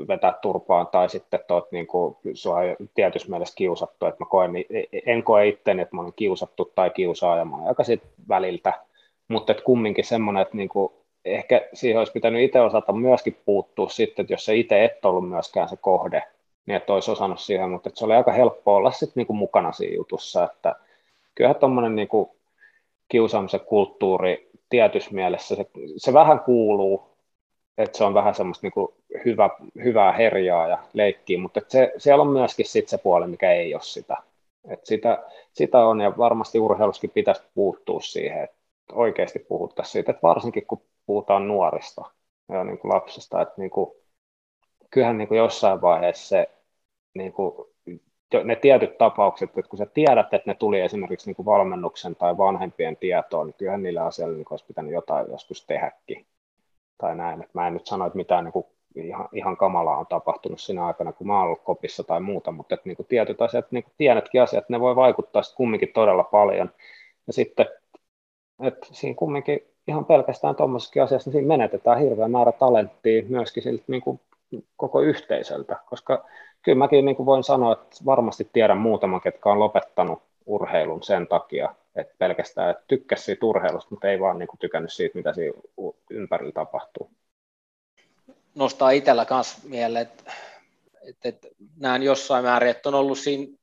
vetää 0.08 0.32
turpaan 0.42 0.86
tai 0.86 1.08
sitten 1.08 1.40
oot 1.48 1.72
niin 1.72 1.86
kuin, 1.86 2.16
sua 2.34 2.58
tietyssä 2.94 3.30
mielessä 3.30 3.54
kiusattu, 3.56 4.06
että 4.06 4.24
mä 4.24 4.28
koen, 4.28 4.52
niin 4.52 4.66
en 5.06 5.22
koe 5.22 5.48
itteni, 5.48 5.82
että 5.82 5.96
mä 5.96 6.02
olen 6.02 6.12
kiusattu 6.16 6.72
tai 6.74 6.90
kiusaaja, 6.90 7.44
mä 7.44 7.56
aika 7.66 7.84
sit 7.84 8.02
väliltä, 8.28 8.72
mutta 9.28 9.52
että 9.52 9.64
kumminkin 9.64 10.04
semmoinen, 10.04 10.42
että 10.42 10.56
niin 10.56 10.68
kuin, 10.68 10.92
ehkä 11.24 11.68
siihen 11.72 11.98
olisi 11.98 12.12
pitänyt 12.12 12.42
itse 12.42 12.60
osata 12.60 12.92
myöskin 12.92 13.36
puuttua 13.44 13.88
sitten, 13.88 14.22
että 14.22 14.32
jos 14.32 14.44
se 14.44 14.56
itse 14.56 14.84
et 14.84 15.04
ollut 15.04 15.28
myöskään 15.28 15.68
se 15.68 15.76
kohde, 15.76 16.22
niin 16.66 16.76
että 16.76 16.92
olisi 16.92 17.10
osannut 17.10 17.40
siihen, 17.40 17.70
mutta 17.70 17.88
että 17.88 17.98
se 17.98 18.04
oli 18.04 18.14
aika 18.14 18.32
helppo 18.32 18.74
olla 18.74 18.90
sitten 18.90 19.12
niin 19.16 19.26
kuin 19.26 19.36
mukana 19.36 19.72
siinä 19.72 19.96
jutussa, 19.96 20.44
että 20.44 20.76
kyllähän 21.34 21.56
tuommoinen 21.60 21.96
niin 21.96 22.08
kuin 22.08 22.30
kiusaamisen 23.12 23.60
kulttuuri 23.60 24.50
tietyssä 24.70 25.10
mielessä. 25.10 25.56
Se, 25.56 25.66
se 25.96 26.12
vähän 26.12 26.40
kuuluu, 26.40 27.02
että 27.78 27.98
se 27.98 28.04
on 28.04 28.14
vähän 28.14 28.34
semmoista 28.34 28.66
niin 28.66 28.88
hyvä, 29.24 29.50
hyvää 29.84 30.12
herjaa 30.12 30.68
ja 30.68 30.78
leikkiä, 30.92 31.38
mutta 31.38 31.60
se, 31.68 31.92
siellä 31.98 32.22
on 32.22 32.28
myöskin 32.28 32.66
sit 32.66 32.88
se 32.88 32.98
puoli, 32.98 33.26
mikä 33.26 33.52
ei 33.52 33.74
ole 33.74 33.82
sitä. 33.82 34.16
Et 34.68 34.86
sitä, 34.86 35.24
sitä 35.52 35.86
on 35.86 36.00
ja 36.00 36.16
varmasti 36.18 36.58
urheiluskin 36.58 37.10
pitäisi 37.10 37.42
puuttua 37.54 38.00
siihen, 38.00 38.44
että 38.44 38.56
oikeasti 38.92 39.38
puhuttaisiin 39.38 39.92
siitä, 39.92 40.10
että 40.10 40.22
varsinkin 40.22 40.66
kun 40.66 40.82
puhutaan 41.06 41.48
nuorista 41.48 42.04
ja 42.48 42.64
niin 42.64 42.78
kuin 42.78 42.92
lapsista, 42.94 43.42
että 43.42 43.54
niin 43.56 43.70
kuin, 43.70 43.90
kyllähän 44.90 45.18
niin 45.18 45.28
kuin 45.28 45.38
jossain 45.38 45.80
vaiheessa 45.80 46.28
se, 46.28 46.50
niin 47.14 47.32
kuin, 47.32 47.66
ne 48.44 48.56
tietyt 48.56 48.98
tapaukset, 48.98 49.50
että 49.58 49.68
kun 49.68 49.78
sä 49.78 49.86
tiedät, 49.86 50.34
että 50.34 50.50
ne 50.50 50.54
tuli 50.54 50.80
esimerkiksi 50.80 51.28
niin 51.28 51.36
kuin 51.36 51.46
valmennuksen 51.46 52.16
tai 52.16 52.38
vanhempien 52.38 52.96
tietoon, 52.96 53.46
niin 53.46 53.54
kyllähän 53.58 53.82
niillä 53.82 54.04
asioilla 54.04 54.36
niin 54.36 54.46
olisi 54.50 54.64
pitänyt 54.66 54.92
jotain 54.92 55.26
joskus 55.30 55.66
tehdäkin. 55.66 56.26
Tai 56.98 57.16
näin, 57.16 57.40
että 57.40 57.58
mä 57.58 57.66
en 57.66 57.74
nyt 57.74 57.86
sano, 57.86 58.06
että 58.06 58.16
mitään 58.16 58.44
niin 58.44 58.52
kuin 58.52 58.66
ihan, 58.94 59.28
ihan 59.32 59.56
kamalaa 59.56 59.98
on 59.98 60.06
tapahtunut 60.06 60.60
siinä 60.60 60.86
aikana, 60.86 61.12
kun 61.12 61.26
mä 61.26 61.34
oon 61.34 61.46
ollut 61.46 61.62
kopissa 61.64 62.04
tai 62.04 62.20
muuta, 62.20 62.52
mutta 62.52 62.74
että 62.74 62.88
niin 62.88 62.96
kuin 62.96 63.06
tietyt 63.06 63.42
asiat, 63.42 63.72
niin 63.72 63.84
kuin 63.84 63.94
pienetkin 63.98 64.42
asiat, 64.42 64.68
ne 64.68 64.80
voi 64.80 64.96
vaikuttaa 64.96 65.42
sitten 65.42 65.56
kumminkin 65.56 65.92
todella 65.92 66.24
paljon. 66.24 66.70
Ja 67.26 67.32
sitten, 67.32 67.66
että 68.62 68.86
siinä 68.92 69.14
kumminkin 69.14 69.60
ihan 69.88 70.04
pelkästään 70.04 70.56
tuommoisessakin 70.56 71.02
asiassa, 71.02 71.30
niin 71.30 71.32
siinä 71.32 71.48
menetetään 71.48 71.98
hirveä 71.98 72.28
määrä 72.28 72.52
talenttia 72.52 73.22
myöskin 73.28 73.62
siltä 73.62 73.84
niin 73.86 74.02
kuin 74.02 74.20
koko 74.76 75.00
yhteisöltä, 75.00 75.76
koska 75.90 76.24
kyllä 76.62 76.78
mäkin 76.78 77.04
niin 77.04 77.16
kuin 77.16 77.26
voin 77.26 77.44
sanoa, 77.44 77.72
että 77.72 77.96
varmasti 78.04 78.50
tiedän 78.52 78.78
muutaman, 78.78 79.20
ketkä 79.20 79.48
on 79.48 79.60
lopettanut 79.60 80.22
urheilun 80.46 81.02
sen 81.02 81.26
takia, 81.26 81.74
että 81.96 82.14
pelkästään 82.18 82.70
että 82.70 82.84
tykkäsi 82.88 83.24
siitä 83.24 83.46
urheilusta, 83.46 83.90
mutta 83.90 84.08
ei 84.08 84.20
vaan 84.20 84.38
niin 84.38 84.46
kuin 84.46 84.58
tykännyt 84.58 84.92
siitä, 84.92 85.18
mitä 85.18 85.32
siinä 85.32 85.52
ympärillä 86.10 86.52
tapahtuu. 86.52 87.10
Nostaa 88.54 88.90
itsellä 88.90 89.26
myös 89.30 89.64
mieleen, 89.68 90.02
että, 90.02 90.32
että, 91.08 91.28
että 91.28 91.48
näen 91.78 92.02
jossain 92.02 92.44
määrin, 92.44 92.70
että 92.70 92.88
on 92.88 92.94
ollut 92.94 93.18
siinä 93.18 93.56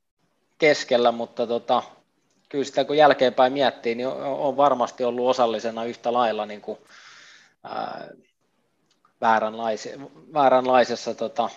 keskellä, 0.58 1.12
mutta 1.12 1.48
tota, 1.48 1.84
kyllä 2.50 2.64
sitä 2.64 2.86
kun 2.86 2.98
jälkeenpäin 2.98 3.54
miettii, 3.54 3.96
niin 3.96 4.08
on, 4.08 4.58
varmasti 4.58 5.04
ollut 5.04 5.30
osallisena 5.30 5.86
yhtä 5.86 6.14
lailla 6.14 6.46
niin 6.46 6.62
kuin, 6.62 6.78
ää, 7.64 8.08
vääränlaisessa, 9.22 10.00
vääränlaisessa 10.34 11.14
tota, 11.14 11.50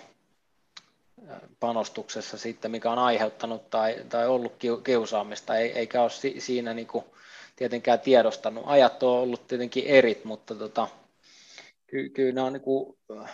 panostuksessa 1.59 2.37
sitten, 2.37 2.71
mikä 2.71 2.91
on 2.91 2.99
aiheuttanut 2.99 3.69
tai, 3.69 3.95
tai 4.09 4.27
ollut 4.27 4.53
kiusaamista, 4.83 5.57
eikä 5.57 6.01
ole 6.01 6.11
siinä 6.39 6.73
niin 6.73 6.87
kuin 6.87 7.05
tietenkään 7.55 7.99
tiedostanut. 7.99 8.63
Ajat 8.67 9.03
on 9.03 9.09
ollut 9.09 9.47
tietenkin 9.47 9.85
erit, 9.87 10.25
mutta 10.25 10.55
tota, 10.55 10.87
ky, 11.87 12.09
kyllä 12.09 12.31
nämä 12.31 12.47
on 12.47 12.53
niin 12.53 13.27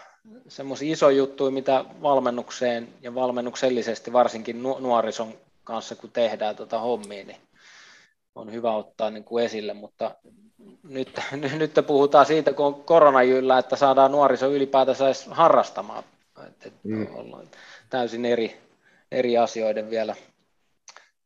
semmoisia 0.48 0.94
isoja 0.94 1.18
juttuja, 1.18 1.52
mitä 1.52 1.86
valmennukseen 2.02 2.88
ja 3.02 3.16
valmennuksellisesti 3.16 4.14
varsinkin 4.14 4.64
nuorison 4.64 5.34
kanssa, 5.64 5.96
kun 5.96 6.12
tehdään 6.12 6.56
tuota 6.56 6.80
hommia, 6.80 7.26
niin 7.26 7.38
on 8.36 8.52
hyvä 8.52 8.76
ottaa 8.76 9.10
niin 9.10 9.24
kuin 9.24 9.46
esille, 9.46 9.74
mutta 9.74 10.16
nyt, 10.84 11.20
nyt 11.58 11.74
puhutaan 11.88 12.26
siitä, 12.26 12.54
kun 12.54 12.66
on 12.66 12.84
koronajyllä, 12.84 13.58
että 13.58 13.76
saadaan 13.76 14.12
nuoriso 14.12 14.52
ylipäätänsä 14.52 15.06
edes 15.06 15.28
harrastamaan. 15.32 16.04
Mm. 16.84 17.08
Täysin 17.90 18.26
eri, 18.26 18.58
eri 19.12 19.38
asioiden 19.38 19.90
vielä 19.90 20.16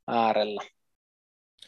äärellä. 0.07 0.61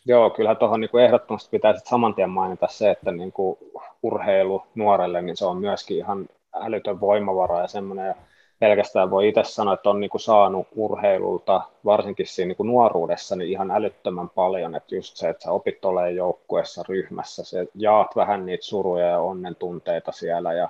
Joo, 0.06 0.30
kyllähän 0.30 0.58
tuohon 0.58 0.82
niin 0.82 1.00
ehdottomasti 1.06 1.50
pitää 1.52 1.74
saman 1.84 2.16
tien 2.16 2.30
mainita 2.30 2.68
se, 2.68 2.91
että 2.91 3.12
niin 3.12 3.32
kuin 3.32 3.58
urheilu 4.04 4.64
nuorelle, 4.76 5.22
niin 5.22 5.38
se 5.38 5.46
on 5.46 5.58
myöskin 5.58 5.98
ihan 5.98 6.30
älytön 6.54 7.02
voimavara 7.02 7.62
ja 7.62 7.68
semmoinen, 7.68 8.16
pelkästään 8.60 9.12
voi 9.12 9.28
itse 9.28 9.43
sanoa, 9.43 9.74
että 9.74 9.89
on 9.89 10.00
niin 10.00 10.10
kuin 10.10 10.22
saanut 10.22 10.68
urheilulta, 10.76 11.62
varsinkin 11.86 12.28
siinä 12.28 12.48
niin 12.48 12.58
kuin 12.58 12.68
nuoruudessa, 12.68 13.36
niin 13.36 13.50
ihan 13.50 13.72
älyttömän 13.72 14.30
paljon, 14.30 14.76
että 14.76 14.96
just 14.96 15.18
se, 15.18 15.30
että 15.30 15.43
sä 15.43 15.52
opit 15.52 15.86
olemaan 15.86 16.16
joukkueessa, 16.16 16.84
ryhmässä, 16.89 17.43
se 17.43 17.68
jaat 17.76 18.16
vähän 18.16 18.46
niitä 18.46 18.64
suruja 18.64 19.06
ja 19.06 19.20
onnen 19.20 19.56
tunteita 19.56 20.12
siellä, 20.12 20.54
ja 20.54 20.70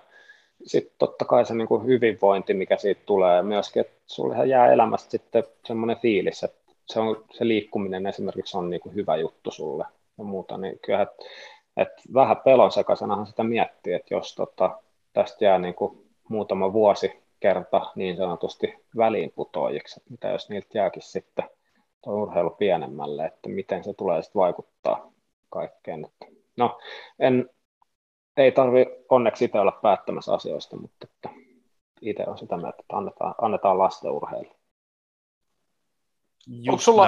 sitten 0.63 0.95
totta 0.97 1.25
kai 1.25 1.45
se 1.45 1.53
niin 1.53 1.67
kuin 1.67 1.85
hyvinvointi, 1.85 2.53
mikä 2.53 2.77
siitä 2.77 3.01
tulee, 3.05 3.43
myöskin, 3.43 3.81
että 3.81 4.01
sulle 4.05 4.47
jää 4.47 4.71
elämästä 4.71 5.11
sitten 5.11 5.43
semmoinen 5.65 5.97
fiilis, 5.97 6.43
että 6.43 6.73
se, 6.85 6.99
on, 6.99 7.23
se 7.31 7.47
liikkuminen 7.47 8.07
esimerkiksi 8.07 8.57
on 8.57 8.69
niin 8.69 8.81
kuin 8.81 8.95
hyvä 8.95 9.15
juttu 9.15 9.51
sulle 9.51 9.85
ja 10.17 10.23
muuta, 10.23 10.57
niin 10.57 10.79
kyllä, 10.85 11.01
että, 11.01 11.25
että 11.77 12.01
vähän 12.13 12.37
pelon 12.37 12.71
sekaisenahan 12.71 13.27
sitä 13.27 13.43
miettii, 13.43 13.93
että 13.93 14.13
jos 14.13 14.35
tota, 14.35 14.79
tästä 15.13 15.45
jää 15.45 15.59
niin 15.59 15.75
kuin 15.75 16.05
muutama 16.29 16.73
vuosi 16.73 17.11
kerta 17.39 17.91
niin 17.95 18.17
sanotusti 18.17 18.73
väliinputoajiksi, 18.97 19.99
että 19.99 20.11
mitä 20.11 20.29
jos 20.29 20.49
niiltä 20.49 20.77
jääkin 20.77 21.01
sitten 21.01 21.45
tuo 22.03 22.13
urheilu 22.13 22.49
pienemmälle, 22.49 23.25
että 23.25 23.49
miten 23.49 23.83
se 23.83 23.93
tulee 23.93 24.21
sitten 24.21 24.39
vaikuttaa 24.39 25.11
kaikkeen. 25.49 26.07
No, 26.57 26.77
en, 27.19 27.49
ei 28.37 28.51
tarvi 28.51 28.85
onneksi 29.09 29.45
itse 29.45 29.59
olla 29.59 29.79
päättämässä 29.81 30.33
asioista, 30.33 30.77
mutta 30.77 31.07
että 31.07 31.29
itse 32.01 32.23
on 32.27 32.37
sitä 32.37 32.57
mieltä, 32.57 32.77
että 32.79 32.95
annetaan, 32.97 33.35
annetaan 33.41 33.77
lasten 33.77 34.11
urheilu. 34.11 34.55
onko 36.67 36.81
sulla, 36.81 37.07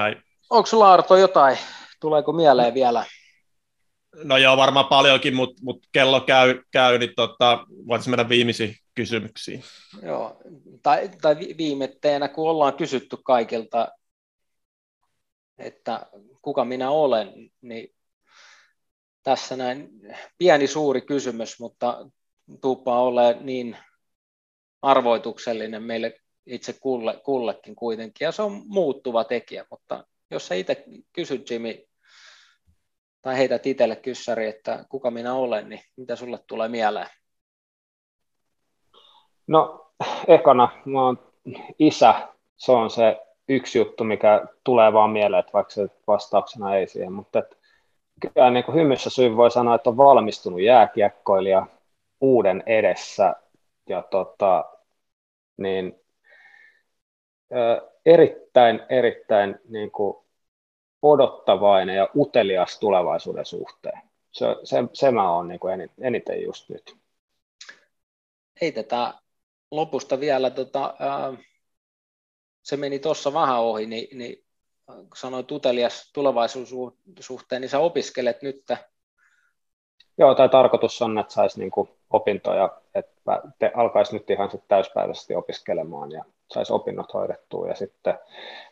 onko 0.49 0.65
sulla 0.65 0.93
Arto 0.93 1.15
jotain, 1.15 1.57
tuleeko 1.99 2.34
mieleen 2.34 2.73
vielä? 2.73 3.05
No 4.23 4.38
joo, 4.38 4.57
varmaan 4.57 4.86
paljonkin, 4.86 5.36
mutta 5.36 5.61
mut 5.63 5.88
kello 5.91 6.21
käy, 6.21 6.63
käy 6.71 6.97
niin 6.97 7.13
tota, 7.15 7.65
voitaisiin 7.88 8.11
mennä 8.11 8.30
viimeisiin 8.30 8.75
kysymyksiin. 8.95 9.63
Joo, 10.01 10.38
tai, 10.84 11.09
tai 11.21 11.38
viimetteenä, 11.57 12.28
kun 12.28 12.49
ollaan 12.49 12.73
kysytty 12.73 13.17
kaikilta, 13.23 13.88
että 15.57 16.05
kuka 16.41 16.65
minä 16.65 16.89
olen, 16.89 17.34
niin 17.61 17.96
tässä 19.28 19.55
näin 19.55 19.89
pieni 20.38 20.67
suuri 20.67 21.01
kysymys, 21.01 21.59
mutta 21.59 22.07
tuuppaa 22.61 23.01
ole 23.01 23.38
niin 23.41 23.78
arvoituksellinen 24.82 25.84
meille 25.84 26.13
itse 26.45 26.73
kulle, 26.82 27.21
kullekin 27.23 27.75
kuitenkin, 27.75 28.25
ja 28.25 28.32
se 28.32 28.41
on 28.41 28.61
muuttuva 28.67 29.23
tekijä, 29.23 29.65
mutta 29.71 30.03
jos 30.32 30.47
sä 30.47 30.55
itse 30.55 30.86
kysyt 31.13 31.49
Jimmy 31.49 31.86
tai 33.21 33.38
heität 33.38 33.65
itselle 33.65 33.95
kyssäri, 33.95 34.47
että 34.47 34.86
kuka 34.89 35.11
minä 35.11 35.34
olen, 35.34 35.69
niin 35.69 35.82
mitä 35.97 36.15
sulle 36.15 36.39
tulee 36.47 36.67
mieleen? 36.67 37.09
No, 39.47 39.91
ekana 40.28 40.69
mä 40.86 41.01
oon 41.01 41.34
isä, 41.80 42.28
se 42.57 42.71
on 42.71 42.89
se 42.89 43.17
yksi 43.49 43.78
juttu, 43.78 44.03
mikä 44.03 44.45
tulee 44.63 44.93
vaan 44.93 45.09
mieleen, 45.09 45.39
että 45.39 45.53
vaikka 45.53 45.73
se 45.73 45.88
vastauksena 46.07 46.75
ei 46.75 46.88
siihen, 46.88 47.13
mutta 47.13 47.39
että 47.39 47.56
kyllä 48.20 48.49
niin 48.49 48.63
kuin 48.63 48.76
hymyssä 48.76 49.09
syy 49.09 49.38
voi 49.38 49.51
sanoa, 49.51 49.76
että 49.76 49.89
on 49.89 49.97
valmistunut 49.97 50.61
jääkiekkoilija 50.61 51.68
uuden 52.22 52.63
edessä 52.65 53.36
ja 53.89 54.01
tota, 54.01 54.65
niin, 55.57 55.99
erittäin, 58.05 58.82
erittäin 58.89 59.59
niin 59.70 59.91
kuin 59.91 60.18
odottavainen 61.01 61.95
ja 61.95 62.09
utelias 62.15 62.80
tulevaisuuden 62.80 63.45
suhteen. 63.45 64.01
Se, 64.32 64.45
se, 64.63 64.78
se 64.93 65.11
mä 65.11 65.32
oon 65.32 65.47
niin 65.47 65.59
kuin 65.59 65.89
eniten 66.01 66.43
just 66.43 66.70
nyt. 66.70 66.97
Heitetään 68.61 69.13
lopusta 69.72 70.20
vielä, 70.20 70.49
tota, 70.49 70.95
ää, 70.99 71.34
se 72.63 72.78
meni 72.78 72.99
tuossa 72.99 73.34
vähän 73.34 73.59
ohi, 73.59 73.86
niin, 73.86 74.18
niin 74.18 74.46
kun 74.95 75.07
sanoit 75.15 75.51
utelias 75.51 76.11
tulevaisuuden 76.13 76.97
suhteen, 77.19 77.61
niin 77.61 77.69
sä 77.69 77.79
opiskelet 77.79 78.41
nyt. 78.41 78.63
Joo, 80.17 80.35
tai 80.35 80.49
tarkoitus 80.49 81.01
on, 81.01 81.17
että 81.17 81.33
saisi 81.33 81.59
niin 81.59 81.71
opintoja, 82.09 82.81
että 82.95 83.41
alkaisi 83.75 84.13
nyt 84.13 84.29
ihan 84.29 84.51
sit 84.51 84.63
täyspäiväisesti 84.67 85.35
opiskelemaan 85.35 86.11
ja 86.11 86.23
saisi 86.53 86.73
opinnot 86.73 87.13
hoidettua 87.13 87.67
ja 87.67 87.75
sitten, 87.75 88.19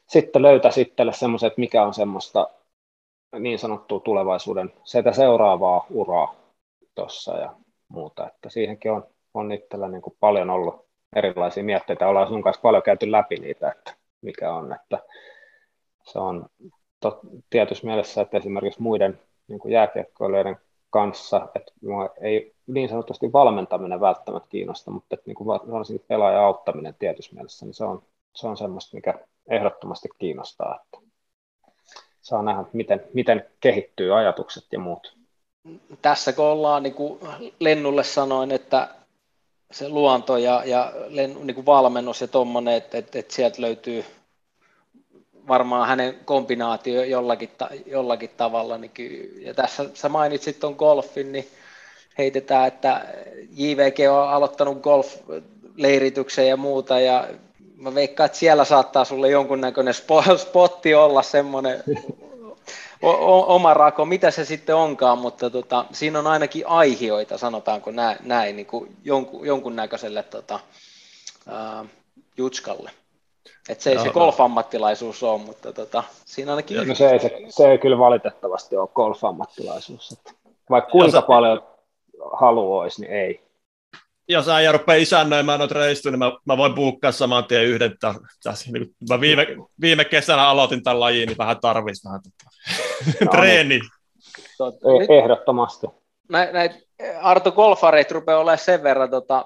sitten 0.08 0.42
löytäisi 0.42 0.82
itselle 0.82 1.14
semmoisen, 1.14 1.48
että 1.48 1.60
mikä 1.60 1.84
on 1.84 1.94
semmoista 1.94 2.50
niin 3.40 3.60
sanottua 3.60 4.00
tulevaisuuden, 4.00 4.74
sitä 4.84 5.12
seuraavaa 5.12 5.86
uraa 5.90 6.36
tuossa 6.96 7.38
ja 7.38 7.56
muuta, 7.88 8.28
että 8.28 8.50
siihenkin 8.50 8.92
on, 8.92 9.08
on 9.34 9.52
itsellä 9.52 9.88
niin 9.88 10.02
paljon 10.20 10.50
ollut 10.50 10.86
erilaisia 11.16 11.64
mietteitä, 11.64 12.08
ollaan 12.08 12.28
sun 12.28 12.44
kanssa 12.44 12.62
paljon 12.62 12.84
käyty 12.84 13.12
läpi 13.12 13.36
niitä, 13.36 13.72
että 13.72 13.94
mikä 14.22 14.54
on, 14.54 14.74
että 14.74 15.00
se 16.08 16.20
on 16.20 16.50
tot, 17.00 17.20
tietyssä 17.50 17.88
mielessä, 17.88 18.22
että 18.22 18.38
esimerkiksi 18.38 18.82
muiden 18.82 19.20
niin 19.48 19.72
jääkiekkoilijoiden 19.72 20.58
kanssa, 20.90 21.48
että 21.56 21.72
ei 22.22 22.56
niin 22.68 22.90
sanotusti 22.90 23.34
valmentaminen 23.34 24.00
välttämättä 24.00 24.50
kiinnosta, 24.50 24.92
mutta 24.92 25.16
että 25.16 25.24
niin 25.26 25.36
kuin 25.36 25.48
varsinkin 25.48 26.06
pelaajan 26.08 26.44
auttaminen 26.44 26.96
tietyssä 27.00 27.36
mielessä, 27.36 27.66
niin 27.66 27.74
se 27.74 27.84
on, 27.84 28.04
se 28.36 28.48
on 28.48 28.58
semmoista, 28.58 28.98
mikä 28.98 29.20
ehdottomasti 29.50 30.10
kiinnostaa, 30.18 30.80
että 30.82 30.98
saa 32.22 32.44
nähdä, 32.44 32.64
miten, 32.74 33.04
miten 33.14 33.46
kehittyy 33.60 34.18
ajatukset 34.18 34.64
ja 34.72 34.80
muut. 34.80 35.18
tässä 36.02 36.34
kun 36.34 36.46
ollaan, 36.46 36.84
niin 36.84 36.94
kuin 36.94 37.20
Lennulle 37.60 38.04
sanoin, 38.04 38.52
että 38.52 38.88
se 39.72 39.90
luonto 39.90 40.38
ja, 40.38 40.64
ja 40.66 40.94
niin 41.10 41.56
kuin 41.56 41.66
valmennus 41.66 42.22
ja 42.22 42.28
tuommoinen, 42.28 42.74
että, 42.74 42.98
että, 42.98 43.20
että 43.20 43.34
sieltä 43.34 43.62
löytyy 43.62 44.06
varmaan 45.48 45.88
hänen 45.88 46.16
kombinaatio 46.26 47.04
jollakin, 47.04 47.50
jollakin 47.86 48.30
tavalla. 48.38 48.78
Niin 48.78 48.92
ja 49.40 49.54
tässä 49.54 49.86
sä 49.94 50.10
mainitsit 50.10 50.60
tuon 50.60 50.76
golfin, 50.78 51.32
niin 51.32 51.48
heitetään, 52.18 52.68
että 52.68 53.06
JVG 53.52 54.12
on 54.12 54.30
aloittanut 54.30 54.82
golf-leirityksen 54.82 56.48
ja 56.48 56.58
muuta, 56.58 57.00
ja 57.00 57.28
mä 57.78 57.96
veikkaan, 57.96 58.26
että 58.26 58.38
siellä 58.38 58.66
saattaa 58.66 59.06
sulle 59.06 59.30
jonkunnäköinen 59.30 59.94
spotti 60.38 60.96
olla 60.96 61.22
semmoinen 61.22 61.84
oma 63.48 63.74
rako, 63.74 64.06
mitä 64.06 64.32
se 64.32 64.46
sitten 64.46 64.76
onkaan, 64.76 65.18
mutta 65.18 65.50
tota, 65.50 65.86
siinä 65.94 66.20
on 66.20 66.28
ainakin 66.28 66.68
aihioita, 66.68 67.38
sanotaanko 67.38 67.92
näin, 67.92 68.18
näin 68.24 68.56
niin 68.56 68.66
kuin 68.66 68.96
jonkun, 69.04 69.48
jonkunnäköiselle 69.48 70.24
tota, 70.24 70.60
uh, 71.48 71.88
jutskalle. 72.38 72.92
Et 73.70 73.82
se 73.82 73.92
ei 73.92 74.00
se 74.00 74.10
golf-ammattilaisuus 74.10 75.24
ole, 75.24 75.42
mutta 75.42 75.74
tota, 75.74 76.04
siinä 76.26 76.52
ainakin... 76.52 76.88
No 76.88 76.96
se, 76.96 77.10
ei, 77.10 77.20
se, 77.20 77.32
se 77.50 77.72
ei 77.72 77.78
kyllä 77.78 77.98
valitettavasti 77.98 78.78
ole 78.78 78.90
golf-ammattilaisuus. 78.96 80.12
Että 80.12 80.32
vaikka 80.70 80.92
kuinka 80.92 81.18
Jos... 81.18 81.26
paljon 81.26 81.64
halu 82.34 82.78
olisi, 82.78 83.02
niin 83.02 83.14
ei. 83.14 83.46
Jos 84.28 84.50
äijä 84.50 84.72
rupeaa 84.72 84.96
isännöimään 84.96 85.60
noita 85.60 85.76
reissuja, 85.76 86.12
niin 86.12 86.20
mä, 86.20 86.32
mä 86.46 86.58
voin 86.58 86.76
buukkaa 86.76 87.12
saman 87.12 87.46
tien 87.46 87.66
yhden. 87.66 87.96
Tässä, 88.44 88.72
niin 88.72 88.96
mä 89.10 89.22
viime, 89.22 89.48
viime 89.82 90.06
kesänä 90.06 90.48
aloitin 90.48 90.84
tämän 90.84 91.00
lajin, 91.00 91.28
niin 91.28 91.38
vähän 91.38 91.60
tarvitsisi 91.60 92.08
vähän 92.08 92.22
tota, 92.24 92.50
no, 93.26 93.32
treeni. 93.38 93.80
Niin. 93.80 95.12
Ehdottomasti. 95.24 95.88
Näitä 96.30 96.54
näit 96.54 96.72
Arto 97.22 97.52
Golfareit 97.52 98.12
rupeaa 98.12 98.40
olemaan 98.40 98.58
sen 98.58 98.84
verran 98.84 99.10
tota, 99.10 99.46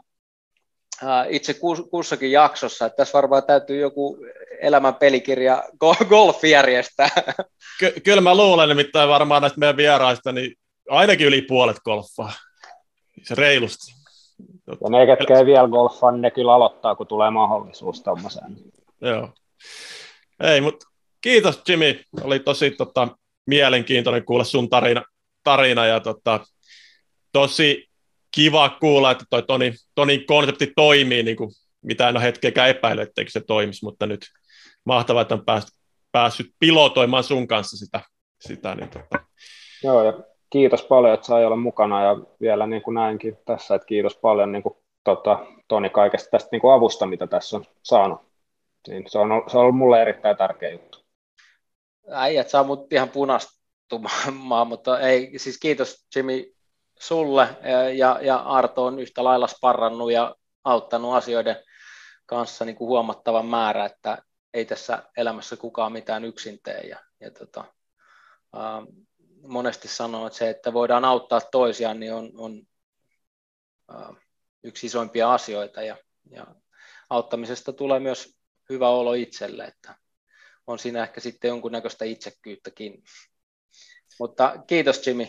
itse 1.29 1.55
kussakin 1.91 2.31
jaksossa, 2.31 2.85
että 2.85 2.97
tässä 2.97 3.17
varmaan 3.17 3.43
täytyy 3.43 3.79
joku 3.79 4.17
elämän 4.61 4.95
pelikirja 4.95 5.63
golf 6.09 6.43
järjestää. 6.43 7.09
Ky- 7.79 7.93
kyllä 8.03 8.21
mä 8.21 8.35
luulen 8.35 8.69
nimittäin 8.69 9.09
varmaan 9.09 9.41
näistä 9.41 9.59
meidän 9.59 9.77
vieraista, 9.77 10.31
niin 10.31 10.55
ainakin 10.89 11.27
yli 11.27 11.41
puolet 11.41 11.77
golfaa. 11.85 12.33
Se 13.23 13.35
reilusti. 13.35 13.93
Ja 14.67 14.89
ne, 14.89 15.05
ketkä 15.05 15.37
ei 15.37 15.45
vielä 15.45 15.67
golfaa, 15.67 16.11
niin 16.11 16.21
ne 16.21 16.31
kyllä 16.31 16.53
aloittaa, 16.53 16.95
kun 16.95 17.07
tulee 17.07 17.29
mahdollisuus 17.29 18.03
tuommoiseen. 18.03 18.55
Joo. 19.01 19.33
Ei, 20.43 20.61
mutta 20.61 20.85
kiitos 21.21 21.61
Jimmy. 21.67 21.99
Oli 22.21 22.39
tosi 22.39 22.71
tota, 22.71 23.07
mielenkiintoinen 23.47 24.25
kuulla 24.25 24.43
sun 24.43 24.69
tarina, 24.69 25.03
tarina 25.43 25.85
ja 25.85 25.99
tota, 25.99 26.39
tosi 27.31 27.88
kiva 28.35 28.69
kuulla, 28.69 29.11
että 29.11 29.25
toi 29.29 29.43
Toni, 29.43 29.73
Tonin 29.95 30.25
konsepti 30.25 30.73
toimii, 30.75 31.23
niin 31.23 31.37
kuin, 31.37 31.49
mitä 31.81 32.09
en 32.09 32.17
ole 32.17 32.23
hetkeäkään 32.23 32.69
epäillyt, 32.69 33.09
etteikö 33.09 33.31
se 33.31 33.41
toimisi, 33.41 33.85
mutta 33.85 34.05
nyt 34.05 34.21
mahtavaa, 34.85 35.21
että 35.21 35.35
on 35.35 35.45
päässyt, 35.45 35.73
päässyt 36.11 36.47
pilotoimaan 36.59 37.23
sun 37.23 37.47
kanssa 37.47 37.77
sitä. 37.77 38.01
sitä 38.39 38.75
niin 38.75 38.89
tota. 38.89 39.25
Joo, 39.83 40.03
ja 40.03 40.13
kiitos 40.49 40.83
paljon, 40.83 41.13
että 41.13 41.27
sai 41.27 41.45
olla 41.45 41.55
mukana 41.55 42.03
ja 42.03 42.17
vielä 42.41 42.67
niin 42.67 42.81
kuin 42.81 42.95
näinkin 42.95 43.37
tässä, 43.45 43.75
että 43.75 43.85
kiitos 43.85 44.17
paljon 44.17 44.51
niin 44.51 44.63
kuin, 44.63 44.75
tota, 45.03 45.45
Toni 45.67 45.89
kaikesta 45.89 46.29
tästä 46.31 46.49
niin 46.51 46.61
kuin 46.61 46.73
avusta, 46.73 47.05
mitä 47.05 47.27
tässä 47.27 47.57
on 47.57 47.65
saanut. 47.83 48.19
Niin 48.87 49.03
se, 49.07 49.19
on, 49.19 49.29
se 49.47 49.57
on 49.57 49.63
ollut 49.63 49.77
mulle 49.77 50.01
erittäin 50.01 50.37
tärkeä 50.37 50.69
juttu. 50.69 50.99
Äijät 52.11 52.49
saa 52.49 52.63
mut 52.63 52.93
ihan 52.93 53.09
punastumaan, 53.09 54.67
mutta 54.71 54.99
ei, 54.99 55.39
siis 55.39 55.59
kiitos 55.59 56.07
Jimmy 56.15 56.55
sulle 57.01 57.47
ja, 57.97 58.19
ja 58.21 58.35
Arto 58.35 58.85
on 58.85 58.99
yhtä 58.99 59.23
lailla 59.23 59.47
sparrannut 59.47 60.11
ja 60.11 60.35
auttanut 60.63 61.13
asioiden 61.13 61.55
kanssa 62.25 62.65
niin 62.65 62.75
kuin 62.75 62.87
huomattavan 62.87 63.45
määrä, 63.45 63.85
että 63.85 64.17
ei 64.53 64.65
tässä 64.65 65.03
elämässä 65.17 65.57
kukaan 65.57 65.91
mitään 65.91 66.25
yksin 66.25 66.59
tee. 66.63 66.81
Ja, 66.81 66.99
ja 67.19 67.31
tota, 67.31 67.65
ää, 68.53 68.81
monesti 69.47 69.87
sanoo, 69.87 70.27
että 70.27 70.39
se, 70.39 70.49
että 70.49 70.73
voidaan 70.73 71.05
auttaa 71.05 71.41
toisiaan, 71.41 71.99
niin 71.99 72.13
on, 72.13 72.31
on 72.37 72.67
ää, 73.89 74.13
yksi 74.63 74.85
isoimpia 74.85 75.33
asioita 75.33 75.81
ja, 75.81 75.97
ja 76.31 76.45
auttamisesta 77.09 77.73
tulee 77.73 77.99
myös 77.99 78.39
hyvä 78.69 78.89
olo 78.89 79.13
itselle, 79.13 79.65
että 79.65 79.95
on 80.67 80.79
siinä 80.79 81.03
ehkä 81.03 81.21
sitten 81.21 81.49
jonkunnäköistä 81.49 82.05
itsekkyyttäkin. 82.05 83.03
Mutta 84.19 84.63
kiitos 84.67 85.07
Jimmy 85.07 85.27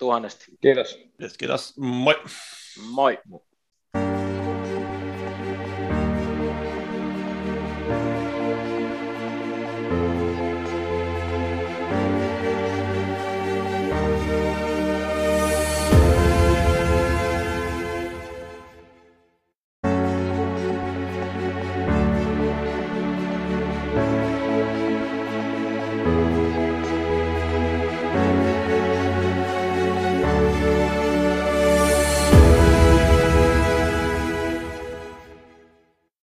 tuhannesti. 0.00 0.44
Kiitos. 0.60 0.98
Kiitos. 1.38 1.74
Moi. 1.78 2.14
Moi. 2.90 3.18